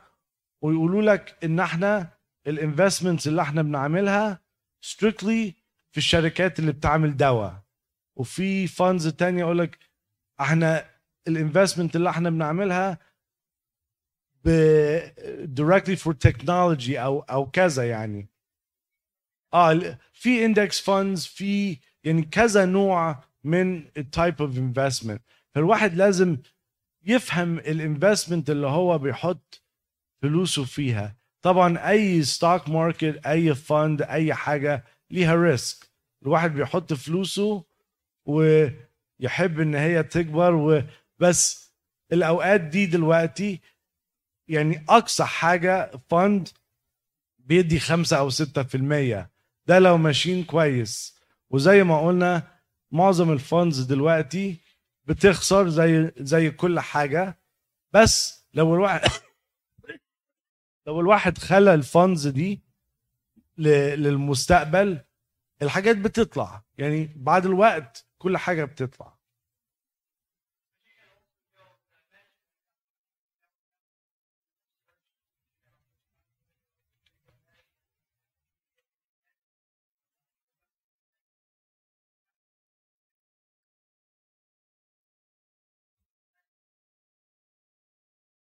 ويقولوا 0.62 1.02
لك 1.02 1.36
إن 1.44 1.60
إحنا 1.60 2.10
ال 2.48 2.54
investments 2.54 3.28
اللي 3.28 3.42
إحنا 3.42 3.62
بنعملها 3.62 4.42
strictly 4.86 5.52
في 5.92 5.98
الشركات 5.98 6.60
اللي 6.60 6.72
بتعمل 6.72 7.18
دواء. 7.18 7.64
وفي 8.16 8.68
funds 8.68 9.08
تانية 9.08 9.40
يقول 9.40 9.60
لك 9.60 9.80
إحنا 10.42 10.90
ال 11.28 11.34
investment 11.34 11.96
اللي 11.96 12.10
إحنا 12.10 12.30
بنعملها 12.30 13.00
ب 14.44 14.50
directly 15.56 15.96
for 15.98 16.14
technology 16.28 16.92
أو 16.98 17.20
أو 17.20 17.52
كذا 17.52 17.90
يعني. 17.90 18.30
آه 19.54 20.00
في 20.14 20.46
index 20.46 20.82
funds 20.82 21.26
في 21.26 21.78
يعني 22.04 22.22
كذا 22.22 22.66
نوع 22.66 23.24
من 23.44 23.88
ال 23.98 24.06
type 24.06 24.42
of 24.42 24.58
investment 24.58 25.22
فالواحد 25.56 25.94
لازم 25.94 26.38
يفهم 27.04 27.60
ال 27.60 27.68
investment 27.68 28.50
اللي 28.50 28.68
هو 28.68 28.98
بيحط 28.98 29.64
فلوسه 30.22 30.64
فيها. 30.66 31.18
طبعا 31.46 31.90
أي 31.90 32.24
stock 32.24 32.70
market 32.70 33.26
أي 33.26 33.56
fund 33.56 34.02
أي 34.02 34.34
حاجة 34.34 34.84
ليها 35.12 35.36
risk 35.36 35.90
الواحد 36.24 36.54
بيحط 36.54 36.94
فلوسه 36.94 37.64
ويحب 38.26 39.60
إن 39.60 39.76
هي 39.76 40.04
تكبر 40.04 40.54
وبس 40.56 41.72
الأوقات 42.14 42.62
دي 42.62 42.86
دلوقتي 42.86 43.62
يعني 44.48 44.86
أقصى 44.90 45.24
حاجة 45.26 45.92
فند 46.10 46.50
بيدي 47.40 47.80
خمسة 47.80 48.18
أو 48.18 48.30
ستة 48.30 48.64
في 48.64 48.76
المية. 48.76 49.30
ده 49.66 49.80
لو 49.80 49.98
ماشيين 49.98 50.44
كويس. 50.44 51.20
وزي 51.50 51.84
ما 51.84 52.08
قلنا 52.08 52.48
معظم 52.92 53.32
الفندز 53.32 53.80
دلوقتي 53.82 54.58
بتخسر 55.06 55.70
زي 55.70 56.12
زي 56.18 56.52
كل 56.52 56.80
حاجة. 56.80 57.38
بس 57.94 58.46
لو 58.54 58.76
الواحد 58.76 59.10
لو 60.88 61.00
الواحد 61.02 61.38
خلى 61.38 61.74
الفندز 61.74 62.28
دي 62.28 62.64
للمستقبل 63.58 65.02
الحاجات 65.62 65.98
بتطلع. 65.98 66.64
يعني 66.78 67.14
بعد 67.16 67.46
الوقت 67.46 68.08
كل 68.18 68.38
حاجة 68.38 68.66
بتطلع. 68.66 69.18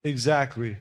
Exactly. 0.05 0.77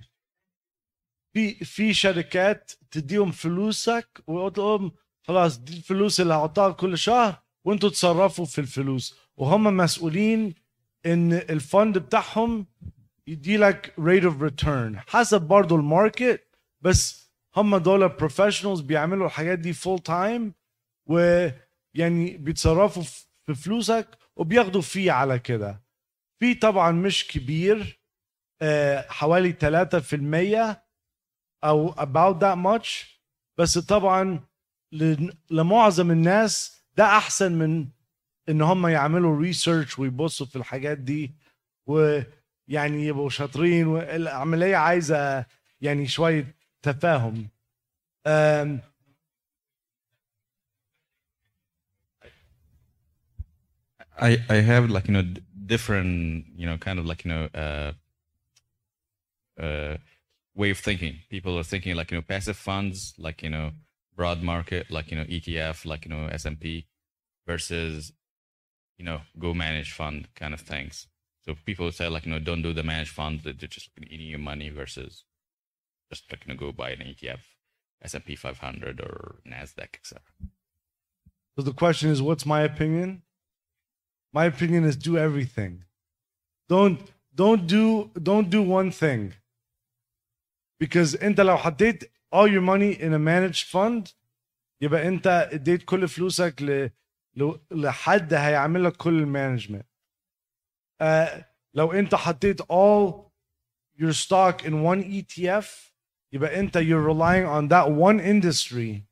في 1.33 1.53
في 1.65 1.93
شركات 1.93 2.71
تديهم 2.91 3.31
فلوسك 3.31 4.23
وتقول 4.27 4.79
لهم 4.81 4.91
خلاص 5.23 5.57
دي 5.59 5.77
الفلوس 5.77 6.21
اللي 6.21 6.33
هحطها 6.33 6.71
كل 6.71 6.97
شهر 6.97 7.41
وانتوا 7.65 7.89
تصرفوا 7.89 8.45
في 8.45 8.59
الفلوس. 8.61 9.17
وهم 9.37 9.77
مسؤولين 9.77 10.53
إن 11.05 11.33
ال 11.33 11.46
fund 11.46 11.97
بتاعهم 11.97 12.67
يدي 13.27 13.57
لك 13.57 13.93
rate 13.99 14.23
of 14.23 14.49
return 14.51 14.97
حسب 15.07 15.41
برضو 15.41 15.75
الماركت 15.75 16.47
بس 16.81 17.31
هم 17.55 17.77
دول 17.77 18.09
professionals 18.09 18.81
بيعملوا 18.81 19.25
الحاجات 19.27 19.59
دي 19.59 19.73
full 19.73 19.99
time 19.99 20.53
ويعني 21.05 22.37
بيتصرفوا 22.37 23.03
في 23.45 23.55
فلوسك 23.55 24.07
وبياخدوا 24.35 24.81
فيه 24.81 25.11
على 25.11 25.39
كده. 25.39 25.83
في 26.39 26.53
طبعا 26.55 26.91
مش 26.91 27.27
كبير 27.27 27.99
آه، 28.61 29.05
حوالي 29.09 29.53
3% 29.53 30.82
أو 31.63 31.93
about 31.93 32.39
that 32.39 32.57
much. 32.57 33.05
بس 33.57 33.77
طبعا 33.77 34.39
لمعظم 35.51 36.11
الناس 36.11 36.81
ده 36.97 37.05
أحسن 37.05 37.51
من 37.51 37.87
إن 38.49 38.61
هم 38.61 38.87
يعملوا 38.87 39.39
ريسيرش 39.41 39.99
ويبصوا 39.99 40.45
في 40.45 40.55
الحاجات 40.55 40.97
دي 40.97 41.31
ويعني 41.85 43.05
يبقوا 43.07 43.29
شاطرين 43.29 43.87
والعملية 43.87 44.75
عايزة 44.75 45.45
يعني 45.81 46.07
شوية 46.07 46.55
تفاهم. 46.81 47.49
I 54.17 54.37
I 54.49 54.57
have 54.71 54.89
like 54.89 55.07
you 55.07 55.13
know 55.13 55.25
different 55.65 56.45
you 56.55 56.65
know 56.67 56.77
kind 56.77 56.99
of 56.99 57.05
like 57.05 57.25
you 57.25 57.31
know 57.31 57.43
uh 57.63 57.91
uh 59.63 59.97
way 60.55 60.69
of 60.69 60.79
thinking. 60.79 61.19
People 61.29 61.57
are 61.57 61.63
thinking 61.63 61.95
like 61.95 62.11
you 62.11 62.17
know 62.17 62.21
passive 62.21 62.57
funds, 62.57 63.13
like 63.17 63.41
you 63.41 63.49
know 63.49 63.71
broad 64.15 64.41
market, 64.41 64.91
like 64.91 65.11
you 65.11 65.17
know 65.17 65.25
ETF, 65.25 65.85
like 65.85 66.05
you 66.05 66.11
know 66.11 66.27
S 66.27 66.45
and 66.45 66.59
P, 66.59 66.87
versus 67.47 68.13
you 68.97 69.05
know 69.05 69.21
go 69.39 69.53
manage 69.53 69.91
fund 69.91 70.27
kind 70.35 70.53
of 70.53 70.61
things. 70.61 71.07
So 71.45 71.55
people 71.65 71.91
say 71.91 72.07
like 72.07 72.25
you 72.25 72.31
know 72.31 72.39
don't 72.39 72.61
do 72.61 72.73
the 72.73 72.83
managed 72.83 73.11
fund. 73.11 73.41
they're 73.43 73.53
just 73.53 73.89
eating 74.01 74.27
your 74.27 74.39
money 74.39 74.69
versus 74.69 75.25
just 76.09 76.31
like 76.31 76.45
you 76.45 76.53
know 76.53 76.59
go 76.59 76.71
buy 76.71 76.91
an 76.91 76.99
ETF, 76.99 77.39
S 78.01 78.13
and 78.13 78.25
P 78.25 78.35
500 78.35 78.99
or 79.01 79.35
Nasdaq, 79.47 79.95
etc. 79.95 80.21
So 81.55 81.61
the 81.61 81.73
question 81.73 82.09
is, 82.09 82.21
what's 82.21 82.45
my 82.45 82.61
opinion? 82.61 83.21
My 84.31 84.45
opinion 84.45 84.83
is 84.83 84.95
do 84.95 85.17
everything. 85.17 85.83
Don't 86.67 86.99
don't 87.35 87.67
do 87.67 88.11
don't 88.21 88.49
do 88.49 88.61
one 88.61 88.91
thing 88.91 89.33
Because 90.84 91.22
انت 91.22 91.40
لو 91.40 91.56
حطيت 91.56 92.04
all 92.34 92.48
your 92.48 92.62
money 92.62 92.94
in 93.00 93.12
a 93.12 93.18
managed 93.18 93.66
fund 93.72 94.14
يبقى 94.80 95.08
انت 95.08 95.48
اديت 95.52 95.82
كل 95.84 96.08
فلوسك 96.08 96.62
ل... 96.62 96.90
ل... 97.36 97.58
لحد 97.70 98.34
هيعمل 98.34 98.84
لك 98.84 98.96
كل 98.96 99.18
المانجمنت. 99.18 99.86
آه 101.00 101.44
لو 101.74 101.92
انت 101.92 102.14
حطيت 102.14 102.62
all 102.62 103.12
your 104.00 104.12
stock 104.12 104.62
in 104.64 104.72
one 104.72 105.02
ETF 105.04 105.66
يبقى 106.32 106.60
انت 106.60 106.78
you're 106.78 107.06
relying 107.12 107.46
on 107.46 107.68
that 107.68 107.88
one 107.90 108.20
industry 108.20 109.02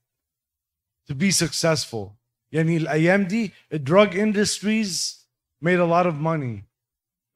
to 1.11 1.15
be 1.15 1.31
successful. 1.31 2.09
يعني 2.53 2.77
الايام 2.77 3.23
دي 3.25 3.53
الدراج 3.73 4.19
اندستريز 4.19 5.23
made 5.65 5.79
a 5.79 5.87
lot 5.87 6.07
of 6.07 6.15
money 6.15 6.63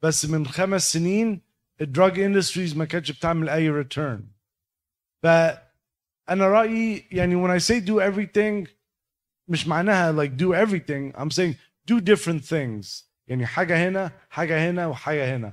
بس 0.02 0.24
من 0.24 0.46
خمس 0.46 0.92
سنين 0.92 1.40
الدراج 1.80 2.20
اندستريز 2.20 2.76
ما 2.76 2.84
كانتش 2.84 3.10
بتعمل 3.12 3.48
اي 3.48 3.70
ريتيرن 3.70 4.26
فانا 5.22 6.46
رايي 6.48 7.08
يعني 7.10 7.36
when 7.36 7.60
I 7.60 7.64
say 7.64 7.80
do 7.80 8.00
everything 8.00 8.68
مش 9.48 9.66
معناها 9.66 10.12
like 10.12 10.30
do 10.30 10.54
everything 10.54 11.16
I'm 11.20 11.30
saying 11.30 11.54
do 11.90 12.00
different 12.00 12.44
things 12.44 13.04
يعني 13.26 13.46
حاجة 13.46 13.88
هنا 13.88 14.12
حاجة 14.30 14.70
هنا 14.70 14.86
وحاجة 14.86 15.36
هنا 15.36 15.52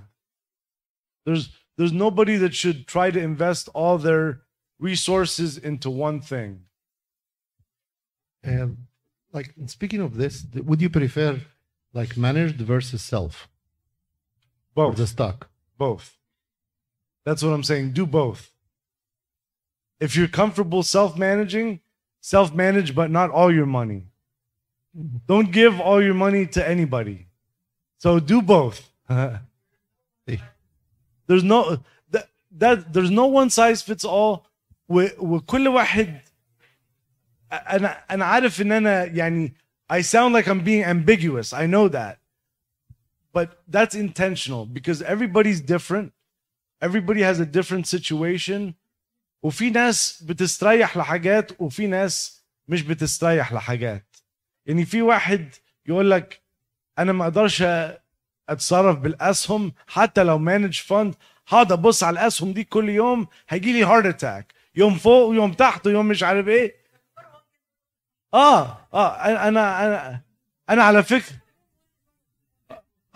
there's 1.29 1.45
there's 1.77 1.93
nobody 1.93 2.37
that 2.37 2.53
should 2.53 2.87
try 2.87 3.11
to 3.11 3.19
invest 3.19 3.69
all 3.73 3.97
their 3.97 4.41
resources 4.79 5.57
into 5.57 5.89
one 5.89 6.21
thing 6.21 6.67
Um, 8.43 8.87
like 9.33 9.53
speaking 9.65 10.01
of 10.07 10.11
this, 10.17 10.35
th- 10.51 10.63
would 10.63 10.81
you 10.81 10.89
prefer 10.89 11.31
like 11.93 12.15
managed 12.15 12.61
versus 12.61 13.01
self 13.01 13.49
or 14.75 14.89
both 14.89 14.97
the 14.97 15.07
stock? 15.07 15.49
both 15.81 16.15
that's 17.25 17.43
what 17.43 17.53
I'm 17.53 17.63
saying 17.63 17.91
do 17.91 18.05
both 18.05 18.51
if 19.99 20.15
you're 20.15 20.27
comfortable 20.27 20.83
self-managing 20.83 21.79
self-manage 22.21 22.93
but 22.95 23.09
not 23.11 23.29
all 23.31 23.53
your 23.53 23.65
money 23.65 24.07
don't 25.27 25.51
give 25.51 25.79
all 25.79 26.01
your 26.01 26.13
money 26.13 26.45
to 26.47 26.67
anybody 26.67 27.27
so 27.97 28.19
do 28.19 28.41
both 28.41 28.89
there's 31.27 31.43
no 31.43 31.79
that, 32.11 32.27
that 32.51 32.93
there's 32.93 33.11
no 33.11 33.25
one 33.25 33.49
size 33.49 33.81
fits 33.81 34.05
all 34.05 34.45
و- 34.89 35.17
وكل 35.19 35.67
واحد 35.67 36.21
انا 37.51 38.03
انا 38.11 38.25
عارف 38.25 38.61
ان 38.61 38.71
انا 38.71 39.03
يعني 39.05 39.53
I 39.89 40.01
sound 40.01 40.33
like 40.33 40.47
I'm 40.47 40.63
being 40.63 40.83
ambiguous 40.83 41.53
I 41.53 41.65
know 41.65 41.87
that 41.89 42.17
But 43.32 43.48
that's 43.68 43.94
intentional 43.94 44.66
because 44.66 45.02
everybody's 45.02 45.60
different. 45.60 46.12
Everybody 46.80 47.22
has 47.22 47.40
a 47.40 47.46
different 47.46 47.86
situation. 47.86 48.74
وفي 49.42 49.70
ناس 49.70 50.22
بتستريح 50.22 50.96
لحاجات 50.96 51.60
وفي 51.60 51.86
ناس 51.86 52.44
مش 52.68 52.82
بتستريح 52.82 53.52
لحاجات. 53.52 54.16
يعني 54.66 54.84
في 54.84 55.02
واحد 55.02 55.54
يقول 55.86 56.10
لك 56.10 56.42
أنا 56.98 57.12
ما 57.12 57.24
أقدرش 57.24 57.64
أتصرف 58.48 58.98
بالأسهم 58.98 59.72
حتى 59.86 60.22
لو 60.22 60.38
managed 60.38 60.80
fund 60.80 61.14
هقعد 61.48 61.72
أبص 61.72 62.02
على 62.04 62.20
الأسهم 62.20 62.52
دي 62.52 62.64
كل 62.64 62.88
يوم 62.88 63.26
هيجي 63.48 63.72
لي 63.72 63.84
heart 63.84 64.06
attack 64.06 64.52
يوم 64.74 64.94
فوق 64.94 65.26
ويوم 65.28 65.52
تحت 65.52 65.86
ويوم 65.86 66.08
مش 66.08 66.22
عارف 66.22 66.48
إيه. 66.48 66.74
آه 68.34 68.88
آه 68.94 69.14
أنا 69.48 69.86
أنا 69.86 70.20
أنا, 70.70 70.82
على 70.82 71.02
فكرة 71.02 71.36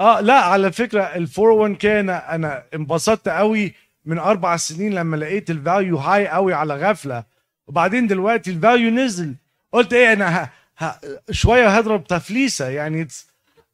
آه 0.00 0.20
لا 0.20 0.34
على 0.40 0.72
فكرة 0.72 1.02
ال 1.02 1.28
401 1.38 1.82
k 1.82 1.84
أنا 2.30 2.62
انبسطت 2.74 3.28
قوي 3.28 3.74
من 4.04 4.18
أربع 4.18 4.56
سنين 4.56 4.94
لما 4.94 5.16
لقيت 5.16 5.50
ال 5.50 5.58
value 5.58 5.96
high 5.96 6.28
قوي 6.28 6.54
على 6.54 6.74
غفلة 6.76 7.24
وبعدين 7.66 8.06
دلوقتي 8.06 8.50
ال 8.50 8.57
value 8.57 8.90
نزل 8.90 9.34
قلت 9.72 9.92
إيه 9.92 10.12
أنا 10.12 10.44
ه... 10.44 10.50
ه... 10.84 11.00
شوية 11.30 11.68
هضرب 11.68 12.04
تفليسة 12.04 12.68
يعني. 12.68 13.08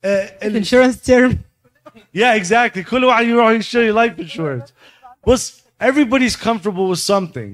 الانشورنس 0.04 1.00
تيرم 1.00 1.38
Yeah, 2.16 2.34
exactly. 2.42 2.78
كل 2.90 3.04
واحد 3.04 3.24
يروح 3.24 3.50
يشتري 3.50 3.92
life 3.94 4.16
insurance. 4.20 4.70
بص 5.26 5.62
everybody's 5.82 6.36
comfortable 6.36 6.88
with 6.94 6.98
something. 7.12 7.52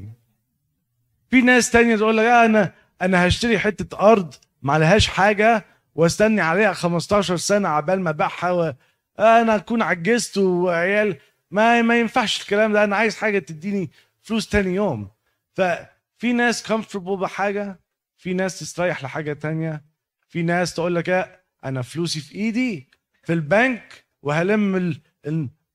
في 1.31 1.41
ناس 1.43 1.71
تانية 1.71 1.97
تقول 1.97 2.17
لك 2.17 2.25
آه 2.25 2.45
أنا 2.45 2.73
أنا 3.03 3.27
هشتري 3.29 3.59
حتة 3.59 4.01
أرض 4.13 4.35
ما 4.63 4.79
لهاش 4.79 5.09
حاجة 5.09 5.65
واستني 5.99 6.41
عليها 6.41 6.73
15 6.73 7.37
سنة 7.37 7.69
عبال 7.69 8.01
ما 8.01 8.11
أبيعها 8.11 8.77
أنا 9.19 9.57
أكون 9.57 9.83
عجزت 9.83 10.39
وعيال. 10.39 11.17
ما 11.51 11.83
ما 11.83 12.01
ينفعش 12.01 12.43
الكلام 12.43 12.73
ده. 12.73 12.85
أنا 12.85 12.97
عايز 12.97 13.17
حاجة 13.17 13.39
تديني 13.39 13.91
فلوس 14.23 14.49
تاني 14.49 14.75
يوم. 14.75 15.11
ففي 15.55 16.33
ناس 16.33 16.73
comfortable 16.73 16.97
بحاجة 17.21 17.81
في 18.17 18.35
ناس 18.35 18.59
تستريح 18.59 19.05
لحاجة 19.05 19.33
تانية 19.33 19.85
في 20.29 20.43
ناس 20.43 20.75
تقول 20.75 20.95
لك 20.95 21.09
آه 21.11 21.41
أنا 21.65 21.83
فلوسي 21.83 22.21
في 22.21 22.35
إيدي 22.35 22.89
في 23.23 23.33
البنك 23.33 24.05
وهلم 24.23 24.77
ال- 24.77 25.01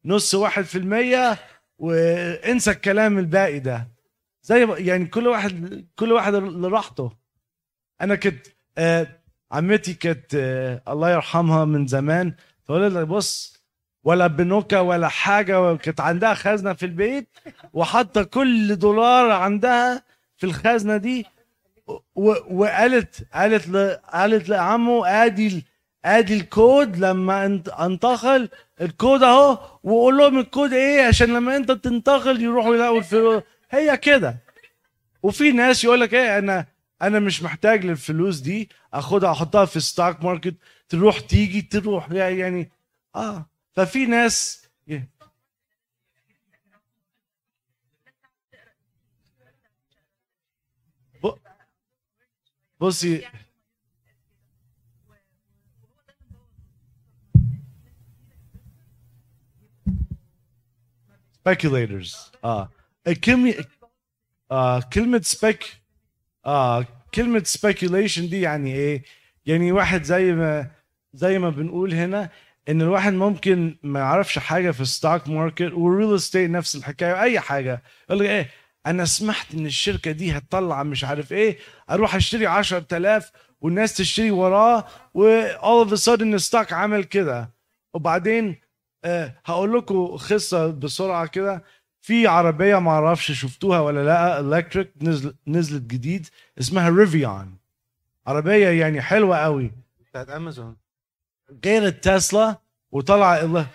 النص 0.05 0.35
واحد 0.35 0.63
في 0.63 0.77
المية 0.77 1.37
وانسى 1.77 2.71
الكلام 2.71 3.19
الباقي 3.19 3.59
ده. 3.59 3.87
زي 4.43 4.67
يعني 4.77 5.05
كل 5.05 5.27
واحد 5.27 5.85
كل 5.95 6.11
واحد 6.11 6.33
لراحته. 6.35 7.11
أنا 8.01 8.15
كنت 8.15 8.47
آه 8.77 9.07
عمتي 9.53 9.93
كانت 9.93 10.35
آه 10.35 10.81
الله 10.87 11.11
يرحمها 11.11 11.65
من 11.65 11.87
زمان 11.87 12.33
تقول 12.65 12.93
لي 12.93 13.05
بص 13.05 13.53
ولا 14.03 14.27
بنوك 14.27 14.81
ولا 14.81 15.07
حاجة 15.07 15.75
كانت 15.75 16.01
عندها 16.01 16.33
خزنة 16.33 16.73
في 16.73 16.85
البيت 16.85 17.27
وحاطة 17.73 18.23
كل 18.23 18.75
دولار 18.75 19.31
عندها 19.31 20.03
في 20.37 20.45
الخزنة 20.45 20.97
دي 20.97 21.25
وقالت 22.15 23.27
قالت 23.33 23.67
ل- 23.67 23.97
قالت 24.13 24.49
لعمه 24.49 25.07
آدي 25.25 25.65
آدي 26.05 26.33
الكود 26.37 26.97
لما 26.97 27.45
انت 27.45 27.69
انتقل 27.69 28.49
الكود 28.81 29.23
اهو 29.23 29.57
وقول 29.83 30.17
لهم 30.17 30.39
الكود 30.39 30.73
إيه 30.73 31.07
عشان 31.07 31.27
لما 31.33 31.55
انت 31.55 31.71
تنتقل 31.71 32.41
يروحوا 32.41 32.75
يلاقوا 32.75 32.97
الفلوس 32.99 33.43
هي 33.71 33.97
كده. 33.97 34.37
وفي 35.23 35.51
ناس 35.51 35.83
يقول 35.83 36.01
لك 36.01 36.13
إيه 36.13 36.37
أنا 36.37 36.65
أنا 37.03 37.19
مش 37.19 37.43
محتاج 37.43 37.85
للفلوس 37.85 38.39
دي 38.39 38.69
أخدها 38.93 39.31
أحطها 39.31 39.65
في 39.65 39.79
stock 39.79 40.23
market 40.23 40.55
تروح 40.89 41.19
تيجي 41.19 41.61
تروح 41.61 42.11
يعني 42.11 42.71
آه. 43.15 43.49
ففي 43.73 44.05
ناس 44.05 44.63
بصي 52.79 53.23
speculators 61.43 62.15
آه. 62.43 62.69
الكلمة 63.07 63.65
آه 64.51 64.79
كلمة 64.93 65.21
spec 65.21 65.82
آه 66.45 66.85
كلمة 67.13 67.43
speculation 67.57 68.19
دي 68.19 68.41
يعني 68.41 68.75
إيه؟ 68.75 69.03
يعني 69.45 69.71
واحد 69.71 70.03
زي 70.03 70.31
ما 70.33 70.71
زي 71.13 71.39
ما 71.39 71.49
بنقول 71.49 71.93
هنا 71.93 72.29
إن 72.69 72.81
الواحد 72.81 73.13
ممكن 73.13 73.77
ما 73.83 73.99
يعرفش 73.99 74.39
حاجة 74.39 74.71
في 74.71 74.81
ال 74.81 74.89
stock 74.89 75.27
market 75.29 75.71
وال 75.73 75.87
real 75.87 76.15
estate 76.15 76.49
نفس 76.49 76.75
الحكاية 76.75 77.21
أي 77.21 77.39
حاجة. 77.39 77.83
يقول 78.09 78.19
لك 78.23 78.29
إيه؟ 78.29 78.49
أنا 78.85 79.05
سمعت 79.05 79.53
إن 79.53 79.65
الشركة 79.65 80.11
دي 80.11 80.31
هتطلع 80.37 80.83
مش 80.83 81.03
عارف 81.03 81.31
إيه 81.33 81.57
أروح 81.89 82.15
أشتري 82.15 82.47
10000 82.47 83.31
والناس 83.61 83.93
تشتري 83.97 84.31
وراه 84.31 84.85
و 85.13 85.43
all 85.53 85.87
of 85.87 85.91
a 85.91 85.97
sudden 86.05 86.21
ال 86.21 86.30
stock 86.30 86.73
عمل 86.73 87.03
كده. 87.03 87.53
وبعدين 87.93 88.55
آه 89.05 89.35
هقول 89.45 89.73
لكم 89.77 90.05
قصة 90.07 90.67
بسرعة 90.71 91.27
كده. 91.27 91.63
في 92.03 92.27
عربية 92.27 92.79
ما 92.79 92.91
أعرفش 92.91 93.31
شفتوها 93.31 93.79
ولا 93.79 94.03
لأ 94.05 94.39
electric 94.39 94.91
نزل 95.01 95.35
نزلت 95.47 95.83
جديد 95.83 96.27
اسمها 96.59 96.89
Rivian 96.89 97.57
عربية 98.27 98.67
يعني 98.69 99.01
حلوة 99.01 99.37
قوي. 99.37 99.71
بتاعت 100.09 100.29
امازون 100.29 100.77
غير 101.65 101.85
التسلا 101.85 102.61
وطلع 102.91 103.39
الله 103.41 103.67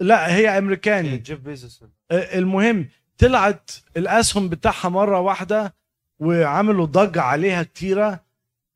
لأ 0.00 0.34
هي 0.34 0.58
أمريكاني. 0.58 1.16
جيف 1.16 1.40
بيزوس 1.40 1.84
المهم 2.10 2.88
طلعت 3.18 3.70
الأسهم 3.96 4.48
بتاعها 4.48 4.88
مرة 4.88 5.20
واحدة 5.20 5.74
وعملوا 6.18 6.86
ضجة 6.86 7.22
عليها 7.22 7.62
كتيرة. 7.62 8.24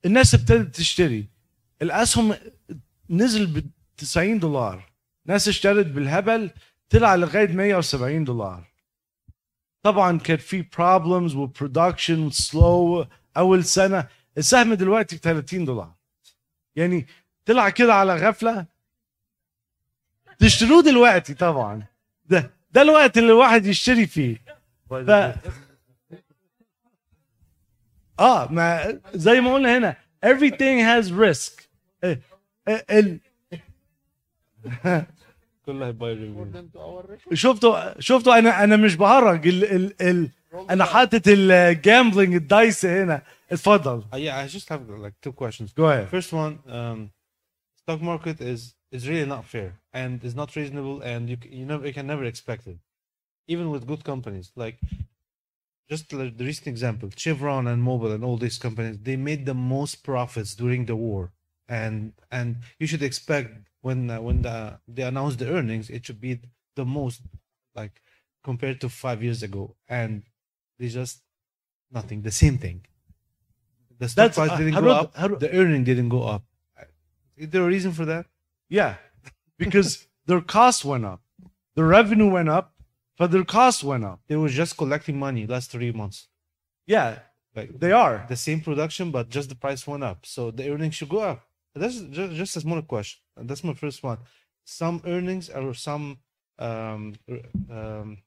الناس 0.05 0.35
ابتدت 0.35 0.77
تشتري. 0.77 1.27
الأسهم 1.83 2.35
نزل 3.11 3.47
ب 3.47 3.67
90 3.97 4.39
دولار. 4.39 4.91
ناس 5.27 5.49
اشترت 5.49 5.87
بالهبل. 5.87 6.51
طلع 6.91 7.15
لغاية 7.15 7.53
170 7.53 8.25
دولار. 8.25 8.65
طبعا 9.83 10.19
كان 10.19 10.37
في 10.37 10.63
problems 10.79 11.35
و 11.35 11.44
production 11.44 12.31
slow 12.31 13.07
أول 13.37 13.65
سنة. 13.65 14.09
السهم 14.39 14.75
دلوقتي 14.75 15.17
ب 15.17 15.19
30 15.19 15.65
دولار. 15.65 15.95
يعني 16.77 17.07
طلع 17.47 17.71
كده 17.71 17.95
على 17.95 18.15
غفلة. 18.15 18.67
تشتروه 20.39 20.83
دلوقتي 20.83 21.35
طبعا. 21.35 21.87
ده 22.25 22.51
ده 22.71 22.83
الوقت 22.83 23.19
اللي 23.19 23.33
الواحد 23.33 23.67
يشتري 23.67 24.07
فيه. 24.07 24.37
ف... 24.91 24.93
آه 28.21 28.53
ما 28.53 29.01
زي 29.15 29.41
ما 29.41 29.55
قلنا 29.55 29.79
هنا 29.79 29.97
everything 30.27 30.85
has 30.85 31.07
risk. 31.13 31.63
ال... 32.91 33.21
ال... 35.70 35.70
كله 35.70 35.88
هيباي 35.88 36.14
ريفيو 36.14 37.36
شفتوا 37.36 38.02
شفتوا 38.02 38.40
انا 38.40 38.64
انا 38.64 38.76
مش 38.76 38.96
بهرج 38.96 39.48
ال 39.48 39.64
ال 39.64 40.02
ال 40.02 40.30
انا 40.70 40.86
حاطط 40.86 41.22
الجامبلينج 41.28 42.34
الدايس 42.36 42.86
هنا 42.86 43.22
اتفضل 43.52 44.02
Uh, 44.02 44.16
yeah, 44.16 44.38
I 44.38 44.48
just 44.58 44.70
have 44.70 44.82
like 45.06 45.30
two 45.30 45.34
questions. 45.34 45.74
جو 45.78 45.90
ahead 45.92 46.08
First 46.10 46.32
one, 46.34 46.54
um, 46.78 47.10
stock 47.82 48.02
market 48.02 48.38
is 48.42 48.62
is 48.96 49.02
really 49.10 49.30
not 49.36 49.44
fair 49.54 49.70
and 50.02 50.12
is 50.30 50.36
not 50.42 50.50
reasonable, 50.60 50.98
and 51.12 51.22
you 51.32 51.38
c- 51.44 51.52
you 51.60 51.66
never 51.72 51.84
you 51.90 51.94
can 52.00 52.08
never 52.14 52.26
expect 52.34 52.64
it, 52.74 52.80
even 53.54 53.66
with 53.74 53.84
good 53.92 54.04
companies. 54.12 54.48
Like 54.64 54.78
just 55.92 56.04
like 56.20 56.34
the 56.40 56.46
recent 56.52 56.68
example, 56.76 57.08
Chevron 57.24 57.64
and 57.72 57.80
Mobil 57.90 58.10
and 58.16 58.22
all 58.28 58.38
these 58.46 58.58
companies, 58.66 58.96
they 59.08 59.18
made 59.30 59.42
the 59.52 59.58
most 59.76 59.94
profits 60.10 60.52
during 60.62 60.82
the 60.92 60.98
war, 61.08 61.22
and 61.82 61.96
and 62.38 62.48
you 62.80 62.88
should 62.92 63.04
expect 63.12 63.50
when 63.83 64.11
uh, 64.11 64.21
when 64.21 64.43
the, 64.43 64.79
they 64.89 65.03
announce 65.03 65.37
the 65.37 65.49
earnings, 65.51 65.91
it 65.91 66.07
should 66.07 66.21
be 66.21 66.41
the 66.77 66.85
most 66.85 67.21
like 67.75 68.01
compared 68.45 68.81
to 68.83 68.89
five 68.89 69.23
years 69.23 69.43
ago, 69.43 69.75
and 69.89 70.23
they 70.79 70.89
just 70.89 71.21
nothing, 71.91 72.23
the 72.23 72.31
same 72.31 72.59
thing. 72.59 72.87
The 73.99 74.09
stock 74.09 74.33
That's- 74.33 74.37
price 74.37 74.51
uh, 74.51 74.57
didn't 74.59 74.75
how 74.75 74.81
go 74.81 74.91
up. 74.91 75.15
do- 75.29 75.37
the 75.37 75.53
earning 75.55 75.85
didn't 75.85 76.09
go 76.09 76.23
up. 76.25 76.43
Is 77.37 77.49
there 77.51 77.63
a 77.63 77.67
reason 77.67 77.93
for 77.93 78.05
that? 78.05 78.27
Yeah, 78.69 78.97
because 79.59 80.07
their 80.27 80.41
cost 80.43 80.85
went 80.85 81.05
up, 81.05 81.21
the 81.75 81.85
revenue 81.85 82.29
went 82.31 82.49
up, 82.49 82.75
but 83.19 83.31
their 83.31 83.45
cost 83.45 83.83
went 83.83 84.05
up. 84.05 84.21
They 84.29 84.37
were 84.37 84.49
just 84.49 84.77
collecting 84.77 85.19
money 85.19 85.47
last 85.47 85.71
three 85.71 85.91
months. 85.93 86.29
Yeah, 86.87 87.21
Like 87.57 87.79
they 87.79 87.93
are. 87.93 88.27
the 88.29 88.37
same 88.37 88.61
production, 88.61 89.11
but 89.11 89.29
just 89.31 89.49
the 89.49 89.55
price 89.55 89.87
went 89.87 90.03
up. 90.05 90.27
So 90.27 90.51
the 90.51 90.71
earnings 90.71 90.95
should 90.97 91.09
go 91.09 91.21
up. 91.21 91.43
That's 91.75 92.01
just, 92.01 92.33
just 92.33 92.57
a 92.57 92.61
small 92.61 92.83
question. 92.83 93.21
That's 93.43 93.65
my 93.65 93.75
first 93.75 94.03
one. 94.03 94.19
Some 94.65 95.03
earnings 95.07 95.49
or 95.51 95.75
some 95.75 96.19
um, 96.59 97.15
um, 97.71 98.19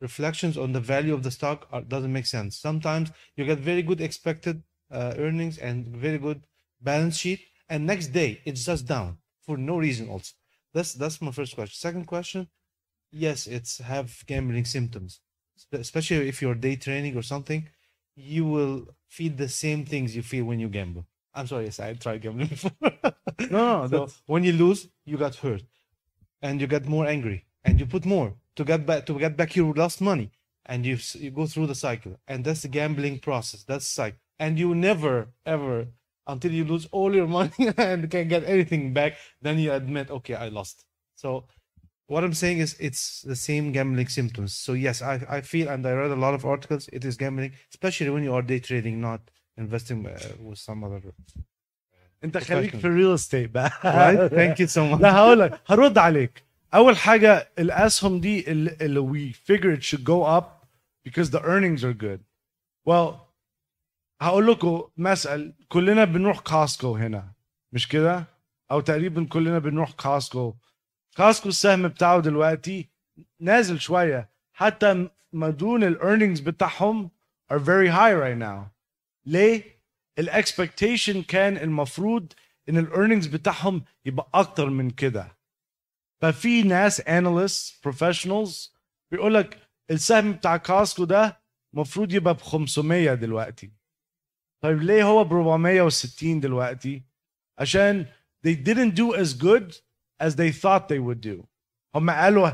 reflections 0.00 0.56
on 0.58 0.72
the 0.72 0.80
value 0.80 1.14
of 1.14 1.22
the 1.22 1.30
stock 1.30 1.68
are, 1.72 1.82
doesn't 1.82 2.12
make 2.12 2.26
sense. 2.26 2.56
Sometimes 2.58 3.10
you 3.36 3.44
get 3.44 3.58
very 3.58 3.82
good 3.82 4.00
expected 4.00 4.62
uh, 4.90 5.14
earnings 5.16 5.58
and 5.58 5.86
very 5.86 6.18
good 6.18 6.42
balance 6.80 7.16
sheet, 7.16 7.40
and 7.68 7.86
next 7.86 8.08
day 8.08 8.40
it's 8.44 8.64
just 8.64 8.86
down 8.86 9.18
for 9.42 9.56
no 9.56 9.78
reason. 9.78 10.08
Also, 10.08 10.34
that's 10.74 10.92
that's 10.94 11.20
my 11.22 11.30
first 11.32 11.54
question. 11.54 11.74
Second 11.74 12.06
question, 12.06 12.48
yes, 13.10 13.46
it's 13.46 13.78
have 13.78 14.24
gambling 14.26 14.64
symptoms, 14.64 15.20
especially 15.72 16.28
if 16.28 16.42
you're 16.42 16.54
day 16.54 16.76
training 16.76 17.16
or 17.16 17.22
something. 17.22 17.68
You 18.16 18.46
will 18.46 18.88
feel 19.08 19.32
the 19.34 19.48
same 19.48 19.84
things 19.84 20.16
you 20.16 20.22
feel 20.22 20.44
when 20.44 20.60
you 20.60 20.68
gamble. 20.68 21.06
I'm 21.36 21.46
sorry, 21.46 21.66
yes, 21.66 21.80
I 21.80 21.94
tried 21.94 22.22
gambling 22.22 22.48
before. 22.48 22.72
No, 23.50 23.86
no, 23.86 24.06
So 24.06 24.08
when 24.26 24.44
you 24.44 24.52
lose, 24.52 24.88
you 25.04 25.18
got 25.18 25.36
hurt, 25.36 25.62
and 26.42 26.60
you 26.60 26.66
get 26.66 26.86
more 26.86 27.06
angry, 27.06 27.44
and 27.64 27.78
you 27.80 27.86
put 27.86 28.06
more 28.06 28.34
to 28.56 28.64
get 28.64 28.86
back 28.86 29.06
to 29.06 29.18
get 29.18 29.36
back 29.36 29.54
your 29.56 29.74
lost 29.74 30.00
money, 30.00 30.30
and 30.64 30.86
you 30.86 30.98
you 31.14 31.30
go 31.30 31.46
through 31.46 31.66
the 31.68 31.74
cycle, 31.74 32.16
and 32.28 32.44
that's 32.44 32.62
the 32.62 32.68
gambling 32.68 33.18
process. 33.20 33.62
That's 33.64 33.86
cycle, 33.86 34.20
and 34.38 34.58
you 34.58 34.74
never 34.74 35.28
ever 35.44 35.88
until 36.26 36.52
you 36.52 36.64
lose 36.64 36.86
all 36.92 37.14
your 37.14 37.26
money 37.38 37.52
and 37.76 38.10
can't 38.10 38.28
get 38.28 38.44
anything 38.44 38.92
back. 38.94 39.14
Then 39.42 39.58
you 39.58 39.72
admit, 39.72 40.10
okay, 40.10 40.34
I 40.34 40.48
lost. 40.48 40.84
So 41.14 41.46
what 42.06 42.24
I'm 42.24 42.34
saying 42.34 42.58
is 42.58 42.76
it's 42.80 43.22
the 43.22 43.36
same 43.36 43.72
gambling 43.72 44.08
symptoms. 44.08 44.54
So 44.54 44.72
yes, 44.74 45.02
I, 45.02 45.24
I 45.28 45.40
feel 45.42 45.68
and 45.68 45.86
I 45.86 45.92
read 45.92 46.10
a 46.10 46.16
lot 46.16 46.34
of 46.34 46.44
articles. 46.44 46.88
It 46.92 47.04
is 47.04 47.16
gambling, 47.16 47.52
especially 47.72 48.10
when 48.10 48.24
you 48.24 48.34
are 48.34 48.42
day 48.42 48.60
trading, 48.60 49.00
not 49.00 49.20
investing 49.60 50.06
uh, 50.06 50.18
with 50.48 50.58
some 50.58 50.84
other. 50.84 51.12
انت 52.24 52.38
خليك 52.38 52.76
في 52.76 52.84
الريل 52.86 53.14
استيت 53.14 53.50
بقى? 53.50 53.70
Thank 54.30 54.58
you 54.58 54.66
so 54.68 54.78
much. 54.94 55.00
لا 55.00 55.16
هقول 55.16 55.40
لك 55.40 55.60
هرد 55.66 55.98
عليك. 55.98 56.42
أول 56.74 56.96
حاجة 56.96 57.48
الأسهم 57.58 58.20
دي 58.20 58.50
اللي 58.50 59.00
we 59.32 59.34
figure 59.52 59.78
it 59.78 59.82
should 59.82 60.04
go 60.04 60.22
up 60.38 60.66
because 61.08 61.30
the 61.30 61.40
earnings 61.42 61.84
are 61.84 61.94
good. 61.94 62.20
Well 62.90 63.14
هقول 64.22 64.46
لكم 64.46 64.82
مثل. 64.96 65.54
كلنا 65.68 66.04
بنروح 66.04 66.40
Costco 66.40 66.96
هنا 66.96 67.32
مش 67.72 67.88
كده؟ 67.88 68.24
أو 68.70 68.80
تقريبا 68.80 69.24
كلنا 69.24 69.58
بنروح 69.58 69.90
Costco 69.90 70.54
Costco 71.16 71.48
السهم 71.48 71.88
بتاعه 71.88 72.20
دلوقتي 72.20 72.88
نازل 73.40 73.80
شوية. 73.80 74.28
حتى 74.52 75.08
ما 75.32 75.50
دون 75.50 75.84
ال 75.84 75.90
earnings 75.90 76.40
بتاعهم 76.40 77.10
are 77.52 77.58
very 77.58 77.88
high 77.90 78.14
right 78.24 78.38
now. 78.38 78.75
ليه 79.26 79.80
ال 80.18 80.27
expectation 80.27 81.22
كان 81.22 81.56
المفروض 81.56 82.32
إن 82.68 82.78
ال 82.78 82.83
earnings 82.83 83.26
بتاعهم 83.26 83.84
يبقى 84.04 84.28
أكتر 84.34 84.70
من 84.70 84.90
كده. 84.90 85.36
ففي 86.22 86.62
ناس 86.62 87.00
analyst 87.00 87.82
professionals 87.84 88.74
بيقول 89.10 89.34
لك 89.34 89.58
السهم 89.90 90.32
بتاع 90.32 90.56
Costco 90.56 91.04
ده 91.04 91.40
المفروض 91.74 92.12
يبقى 92.12 92.34
ب 92.34 92.40
500 92.40 93.14
دلوقتي. 93.14 93.72
طيب 94.62 94.82
ليه 94.82 95.04
هو 95.04 95.24
ب 95.24 95.32
460 95.32 96.40
دلوقتي؟ 96.40 97.02
عشان 97.58 98.06
they 98.46 98.54
didn't 98.54 98.94
do 98.94 99.16
as 99.16 99.32
good 99.42 99.74
as 100.22 100.32
they 100.34 100.52
thought 100.62 100.88
they 100.88 100.98
would 101.00 101.20
do. 101.20 101.44
هم 101.94 102.10
قالوا 102.10 102.50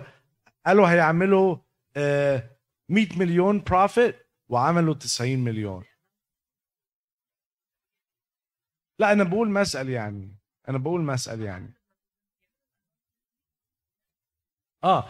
قالوا 0.67 0.89
هيعملوا 0.89 1.57
آه، 1.97 2.51
100 2.89 3.19
مليون 3.19 3.65
profit 3.71 4.15
وعملوا 4.49 4.95
90 4.95 5.39
مليون. 5.39 5.85
لا 8.99 9.13
أنا 9.13 9.25
بقول 9.25 9.51
مثل 9.51 9.89
يعني. 9.89 10.37
أنا 10.69 10.79
بقول 10.79 11.01
مثل 11.01 11.41
يعني. 11.41 11.73
آه. 14.85 15.09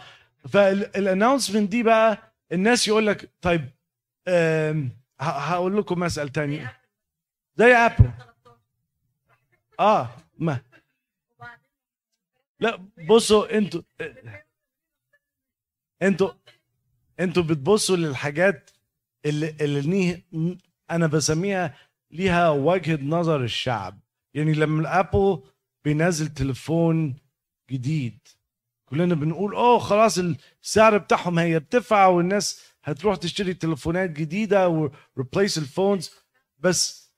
فال 0.49 0.66
announcement 0.66 1.69
دي 1.69 1.83
بقى 1.83 2.33
الناس 2.51 2.87
يقول 2.87 3.07
لك 3.07 3.29
طيب 3.41 3.69
هقول 5.19 5.77
لكم 5.77 5.99
مثل 5.99 6.29
تاني. 6.31 6.67
زي 7.55 7.73
Apple 7.73 8.11
آه. 9.79 10.09
ما. 10.37 10.61
لا 12.59 12.87
بصوا 13.09 13.57
أنتوا 13.57 13.81
أنتوا 16.01 16.31
أنتوا 17.19 17.43
بتبصوا 17.43 17.95
للحاجات 17.97 18.69
اللي 19.25 19.55
اللي 19.61 20.23
أنا 20.91 21.07
بسميها 21.07 21.77
ليها 22.13 22.49
وجهة 22.49 22.99
نظر 23.01 23.43
الشعب. 23.43 23.99
يعني 24.33 24.53
لما 24.53 24.81
ال 24.81 24.91
Apple 24.91 25.43
بينزل 25.85 26.27
تليفون 26.27 27.15
جديد 27.71 28.19
كلنا 28.89 29.15
بنقول 29.15 29.55
oh 29.55 29.79
خلاص 29.79 30.17
السعر 30.63 30.97
بتاعهم 30.97 31.39
هيرتفع 31.39 32.05
والناس 32.07 32.73
هتروح 32.83 33.15
تشتري 33.15 33.53
تليفونات 33.53 34.09
جديدة 34.09 34.69
و 35.17 35.22
replace 35.22 35.57
ال 35.57 35.65
phones 35.65 36.11
بس 36.59 37.13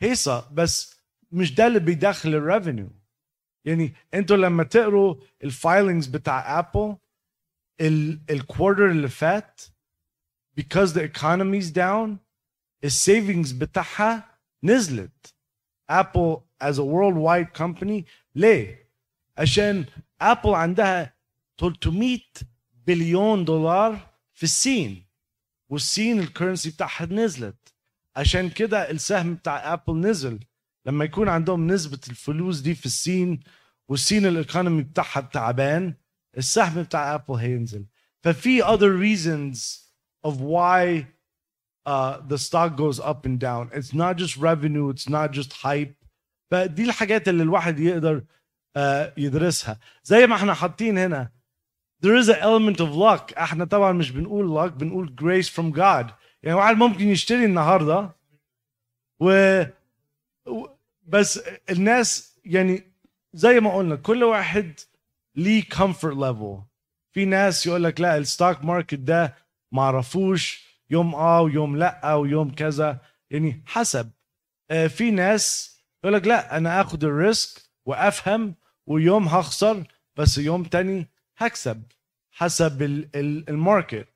هيصة 0.00 0.48
بس 0.52 1.00
مش 1.32 1.54
ده 1.54 1.66
اللي 1.66 1.78
بيدخل 1.78 2.28
ال 2.34 2.41
revenue 2.41 2.90
يعني 3.64 3.94
أنتوا 4.14 4.36
لما 4.36 4.64
تقروا 4.64 5.14
ال 5.44 5.52
filings 5.52 6.06
بتاع 6.06 6.58
Apple 6.58 6.96
ال 8.30 8.38
quarter 8.38 8.90
اللي 8.90 9.08
فات 9.08 9.60
because 10.60 10.88
the 10.92 11.00
economy 11.12 11.66
is 11.66 11.72
down 11.72 12.10
ال 12.84 12.93
savings 12.93 13.52
بتاعها 13.52 14.35
نزلت 14.64 15.34
Apple 15.90 16.40
as 16.64 16.76
a 16.76 16.82
worldwide 16.82 17.58
company. 17.58 18.02
ليه؟ 18.34 18.90
عشان 19.38 19.84
Apple 20.20 20.50
عندها 20.54 21.14
300 21.58 22.18
بليون 22.86 23.44
دولار 23.44 24.10
في 24.34 24.42
الصين 24.42 25.06
والصين 25.68 26.20
ال 26.20 26.26
currency 26.26 26.70
بتاعها 26.70 27.06
نزلت. 27.06 27.74
عشان 28.16 28.50
كده 28.50 28.90
السهم 28.90 29.34
بتاع 29.34 29.72
Apple 29.72 29.96
نزل. 30.00 30.40
لما 30.86 31.04
يكون 31.04 31.28
عندهم 31.28 31.66
نسبة 31.66 32.00
الفلوس 32.08 32.58
دي 32.58 32.74
في 32.74 32.86
الصين 32.86 33.40
والصين 33.88 34.26
الايكونومي 34.26 34.82
بتاعها 34.82 35.20
تعبان 35.20 35.94
السهم 36.38 36.82
بتاع 36.82 37.14
ابل 37.14 37.34
هينزل. 37.34 37.86
ففي 38.22 38.62
other 38.64 38.92
reasons 39.06 39.58
of 40.26 40.34
why 40.40 41.15
uh, 41.86 42.20
the 42.28 42.38
stock 42.38 42.76
goes 42.76 42.98
up 43.10 43.24
and 43.26 43.38
down. 43.38 43.70
It's 43.72 43.94
not 43.94 44.16
just 44.16 44.36
revenue, 44.36 44.88
it's 44.90 45.08
not 45.08 45.30
just 45.32 45.52
hype. 45.52 45.94
فدي 46.50 46.84
الحاجات 46.84 47.28
اللي 47.28 47.42
الواحد 47.42 47.78
يقدر 47.80 48.22
uh, 48.78 48.80
يدرسها. 49.16 49.78
زي 50.04 50.26
ما 50.26 50.34
إحنا 50.36 50.54
حاطين 50.54 50.98
هنا 50.98 51.30
there 52.02 52.16
is 52.16 52.28
an 52.28 52.38
element 52.40 52.80
of 52.80 52.94
luck. 52.94 53.38
إحنا 53.38 53.64
طبعا 53.64 53.92
مش 53.92 54.10
بنقول 54.10 54.46
luck 54.70 54.72
بنقول 54.72 55.16
grace 55.20 55.48
from 55.48 55.76
God. 55.76 56.12
يعني 56.42 56.56
واحد 56.58 56.76
ممكن 56.76 57.08
يشتري 57.08 57.44
النهارده 57.44 58.10
و 59.20 59.62
بس 61.06 61.40
الناس 61.70 62.38
يعني 62.44 62.92
زي 63.34 63.60
ما 63.60 63.76
قلنا 63.76 63.96
كل 63.96 64.24
واحد 64.24 64.80
ليه 65.36 65.62
comfort 65.62 66.14
level. 66.14 66.62
في 67.12 67.24
ناس 67.24 67.66
يقول 67.66 67.84
لك 67.84 68.00
لا 68.00 68.16
ال 68.16 68.24
stock 68.24 68.64
market 68.64 68.94
ده 68.98 69.34
ما 69.72 69.90
يوم 70.90 71.14
آه 71.14 71.42
ويوم 71.42 71.76
لأ 71.76 72.14
ويوم 72.14 72.54
كذا. 72.54 73.00
يعني 73.30 73.62
حسب. 73.66 74.10
آه 74.70 74.86
في 74.86 75.10
ناس 75.10 75.76
يقول 76.04 76.14
لك 76.14 76.26
لأ 76.26 76.56
أنا 76.56 76.80
آخد 76.80 77.04
ال 77.04 77.16
risk 77.16 77.62
وأفهم 77.86 78.54
ويوم 78.86 79.28
هخسر 79.28 79.84
بس 80.16 80.38
يوم 80.38 80.64
تاني 80.64 81.08
هكسب 81.36 81.82
حسب 82.30 82.82
ال 83.48 83.55
market. 83.55 84.08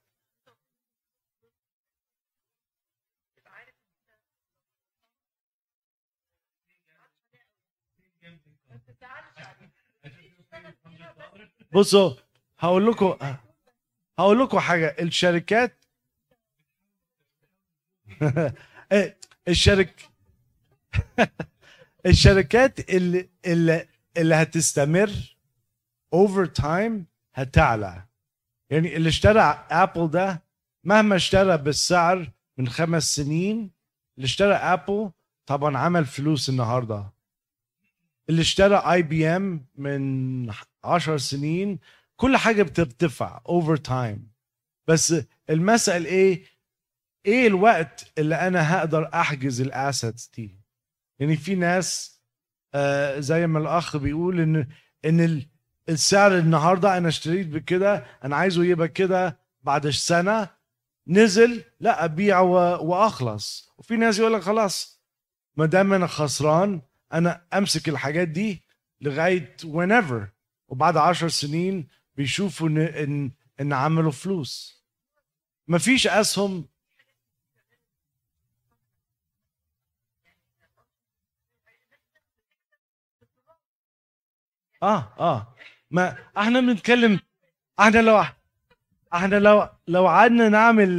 بصوا 11.73 12.15
هقول 12.59 12.87
لكم 12.87 13.17
هقول 14.19 14.39
لكم 14.41 14.59
حاجة. 14.59 14.97
الشركات 15.01 15.80
إيه، 18.93 19.17
الشرك 19.49 20.09
الشركات 22.07 22.91
اللي 22.91 23.29
اللي 23.47 23.87
اللي 24.17 24.35
هتستمر 24.35 25.11
over 26.13 26.47
time 26.47 27.07
هتعلى. 27.35 28.05
يعني 28.71 28.97
اللي 28.97 29.09
اشترى 29.09 29.41
Apple 29.71 30.11
ده 30.11 30.43
مهما 30.85 31.17
اشترى 31.17 31.57
بالسعر 31.59 32.31
من 32.59 32.69
خمس 32.69 33.17
سنين 33.17 33.71
اللي 34.17 34.25
اشترى 34.27 34.55
Apple 34.55 35.11
طبعا 35.47 35.79
عمل 35.79 36.05
فلوس 36.07 36.49
النهارده. 36.49 37.13
اللي 38.29 38.41
اشترى 38.41 38.77
IBM 38.77 39.67
من 39.77 40.53
عشر 40.85 41.19
سنين 41.19 41.79
كل 42.17 42.37
حاجة 42.37 42.63
بترتفع 42.63 43.41
over 43.49 43.77
time 43.77 44.31
بس 44.87 45.15
المسألة 45.51 46.07
إيه؟ 46.07 46.45
إيه 47.27 47.47
الوقت 47.47 48.13
اللي 48.19 48.35
أنا 48.35 48.75
هقدر 48.77 49.11
أحجز 49.15 49.61
ال 49.61 49.71
assets 49.71 50.31
دي؟ 50.37 50.61
يعني 51.19 51.37
في 51.37 51.55
ناس 51.55 52.21
آه 52.75 53.21
زي 53.21 53.47
ما 53.47 53.59
الأخ 53.59 53.97
بيقول 53.97 54.41
إن 54.41 54.67
إن 55.05 55.21
ال- 55.21 55.47
السعر 55.89 56.39
النهارده 56.39 56.97
أنا 56.99 57.09
اشتريت 57.09 57.47
بكده 57.47 58.07
أنا 58.25 58.37
عايزه 58.37 58.65
يبقى 58.65 58.89
كده 58.89 59.39
بعد 59.63 59.89
سنه 59.91 60.49
نزل 61.07 61.65
لأ 61.81 62.05
أبيع 62.05 62.41
وأخلص. 62.41 63.73
وفي 63.79 63.97
ناس 63.97 64.19
يقول 64.19 64.33
لك 64.33 64.41
خلاص 64.43 65.03
ما 65.57 65.67
دام 65.67 65.93
أنا 65.93 66.07
خسران 66.07 66.83
أنا 67.13 67.47
أمسك 67.55 67.89
الحاجات 67.89 68.29
دي 68.29 68.65
لغاية 69.01 69.57
whenever. 69.65 70.29
وبعد 70.69 70.97
عشر 70.97 71.29
سنين 71.29 71.89
بيشوفوا 72.17 72.69
إن 72.69 72.79
إن 72.79 73.31
إن 73.61 73.73
عملوا 73.73 74.11
فلوس. 74.11 74.85
مفيش 75.69 76.07
أسهم 76.07 76.69
آه 84.83 85.13
آه. 85.21 85.55
ما 85.91 86.17
إحنا 86.39 86.61
بنتكلم 86.61 87.21
إحنا 87.81 87.99
لو 87.99 88.25
إحنا 89.15 89.37
لو 89.37 89.69
لو 89.89 90.07
قعدنا 90.09 90.49
نعمل 90.49 90.99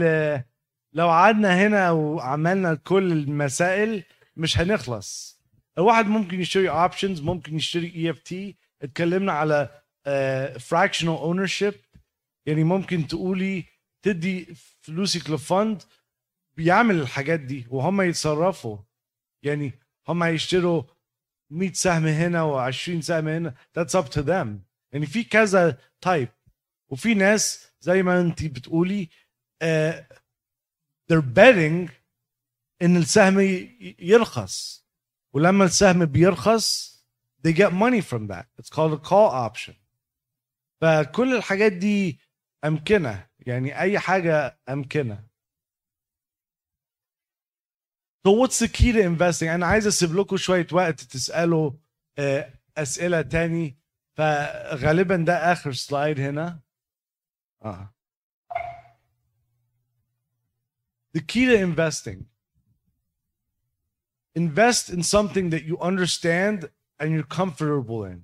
لو 0.94 1.08
قعدنا 1.10 1.68
هنا 1.68 1.92
وعملنا 1.92 2.76
كل 2.76 3.12
المسائل 3.12 4.04
مش 4.38 4.58
هنخلص. 4.60 5.42
الواحد 5.78 6.08
ممكن 6.08 6.42
يشتري 6.42 6.70
options 6.70 7.22
ممكن 7.22 7.56
يشتري 7.56 7.96
ETF 7.96 8.56
اتكلمنا 8.82 9.32
على 9.34 9.70
fractional 10.60 11.14
ownership 11.14 11.74
يعني 12.46 12.64
ممكن 12.64 13.08
تقولي 13.08 13.66
تدي 14.02 14.56
فلوسك 14.82 15.30
ل 15.30 15.41
fund 15.41 15.84
بيعمل 16.58 16.96
الحاجات 17.00 17.40
دي 17.40 17.68
وهم 17.70 18.02
يتصرفوا. 18.02 18.78
يعني 19.44 19.72
هم 20.08 20.24
هيشتروا 20.24 20.84
100 21.52 21.74
سهم 21.74 22.06
هنا 22.08 22.72
و20 22.72 23.00
سهم 23.00 23.28
هنا. 23.28 23.54
That's 23.80 23.96
up 23.96 24.08
to 24.10 24.24
them. 24.24 24.48
يعني 24.92 25.06
في 25.06 25.24
كذا 25.24 25.78
type 26.02 26.30
وفي 26.90 27.14
ناس 27.14 27.68
زي 27.82 28.04
ما 28.04 28.22
انت 28.22 28.44
بتقولي 28.46 29.10
uh, 29.64 29.94
they're 31.12 31.36
betting 31.36 31.92
إن 32.82 32.98
السهم 32.98 33.40
يرخص. 34.00 34.86
ولما 35.34 35.66
السهم 35.66 36.06
بيرخص 36.06 36.92
they 37.48 37.54
get 37.54 37.74
money 37.74 38.02
from 38.02 38.28
that. 38.28 38.46
It's 38.60 38.70
called 38.70 38.94
a 38.94 38.98
call 39.10 39.30
option. 39.32 39.74
فكل 40.82 41.36
الحاجات 41.36 41.72
دي 41.72 42.20
أمكنة. 42.66 43.28
يعني 43.40 43.80
أي 43.80 44.00
حاجة 44.00 44.60
أمكنة. 44.70 45.31
So 48.24 48.32
what's 48.32 48.60
the 48.60 48.68
key 48.68 48.92
to 48.94 49.02
investing؟ 49.02 49.48
أنا 49.50 49.66
عايز 49.66 49.88
أسيب 49.88 50.16
لكم 50.16 50.38
شوية 50.38 50.68
وقت 50.72 51.02
تسألوا 51.02 51.72
آه، 52.18 52.54
أسئلة 52.78 53.22
تاني 53.22 53.78
فغالبا 54.14 55.16
ده 55.16 55.52
آخر 55.52 55.72
سلايد 55.72 56.20
هنا. 56.20 56.60
آه. 57.64 57.94
The 61.18 61.22
key 61.22 61.46
to 61.46 61.56
investing. 61.56 62.26
Invest 64.36 64.90
in 64.90 65.04
something 65.04 65.50
that 65.50 65.64
you 65.64 65.78
understand 65.80 66.70
and 67.00 67.12
you're 67.12 67.24
comfortable 67.24 68.06
in. 68.06 68.22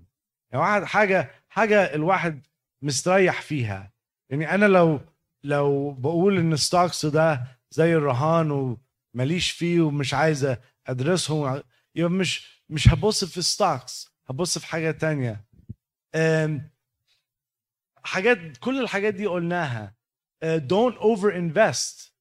يعني 0.52 0.64
واحد 0.64 0.84
حاجة 0.84 1.32
حاجة 1.50 1.96
الواحد 1.96 2.48
مستريح 2.82 3.42
فيها. 3.42 3.94
يعني 4.30 4.54
أنا 4.56 4.66
لو 4.66 5.00
لو 5.44 5.92
بقول 5.92 6.38
إن 6.38 6.54
الستوكس 6.54 7.06
ده 7.06 7.48
زي 7.72 7.96
الرهان 7.96 8.52
و 8.52 8.78
ماليش 9.18 9.52
فيه 9.52 9.82
ومش 9.82 10.14
عايز 10.14 10.56
أدرسهم. 10.88 11.64
يبقى 11.96 12.12
مش 12.12 12.64
مش 12.70 12.88
هبص 12.88 13.24
في 13.26 13.42
stocks 13.42 14.10
هبص 14.30 14.58
في 14.58 14.68
حاجة 14.68 14.92
تانية. 14.92 15.46
حاجات 18.04 18.58
كل 18.58 18.82
الحاجات 18.82 19.14
دي 19.14 19.26
قلناها. 19.26 19.96
don't 20.44 20.98
over 20.98 21.36
invest 21.38 22.14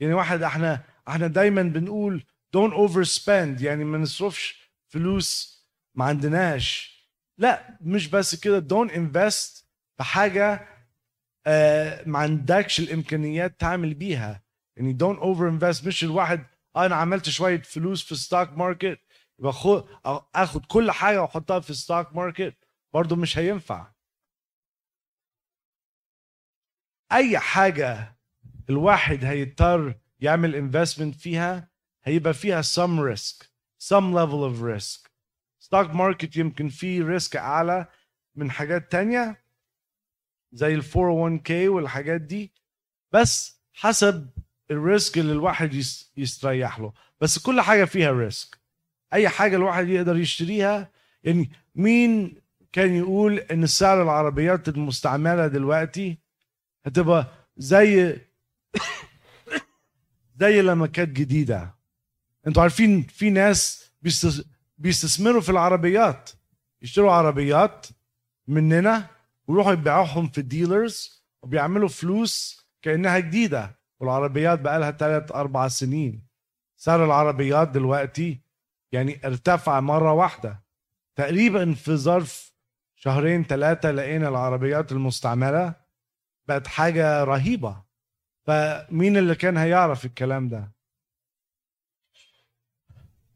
يعني 0.00 0.14
واحد 0.14 0.42
إحنا 0.42 0.84
إحنا 1.08 1.26
دايما 1.26 1.62
بنقول 1.62 2.24
don't 2.52 2.72
over 2.72 3.04
spend 3.04 3.60
يعني 3.60 3.84
ما 3.84 3.98
نصرفش 3.98 4.70
فلوس 4.88 5.62
ما 5.94 6.04
عندناش. 6.04 6.92
لا 7.38 7.78
مش 7.80 8.08
بس 8.08 8.34
كده. 8.34 8.58
don't 8.58 8.92
invest 8.92 9.66
في 9.96 10.02
حاجة 10.04 10.68
آه، 11.46 12.04
ما 12.08 12.18
عندكش 12.18 12.80
الإمكانيات 12.80 13.60
تعمل 13.60 13.94
بيها. 13.94 14.42
يعني 14.76 14.92
don't 14.92 15.18
over 15.18 15.48
invest 15.48 15.86
مش 15.86 16.04
الواحد 16.04 16.46
آه 16.76 16.86
أنا 16.86 16.94
عملت 16.96 17.28
شوية 17.28 17.62
فلوس 17.62 18.04
في 18.04 18.12
ال 18.12 18.18
stock 18.18 18.48
market 18.48 19.00
يبقى 19.38 19.52
آخد 20.34 20.66
كل 20.66 20.90
حاجة 20.90 21.22
وأحطها 21.22 21.60
في 21.60 21.70
ال 21.70 21.78
stock 21.78 22.16
market 22.16 22.54
برضه 22.92 23.16
مش 23.16 23.38
هينفع. 23.38 23.92
أي 27.12 27.38
حاجة 27.38 28.16
الواحد 28.70 29.24
هيضطر 29.24 29.94
يعمل 30.20 30.54
investment 30.54 31.14
فيها 31.14 31.68
هيبقى 32.04 32.34
فيها 32.34 32.62
some 32.62 33.00
risk 33.16 33.44
some 33.92 34.14
level 34.14 34.42
of 34.50 34.62
risk. 34.62 35.08
stock 35.64 35.90
market 35.94 36.36
يمكن 36.36 36.68
فيه 36.68 37.02
risk 37.04 37.36
أعلى 37.36 37.86
من 38.34 38.50
حاجات 38.50 38.92
تانية 38.92 39.44
زي 40.52 40.74
ال 40.74 40.82
401k 40.84 41.50
والحاجات 41.50 42.20
دي. 42.20 42.52
بس 43.12 43.60
حسب 43.72 44.30
ال 44.72 44.81
risk 44.81 45.18
اللي 45.18 45.32
الواحد 45.32 45.74
يس- 45.74 46.12
يستريح 46.16 46.78
له. 46.80 46.92
بس 47.20 47.38
كل 47.38 47.60
حاجة 47.60 47.84
فيها 47.84 48.10
risk. 48.12 48.58
أي 49.12 49.28
حاجة 49.28 49.56
الواحد 49.56 49.88
يقدر 49.88 50.16
يشتريها 50.16 50.90
يعني 51.24 51.50
مين 51.74 52.34
كان 52.72 52.94
يقول 52.96 53.38
إن 53.38 53.66
سعر 53.66 54.02
العربيات 54.02 54.68
المستعملة 54.68 55.46
دلوقتي 55.46 56.18
هتبقى 56.86 57.26
زي 57.56 58.16
زي 60.40 60.62
لما 60.62 60.86
كانت 60.86 61.16
جديدة؟ 61.16 61.74
أنتوا 62.46 62.62
عارفين 62.62 63.02
في 63.02 63.30
ناس 63.30 63.90
بيستثمروا 64.78 65.40
في 65.40 65.48
العربيات. 65.50 66.30
يشتروا 66.82 67.12
عربيات 67.12 67.86
مننا 68.48 69.06
ويروحوا 69.46 69.72
يبيعوهم 69.72 70.28
في 70.28 70.38
الديلرز 70.38 71.24
وبيعملوا 71.42 71.88
فلوس 71.88 72.66
كأنها 72.82 73.18
جديدة. 73.18 73.81
والعربيات 74.02 74.60
بقى 74.60 74.78
لها 74.80 74.90
ثلاث 74.90 75.32
أربع 75.32 75.68
سنين. 75.68 76.26
سعر 76.76 77.04
العربيات 77.04 77.68
دلوقتي 77.68 78.40
يعني 78.92 79.20
ارتفع 79.24 79.80
مرة 79.80 80.12
واحدة. 80.12 80.62
تقريبا 81.16 81.74
في 81.74 81.96
ظرف 81.96 82.52
شهرين 82.96 83.44
ثلاثة 83.44 83.90
لقينا 83.90 84.28
العربيات 84.28 84.92
المستعملة 84.92 85.74
بقت 86.48 86.66
حاجة 86.66 87.24
رهيبة. 87.24 87.82
فمين 88.46 89.16
اللي 89.16 89.34
كان 89.34 89.56
هيعرف 89.56 90.04
الكلام 90.04 90.48
ده؟ 90.48 90.72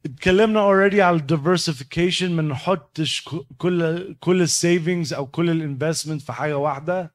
اتكلمنا 0.07 0.61
already 0.61 1.03
على 1.03 1.17
ال 1.17 1.24
diversification 1.24 2.33
ما 2.33 2.43
نحطش 2.43 3.29
كل 3.59 4.15
كل 4.15 4.43
ال 4.43 4.51
savings 4.52 5.13
أو 5.15 5.27
كل 5.27 5.51
ال 5.51 5.57
investment 5.57 6.23
في 6.23 6.33
حاجة 6.33 6.57
واحدة. 6.59 7.15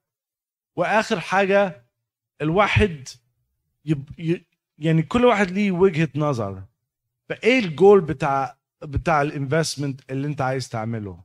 وآخر 0.76 1.20
حاجة 1.20 1.86
الواحد 2.41 3.08
يب 3.86 4.09
ي- 4.19 4.45
يعني 4.77 5.03
كل 5.03 5.25
واحد 5.25 5.51
ليه 5.51 5.71
وجهة 5.71 6.09
نظر. 6.15 6.63
فإيه 7.29 7.59
الجول 7.59 8.01
بتاع 8.01 8.57
بتاع 8.84 9.21
ال 9.22 9.29
investment 9.29 10.01
اللي 10.11 10.27
أنت 10.27 10.41
عايز 10.41 10.69
تعمله؟ 10.69 11.23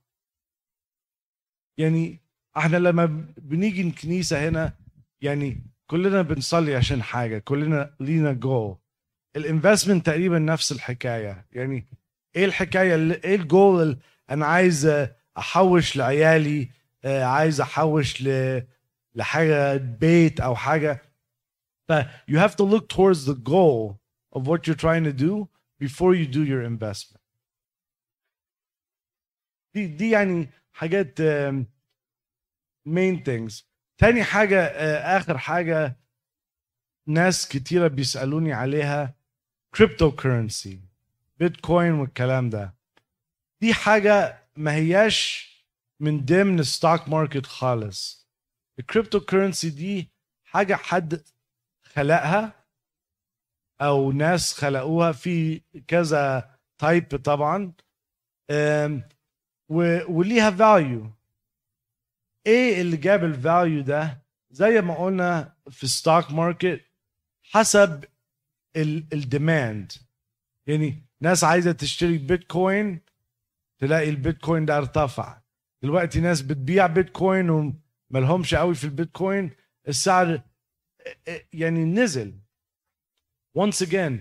يعني 1.78 2.20
إحنا 2.57 2.76
لما 2.76 3.04
بنيجي 3.38 3.82
الكنيسة 3.82 4.48
هنا 4.48 4.72
يعني 5.20 5.62
كلنا 5.86 6.22
بنصلي 6.22 6.74
عشان 6.74 7.02
حاجة 7.02 7.38
كلنا 7.38 7.94
لينا 8.00 8.32
جول 8.32 8.76
الانفستمنت 9.36 10.07
تقريبا 10.07 10.38
نفس 10.38 10.72
الحكاية. 10.72 11.46
يعني 11.52 11.86
إيه 12.36 12.44
الحكاية 12.44 12.94
إيه 13.24 13.34
الجول 13.36 13.98
أنا 14.30 14.46
عايز 14.46 15.07
أحوش 15.38 15.96
لعيالي 15.96 16.68
آه، 17.04 17.24
عايز 17.24 17.61
أحوش. 17.61 18.22
لحاجة 19.14 19.76
بيت 19.76 20.40
أو 20.40 20.57
حاجة؟ 20.57 21.02
ف 21.89 21.93
you 22.30 22.39
have 22.39 22.57
to 22.57 22.64
look 22.64 22.89
towards 22.89 23.24
the 23.26 23.34
goal 23.34 24.01
of 24.37 24.47
what 24.47 24.66
you're 24.66 24.82
trying 24.87 25.05
to 25.05 25.12
do 25.12 25.49
before 25.78 26.14
you 26.14 26.26
do 26.26 26.43
your 26.45 26.62
investment. 26.62 27.22
دي 29.74 29.87
دي 29.87 30.11
يعني 30.11 30.51
حاجات 30.72 31.20
um, 31.20 31.64
main 32.89 33.24
things. 33.24 33.64
تاني 33.99 34.24
حاجة 34.24 34.64
آه، 34.64 35.18
آخر 35.18 35.39
حاجة 35.39 36.01
ناس 37.07 37.49
كتيرة 37.49 37.89
بيسألوني 37.89 38.53
عليها 38.53 39.14
cryptocurrency 39.74 40.80
Bitcoin 41.39 41.93
والكلام 41.93 42.51
ده. 42.51 42.74
دي 43.61 43.74
حاجة 43.74 44.43
ما 44.57 44.74
هياش 44.74 45.47
من 46.01 46.24
ضمن 46.24 46.59
ال 46.59 46.67
stock 46.67 47.09
market 47.09 47.47
خالص. 47.47 48.28
ال 48.78 49.20
cryptocurrency 49.20 49.70
دي 49.70 50.11
حاجة 50.45 50.74
حد 50.74 51.24
خلقها 51.97 52.64
أو 53.80 54.12
ناس 54.12 54.55
خلقوها 54.55 55.12
في 55.12 55.61
كذا 55.88 56.51
type 56.78 57.16
طبعا. 57.16 57.72
وليها 60.09 60.51
value 60.51 61.11
إيه 62.47 62.80
اللي 62.80 62.97
جاب 62.97 63.24
ال 63.24 63.34
value 63.34 63.82
ده؟ 63.82 64.22
زي 64.51 64.80
ما 64.80 64.94
قلنا 64.94 65.57
في 65.70 65.84
ال 65.84 65.92
stock 65.92 66.30
market 66.30 66.80
حسب 67.42 68.05
ال 68.76 68.93
demand 68.93 69.93
يعني 70.66 71.03
ناس 71.20 71.44
عايزة 71.44 71.72
تشتري 71.72 72.18
بيتكوين 72.18 73.01
تلاقي 73.78 74.09
البيتكوين 74.11 74.64
ده 74.64 74.76
ارتفع. 74.76 75.40
دلوقتي 75.82 76.20
ناس 76.20 76.42
بتبيع 76.42 76.86
بيتكوين 76.86 77.51
وملهمش 78.11 78.55
قوي 78.55 78.74
في 78.74 78.84
البيتكوين 78.84 79.51
السعر 79.88 80.40
يعني 81.52 81.84
نزل. 81.84 82.38
Once 83.59 83.86
again 83.86 84.12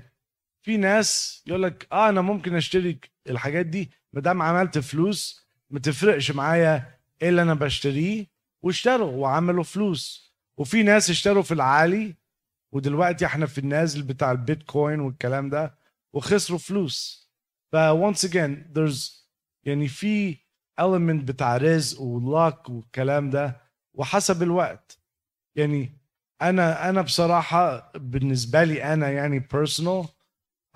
في 0.61 0.77
ناس 0.77 1.43
يقول 1.47 1.63
لك 1.63 1.87
آه 1.91 2.09
أنا 2.09 2.21
ممكن 2.21 2.55
أشتري 2.55 2.99
الحاجات 3.29 3.65
دي 3.65 3.91
ما 4.13 4.21
دام 4.21 4.41
عملت 4.41 4.77
فلوس 4.77 5.47
ما 5.69 5.79
تفرقش 5.79 6.31
معايا 6.31 6.99
إيه 7.21 7.29
اللي 7.29 7.41
أنا 7.41 7.53
بشتريه 7.53 8.27
واشتروا 8.61 9.11
وعملوا 9.11 9.63
فلوس. 9.63 10.33
وفي 10.57 10.83
ناس 10.83 11.09
اشتروا 11.09 11.43
في 11.43 11.53
العالي 11.53 12.15
ودلوقتي 12.71 13.25
إحنا 13.25 13.45
في 13.45 13.57
النازل 13.57 14.03
بتاع 14.03 14.31
البيتكوين 14.31 14.99
والكلام 14.99 15.49
ده 15.49 15.77
وخسروا 16.13 16.59
فلوس. 16.59 17.29
ف 17.71 17.75
once 17.75 18.29
again 18.29 18.73
there's 18.75 19.11
يعني 19.63 19.87
في 19.87 20.35
element 20.81 21.23
بتاع 21.23 21.57
رزق 21.57 22.01
ولك 22.01 22.69
والكلام 22.69 23.29
ده 23.29 23.61
وحسب 23.93 24.43
الوقت. 24.43 24.99
يعني 25.55 25.97
انا 26.42 26.88
انا 26.88 27.02
بصراحه 27.02 27.92
بالنسبه 27.94 28.64
لي 28.64 28.84
انا 28.84 29.10
يعني 29.10 29.40
personal 29.54 30.06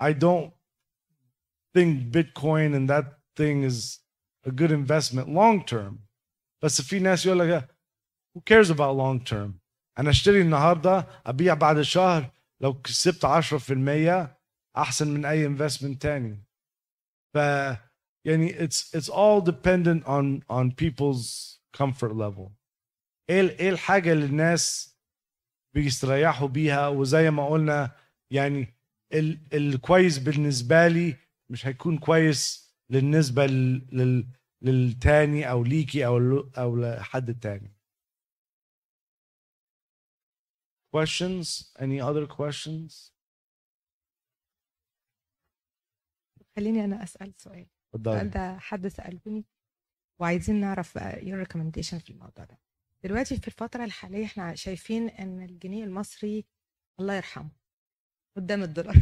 I 0.03 0.11
don't 0.13 0.51
think 1.77 2.11
Bitcoin 2.15 2.73
and 2.77 2.89
that 2.89 3.05
thing 3.39 3.63
is 3.63 3.99
a 4.47 4.51
good 4.51 4.71
investment 4.71 5.27
long 5.29 5.63
term 5.65 5.93
بس 6.63 6.81
في 6.81 6.99
ناس 6.99 7.25
يقول 7.25 7.39
لك 7.39 7.75
who 8.37 8.41
cares 8.41 8.69
about 8.69 8.95
long 8.97 9.19
term 9.33 9.51
انا 9.99 10.09
اشتري 10.09 10.41
النهارده 10.41 11.07
ابيع 11.25 11.53
بعد 11.53 11.81
شهر 11.81 12.31
لو 12.61 12.81
كسبت 12.81 13.25
10% 13.25 14.29
احسن 14.77 15.07
من 15.07 15.25
اي 15.25 15.57
investment 15.57 15.97
تاني 15.99 16.43
ف 17.33 17.37
يعني 18.25 18.53
it's 18.67 18.91
it's 18.97 19.09
all 19.09 19.41
dependent 19.41 20.03
on 20.05 20.41
on 20.49 20.71
people's 20.83 21.57
comfort 21.77 22.11
level 22.13 22.51
ايه 23.29 23.41
ال- 23.41 23.57
ايه 23.59 23.69
الحاجه 23.69 24.11
اللي 24.13 24.25
الناس 24.25 24.88
بيستريحوا 25.74 26.48
بيها 26.48 26.88
وزي 26.88 27.30
ما 27.30 27.48
قلنا 27.48 27.96
يعني 28.30 28.74
ال 29.12 29.40
الكويس 29.54 30.18
بالنسبة 30.18 30.88
لي 30.88 31.16
مش 31.50 31.66
هيكون 31.66 31.98
كويس 31.98 32.70
بالنسبة 32.88 33.46
لل 33.46 33.86
لل 33.92 34.26
للتاني 34.62 35.50
أو 35.50 35.64
ليكي 35.64 36.06
أو 36.06 36.18
أو 36.58 36.76
لحد 36.76 37.40
تاني 37.40 37.76
questions? 40.96 41.72
Any 41.78 42.00
other 42.00 42.26
questions? 42.26 43.12
خليني 46.56 46.84
أنا 46.84 47.02
أسأل 47.02 47.34
سؤال. 47.36 47.66
ده 48.30 48.58
حد 48.58 48.88
سالوني 48.88 49.44
وعايزين 50.20 50.60
نعرف 50.60 50.98
your 50.98 51.46
recommendation 51.46 51.96
في 52.04 52.10
الموضوع 52.10 52.44
ده. 52.44 52.58
دلوقتي 53.04 53.36
في 53.36 53.48
الفترة 53.48 53.84
الحالية 53.84 54.24
إحنا 54.24 54.54
شايفين 54.54 55.08
إن 55.08 55.42
الجنيه 55.42 55.84
المصري 55.84 56.44
الله 57.00 57.14
يرحمه 57.14 57.48
قدام 58.36 58.62
الدولار. 58.62 58.96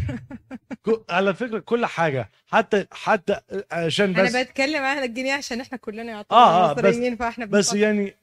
على 1.11 1.35
فكرة 1.35 1.59
كل 1.59 1.87
حاجة 1.87 2.31
حتى 2.47 2.87
حتى 2.93 3.41
عشان 3.73 4.13
بس 4.13 4.35
أنا 4.35 4.43
بتكلم 4.43 4.83
عن 4.85 4.99
الجنيه 5.03 5.33
عشان 5.33 5.61
إحنا 5.61 5.79
كلنا 5.79 6.13
يعتبر 6.13 6.37
آه، 6.37 6.71
آه، 6.71 6.73
بس- 6.73 6.85
مصريين 6.85 7.17
فإحنا 7.17 7.45
بس 7.47 7.75
يعني 7.75 8.15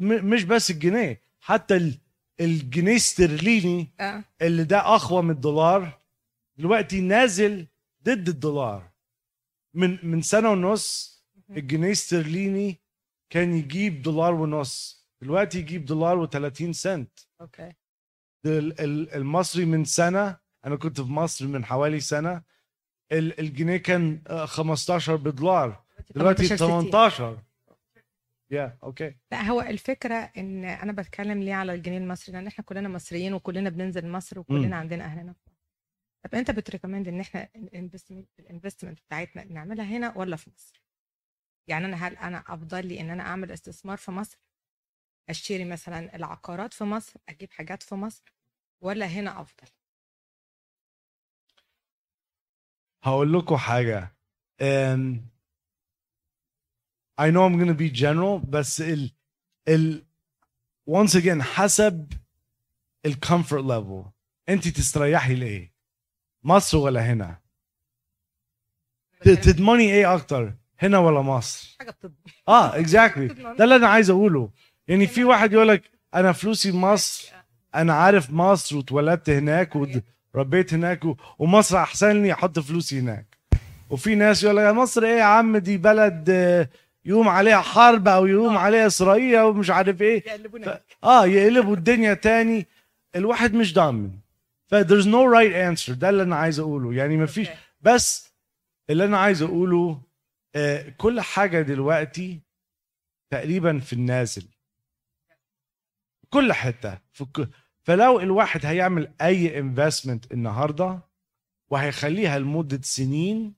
مش 0.00 0.44
بس 0.44 0.70
الجنيه 0.70 1.20
حتى 1.40 1.76
ال- 1.76 1.98
الجنيه 2.40 2.96
استرليني 2.96 3.90
آه. 4.00 4.24
اللي 4.42 4.64
ده 4.64 4.78
أقوى 4.94 5.22
من 5.22 5.30
الدولار 5.30 5.98
دلوقتي 6.56 7.00
نازل 7.00 7.66
ضد 8.04 8.28
الدولار. 8.28 8.90
من 9.74 9.98
من 10.02 10.22
سنة 10.22 10.50
ونص 10.50 11.12
الجنيه 11.50 11.92
استرليني 11.92 12.80
كان 13.30 13.54
يجيب 13.56 14.02
دولار 14.02 14.34
ونص. 14.34 15.01
دلوقتي 15.22 15.58
يجيب 15.58 15.84
دولار 15.84 16.26
و30 16.26 16.70
سنت. 16.70 17.18
okay. 17.40 17.72
ال- 18.46 18.80
ال- 18.80 19.10
المصري 19.14 19.64
من 19.64 19.84
سنة 19.84 20.38
أنا 20.66 20.76
كنت 20.76 21.00
في 21.00 21.10
مصر 21.12 21.46
من 21.46 21.64
حوالي 21.64 22.00
سنة 22.00 22.42
ال- 23.12 23.40
الجنيه 23.40 23.76
كان 23.76 24.22
آه، 24.28 24.46
15 24.46 25.16
بدولار. 25.16 25.84
دلوقتي 26.10 26.46
18 26.56 26.56
18 26.56 27.42
يا 28.50 28.78
okay 28.82 29.16
لا 29.32 29.42
هو 29.42 29.60
الفكرة 29.60 30.14
إن 30.14 30.64
أنا 30.64 30.92
بتكلم 30.92 31.42
ليه 31.42 31.54
على 31.54 31.74
الجنيه 31.74 31.98
المصري؟ 31.98 32.32
لأن 32.34 32.46
إحنا 32.46 32.64
كلنا 32.64 32.88
مصريين 32.88 33.34
وكلنا 33.34 33.70
بننزل 33.70 34.08
مصر 34.08 34.38
وكلنا. 34.38 34.76
عندنا 34.76 35.04
أهلنا. 35.04 35.32
في 35.32 35.38
مصر. 35.50 35.56
طب 36.24 36.34
أنت 36.34 36.50
بت 36.50 36.61
recommend 36.61 37.08
إن 37.08 37.20
إحنا 37.20 37.48
الانفستمنت 38.38 38.98
بتاعتنا 39.06 39.44
نعملها 39.44 39.84
هنا 39.84 40.16
ولا 40.18 40.36
في 40.36 40.50
مصر؟ 40.50 40.82
يعني 41.68 41.84
أنا 41.86 41.96
هل 42.08 42.16
أنا 42.16 42.44
أفضل 42.48 42.86
لي 42.86 43.00
إن 43.00 43.10
أنا 43.10 43.22
أعمل 43.22 43.52
استثمار 43.52 43.96
في 43.96 44.10
مصر؟ 44.10 44.38
أشتري 45.28 45.64
مثلا 45.64 46.16
العقارات 46.16 46.74
في 46.74 46.84
مصر 46.84 47.20
أجيب 47.28 47.52
حاجات 47.52 47.82
في 47.82 47.94
مصر 47.94 48.22
ولا 48.80 49.06
هنا 49.06 49.40
أفضل؟ 49.40 49.68
هقول 53.04 53.32
لكم 53.32 53.56
حاجة. 53.56 54.16
um, 54.60 55.18
I 57.20 57.30
know 57.30 57.44
I'm 57.46 57.58
gonna 57.58 57.74
be 57.74 57.90
general 57.90 58.46
بس 58.50 58.80
ال 58.80 59.10
ال 59.68 60.06
once 60.90 61.14
again 61.14 61.40
حسب 61.42 62.12
ال 63.06 63.14
comfort 63.14 63.62
level. 63.64 64.10
انت 64.48 64.68
تستريحي 64.68 65.34
لايه 65.34 65.74
مصر 66.44 66.78
ولا 66.78 67.12
هنا؟ 67.12 67.42
تضمني 69.20 69.92
إيه 69.92 70.14
أكتر 70.14 70.54
هنا 70.78 70.98
ولا 70.98 71.22
مصر؟ 71.22 71.76
حاجة 71.78 71.90
بتضمن. 71.90 72.14
آه 72.48 72.78
اكزاكتلي 72.80 73.26
ده 73.58 73.64
اللي 73.64 73.76
أنا 73.76 73.88
عايز 73.88 74.10
أقوله. 74.10 74.52
يعني 74.88 75.06
في 75.06 75.24
واحد 75.24 75.52
يقول 75.52 75.68
لك 75.68 75.82
أنا 76.14 76.32
فلوسي 76.32 76.72
مصر 76.72 77.32
أنا 77.74 77.94
عارف 77.94 78.30
مصر 78.30 78.76
واتولدت 78.76 79.30
هناك 79.30 79.72
وربيت 80.34 80.74
هناك 80.74 81.00
ومصر 81.38 81.78
أحسن 81.78 82.22
لي 82.22 82.32
أحط 82.32 82.58
فلوسي 82.58 82.98
هناك. 83.00 83.26
وفي 83.90 84.14
ناس 84.14 84.42
يقول 84.44 84.56
لك 84.56 84.62
يا 84.64 84.72
مصر 84.72 85.02
إيه 85.04 85.18
يا 85.18 85.22
عم؟ 85.24 85.56
دي 85.56 85.76
بلد 85.76 86.30
آه، 86.30 86.68
يقوم 87.04 87.28
عليها 87.28 87.60
حرب 87.60 88.08
أو 88.08 88.26
يقوم 88.26 88.56
عليها 88.58 88.86
إسرائيل 88.86 89.40
ومش 89.40 89.70
عارف 89.70 90.02
إيه. 90.02 90.24
ف- 90.64 91.04
آه 91.04 91.26
يقلبوا 91.26 91.74
الدنيا 91.76 92.14
تاني. 92.14 92.66
الواحد 93.16 93.54
مش 93.54 93.74
ضامن. 93.74 94.10
ف 94.66 94.74
there's 94.74 95.04
no 95.06 95.22
right 95.36 95.54
answer. 95.78 95.90
ده 95.92 96.08
اللي 96.10 96.22
أنا 96.22 96.36
عايز 96.36 96.58
أقوله. 96.60 96.94
يعني 96.94 97.16
ما 97.16 97.26
فيش. 97.26 97.48
بس 97.80 98.32
اللي 98.90 99.04
أنا 99.04 99.18
عايز 99.18 99.42
أقوله 99.42 100.00
آه 100.54 100.84
كل 100.98 101.20
حاجة 101.20 101.62
دلوقتي 101.62 102.40
تقريبا 103.30 103.78
في 103.78 103.92
النازل. 103.92 104.42
كل 106.32 106.52
حتة. 106.52 106.98
في 107.12 107.24
ك... 107.24 107.48
فلو 107.82 108.20
الواحد 108.20 108.66
هيعمل 108.66 109.14
أي 109.20 109.58
انفستمنت 109.58 110.32
النهارده 110.32 111.00
وهيخليها 111.70 112.38
لمدة 112.38 112.80
سنين 112.82 113.54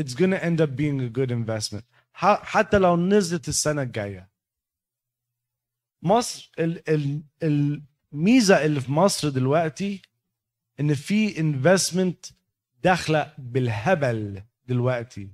it's 0.00 0.14
gonna 0.14 0.40
end 0.42 0.60
up 0.60 0.76
being 0.76 1.00
a 1.00 1.08
good 1.08 1.30
investment. 1.30 1.82
حتى 2.12 2.78
لو 2.78 2.96
نزلت 2.96 3.48
السنة 3.48 3.82
الجاية. 3.82 4.30
مصر 6.02 6.52
ال... 6.58 6.88
ال... 6.88 7.22
الميزه 8.12 8.64
اللي 8.64 8.80
في 8.80 8.92
مصر 8.92 9.28
دلوقتي 9.28 10.02
إن 10.80 10.94
في 10.94 11.40
investment 11.40 12.26
داخلة 12.82 13.34
بالهبل 13.38 14.42
دلوقتي. 14.66 15.28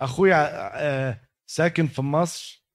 أخويا 0.00 0.46
آه، 0.84 1.20
ساكن 1.46 1.86
في 1.86 2.02
مصر 2.02 2.66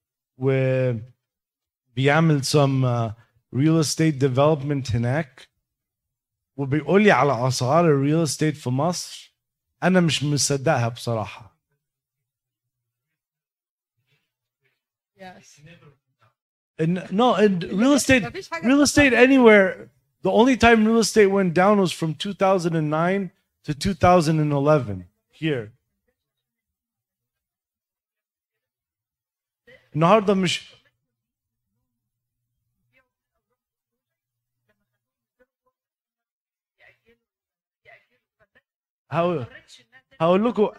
وبيعمل 1.93 2.45
some 2.45 2.85
uh, 2.85 3.13
real 3.53 3.79
estate 3.85 4.19
development 4.19 4.95
هناك 4.95 5.49
وبيقول 6.57 7.03
لي 7.03 7.11
على 7.11 7.49
اسعار 7.49 7.85
الريل 7.85 8.23
استيت 8.23 8.57
في 8.57 8.71
مصر 8.71 9.37
انا 9.83 10.01
مش 10.01 10.25
مصدقها 10.25 10.89
بصراحه 10.89 11.57
in, 16.79 16.99
no 17.11 17.35
in 17.37 17.61
real 17.61 17.95
estate 17.95 18.25
مفيش 18.27 18.51
حاجة 18.51 18.63
real 18.67 18.83
estate 18.83 19.13
anywhere 19.15 19.89
the 20.23 20.31
only 20.31 20.57
time 20.57 20.85
real 20.87 20.99
estate 21.01 21.31
went 21.31 21.55
down 21.55 21.79
was 21.81 21.93
from 21.93 22.15
2009 22.15 23.31
to 23.65 23.75
2011 23.75 25.05
here 25.31 25.73
النهارده 29.95 30.35
مش 30.35 30.77
هقول 39.12 39.46
هقول 40.22 40.46
لكم 40.50 40.70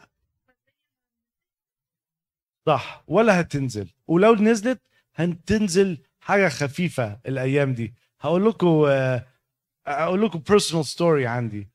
صح 2.66 3.05
ولا 3.07 3.41
هتنزل. 3.41 3.93
ولو 4.07 4.35
نزلت 4.35 4.83
هتنزل 5.14 6.03
حاجة 6.20 6.49
خفيفة 6.49 7.20
الأيام 7.26 7.74
دي. 7.74 7.95
هقول 8.20 8.47
لكم 8.49 8.66
آه، 8.89 9.26
أقول 9.87 10.22
لكم 10.24 10.43
personal 10.43 10.87
story 10.87 11.26
عندي. 11.26 11.70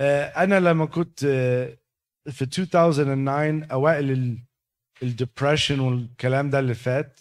آه، 0.00 0.24
أنا 0.24 0.60
لما 0.60 0.86
كنت 0.86 1.24
آه، 1.24 1.78
في 2.30 2.42
2009 2.42 3.66
أوائل 3.72 4.38
ال 5.02 5.09
depression 5.09 5.80
والكلام 5.80 6.50
ده 6.50 6.58
اللي 6.58 6.74
فات 6.74 7.20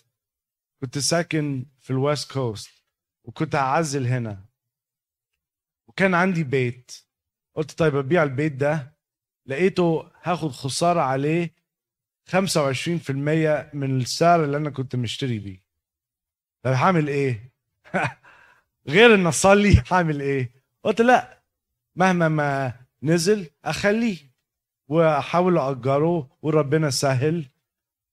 كنت 0.81 0.97
ساكن 0.97 1.65
في 1.79 1.89
ال 1.89 1.98
West 1.98 2.31
Coast 2.33 2.83
وكنت 3.23 3.55
هعزل 3.55 4.07
هنا. 4.07 4.45
وكان 5.87 6.13
عندي 6.13 6.43
بيت. 6.43 6.91
قلت 7.55 7.71
طيب 7.71 7.95
ابيع 7.95 8.23
البيت 8.23 8.53
ده 8.53 8.93
لقيته 9.45 10.11
هاخد 10.23 10.49
خسارة 10.51 11.01
عليه 11.01 11.55
25% 12.29 12.35
من 13.73 14.01
السعر 14.01 14.43
اللي 14.43 14.57
أنا 14.57 14.69
كنت 14.69 14.95
مشتري 14.95 15.39
بيه. 15.39 15.63
طب 16.63 16.71
هعمل 16.71 17.07
إيه؟ 17.07 17.53
غير 18.87 19.15
إن 19.15 19.27
أصلي 19.27 19.83
هعمل 19.91 20.21
إيه؟ 20.21 20.51
قلت 20.83 21.01
لأ 21.01 21.43
مهما 21.95 22.27
ما 22.29 22.73
نزل 23.03 23.49
أخليه 23.65 24.17
وأحاول 24.87 25.57
اجره 25.57 26.37
وربنا 26.41 26.89
سهل 26.89 27.45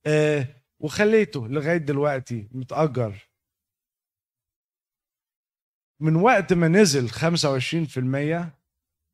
آه 0.07 0.47
وخليته 0.79 1.49
لغاية 1.49 1.77
دلوقتي 1.77 2.49
متأجر. 2.53 3.31
من 6.01 6.17
وقت 6.17 6.53
ما 6.53 6.69
نزل 6.69 7.11
25% 7.11 8.60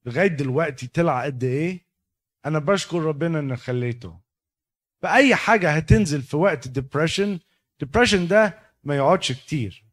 لغاية 0.06 0.26
دلوقتي 0.26 0.86
طلع 0.86 1.24
قد 1.24 1.44
إيه؟ 1.44 1.86
أنا 2.46 2.58
بشكر 2.58 3.02
ربنا 3.02 3.38
ان 3.38 3.56
خليته. 3.56 4.20
فأي 5.02 5.34
حاجة 5.34 5.70
هتنزل 5.70 6.22
في 6.22 6.36
وقت 6.36 6.66
ال 6.66 6.73
depression 6.73 7.38
ال 7.82 7.86
depression 7.86 8.28
ده 8.28 8.58
ما 8.84 8.96
يقعدش 8.96 9.32
كتير. 9.32 9.84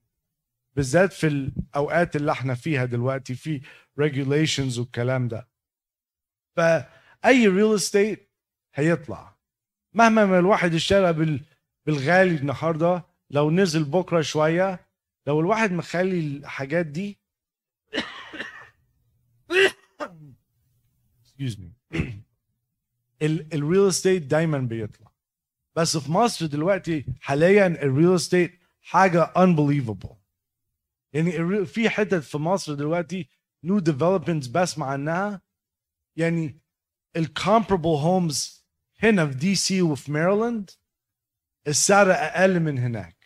بالذات 0.76 1.14
في 1.14 1.28
الأوقات 1.28 2.16
اللي 2.16 2.32
إحنا 2.32 2.56
فيها 2.56 2.86
دلوقتي 2.86 3.36
في 3.36 3.62
regulations 4.02 4.80
والكلام 4.80 5.28
ده. 5.28 5.50
فأي 6.58 7.48
real 7.48 7.76
estate 7.76 8.32
هيطلع. 8.76 9.38
مهما 9.94 10.26
ما 10.26 10.40
الواحد 10.40 10.74
اشترى 10.74 11.14
بال 11.14 11.46
بالغالي 11.86 12.36
النهارده 12.36 13.06
لو 13.30 13.52
نزل 13.52 13.84
بكرة 13.84 14.22
شوية 14.22 14.88
لو 15.28 15.40
الواحد 15.40 15.72
مخلي 15.72 16.20
الحاجات 16.20 16.86
دي 16.86 17.20
excuse 21.44 21.58
me. 21.58 21.70
ال 23.54 23.60
real 23.60 23.88
estate 23.88 24.24
دايما 24.24 24.58
بيطلع. 24.58 25.12
بس 25.76 25.98
في 25.98 26.12
مصر 26.12 26.46
دلوقتي 26.46 27.06
حاليا 27.22 27.68
ال 27.68 27.77
real 27.77 28.16
estate 28.16 28.60
حاجة 28.82 29.34
unbelievable. 29.38 30.16
يعني 31.14 31.66
في 31.66 31.90
حتت 31.90 32.24
في 32.24 32.38
مصر 32.38 32.74
دلوقتي 32.74 33.30
new 33.64 33.80
developments 33.80 34.48
بسمع 34.48 34.88
عنها. 34.88 35.42
يعني 36.16 36.60
ال 37.16 37.22
comparable 37.22 37.90
homes 37.90 38.66
هنا 39.00 39.28
في 39.28 39.34
دي 39.36 39.56
سي 39.56 39.82
وفي 39.82 40.12
ميرلاند 40.12 40.72
السعر 41.68 42.12
أقل 42.12 42.60
من 42.60 42.78
هناك. 42.78 43.18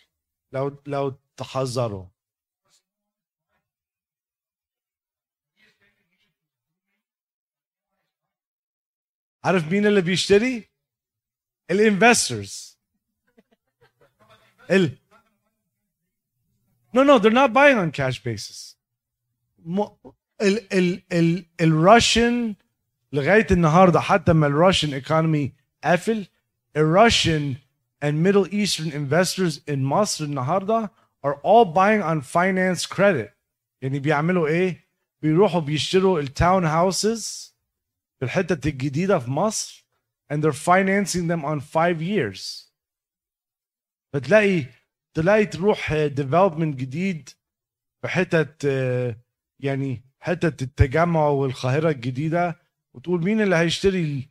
لو 0.52 0.82
لو 0.86 1.20
تحذروا. 1.38 2.06
عارف 9.48 9.72
مين 9.72 9.86
اللي 9.86 10.02
بيشتري؟ 10.02 10.70
ال 11.72 11.82
investors 11.82 12.78
ال 14.72 14.98
No, 16.94 17.04
no, 17.04 17.20
they're 17.20 17.40
not 17.44 17.54
buying 17.54 17.78
on 17.78 17.92
cash 17.92 18.24
basis. 18.24 18.76
ال 20.42 20.74
ال 20.74 21.02
ال 21.12 21.46
ال 21.62 21.73
Russian 21.74 22.56
لغاية 23.14 23.48
النهارده 23.52 24.00
حتى 24.00 24.34
ما 24.34 24.48
ال 24.48 24.53
Russian 24.54 24.94
economy 24.94 25.54
قافل 25.84 26.28
ال 26.78 26.88
Russian 26.88 27.56
and 28.06 28.16
Middle 28.28 28.48
Eastern 28.52 28.92
investors 28.92 29.60
in 29.70 29.78
مصر 29.80 30.24
النهارده 30.26 30.92
are 31.26 31.36
all 31.44 31.66
buying 31.66 32.02
on 32.04 32.22
finance 32.22 32.86
credit. 32.86 33.30
يعني 33.82 34.00
بيعملوا 34.00 34.48
إيه؟ 34.48 34.88
بيروحوا 35.22 35.62
بيشتروا 35.62 36.20
ال 36.20 36.66
townhouses 36.66 37.57
في 38.20 38.26
الحتة 38.26 38.70
الجديدة 38.70 39.20
في 39.20 39.32
مصر 39.32 39.88
and 40.34 40.38
they're 40.38 40.52
financing 40.66 41.28
them 41.28 41.44
on 41.46 41.60
five 41.60 42.02
years. 42.02 42.72
فتلاقي 44.14 44.66
تلاقي 45.14 45.46
تروح 45.46 45.94
development 46.08 46.76
جديد 46.76 47.30
في 48.02 48.08
حتت 48.08 48.64
يعني 49.60 50.04
حتة 50.20 50.64
التجمع 50.64 51.28
والقاهرة 51.28 51.90
الجديدة 51.90 52.60
وتقول 52.94 53.24
مين 53.24 53.42
اللي 53.42 53.56
هيشتري 53.56 54.30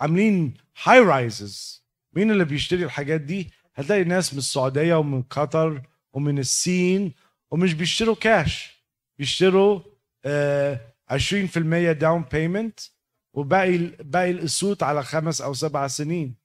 عاملين 0.00 0.54
high 0.82 0.98
rises 1.00 1.84
مين 2.12 2.30
اللي 2.30 2.44
بيشتري 2.44 2.84
الحاجات 2.84 3.20
دي؟ 3.20 3.52
هتلاقي 3.74 4.04
ناس 4.04 4.32
من 4.32 4.38
السعودية 4.38 4.94
ومن 4.94 5.22
قطر 5.22 5.82
ومن 6.12 6.38
الصين 6.38 7.12
ومش 7.50 7.74
بيشتروا 7.74 8.14
كاش 8.14 8.84
بيشتروا 9.18 9.80
آه 10.24 10.80
20% 11.12 11.16
down 11.92 12.22
payment 12.32 12.80
وباقي 13.34 13.78
باقي 14.00 14.30
القسوط 14.30 14.82
على 14.82 15.04
خمس 15.04 15.40
أو 15.42 15.54
سبع 15.54 15.86
سنين. 15.88 16.36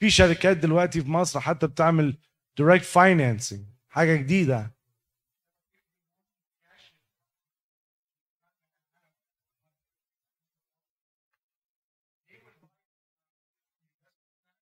في 0.00 0.10
شركات 0.10 0.56
دلوقتي 0.56 1.02
في 1.02 1.10
مصر 1.10 1.40
حتى 1.40 1.66
بتعمل 1.66 2.18
direct 2.62 2.84
financing 2.94 3.60
حاجة 3.88 4.16
جديدة. 4.16 4.74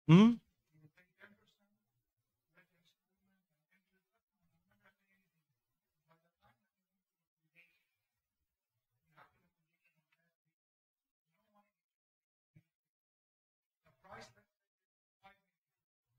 امم 0.09 0.39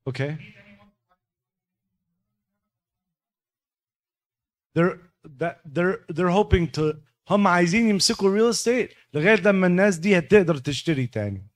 Okay. 0.06 0.36
They're 4.74 4.98
that 5.40 5.60
they're 5.64 5.98
they're 6.08 6.34
hoping 6.40 6.68
to 6.76 6.94
هم 7.30 7.46
عايزين 7.46 7.88
يمسكوا 7.88 8.28
الريل 8.28 8.50
استيت 8.50 8.94
لغاية 9.14 9.36
لما 9.40 9.66
الناس 9.66 9.96
دي 9.96 10.18
هتقدر 10.18 10.56
تشتري 10.56 11.06
تاني. 11.06 11.46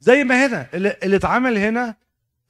زي 0.00 0.24
ما 0.24 0.46
هنا 0.46 0.68
اللي, 0.74 0.96
اللي 1.02 1.16
اتعمل 1.16 1.58
هنا 1.58 1.96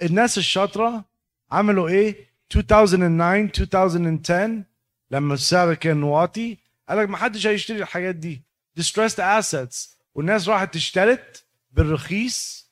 الناس 0.02 0.38
الشاطرة 0.38 1.04
عملوا 1.50 1.88
إيه؟ 1.88 2.26
2009 2.56 3.50
2010 3.58 4.64
لما 5.10 5.34
السعر 5.34 5.74
كان 5.74 6.02
واطي 6.02 6.58
قال 6.88 6.98
لك 6.98 7.08
ما 7.08 7.16
حدش 7.16 7.46
هيشتري 7.46 7.78
الحاجات 7.78 8.14
دي 8.14 8.42
distressed 8.80 9.18
assets 9.18 9.96
والناس 10.14 10.48
راحت 10.48 10.76
اشترت 10.76 11.44
بالرخيص 11.72 12.70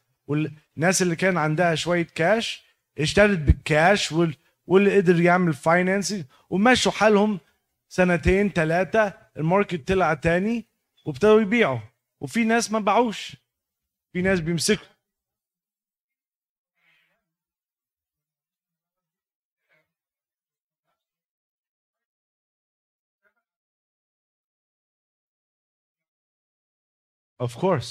الناس 0.77 1.03
اللي 1.03 1.17
كان 1.17 1.37
عندها 1.37 1.75
شوية 1.75 2.07
كاش 2.15 2.65
اشترت 2.99 3.39
بالكاش 3.39 4.13
وال... 4.13 4.37
واللي 4.67 4.97
قدر 4.97 5.21
يعمل 5.21 5.55
financing 5.55 6.25
ومشوا 6.51 6.93
حالهم 6.93 7.41
سنتين 7.89 8.51
ثلاثة 8.51 9.19
ال 9.37 9.44
market 9.44 9.89
طلع 9.89 10.15
تاني 10.15 10.67
وابتدوا 11.07 11.41
يبيعوا. 11.41 11.79
وفي 12.21 12.45
ناس 12.45 12.73
ما 12.73 12.79
باعوش. 12.79 13.37
في 14.13 14.23
ناس 14.23 14.41
بيمسكوا. 14.41 14.87
Of 27.43 27.57
course. 27.57 27.91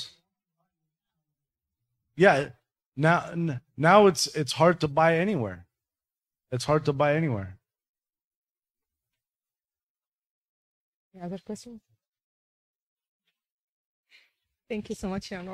Yeah, 2.17 2.51
Now 2.95 3.33
now 3.77 4.07
it's 4.07 4.27
it's 4.27 4.53
hard 4.53 4.79
to 4.81 4.87
buy 4.87 5.17
anywhere. 5.17 5.65
It's 6.51 6.65
hard 6.65 6.85
to 6.85 6.93
buy 6.93 7.15
anywhere. 7.15 7.57
Any 11.15 11.23
other 11.23 11.37
questions? 11.39 11.81
Thank 14.69 14.89
you 14.89 14.95
so 14.95 15.09
much, 15.09 15.31
Leonor. 15.31 15.41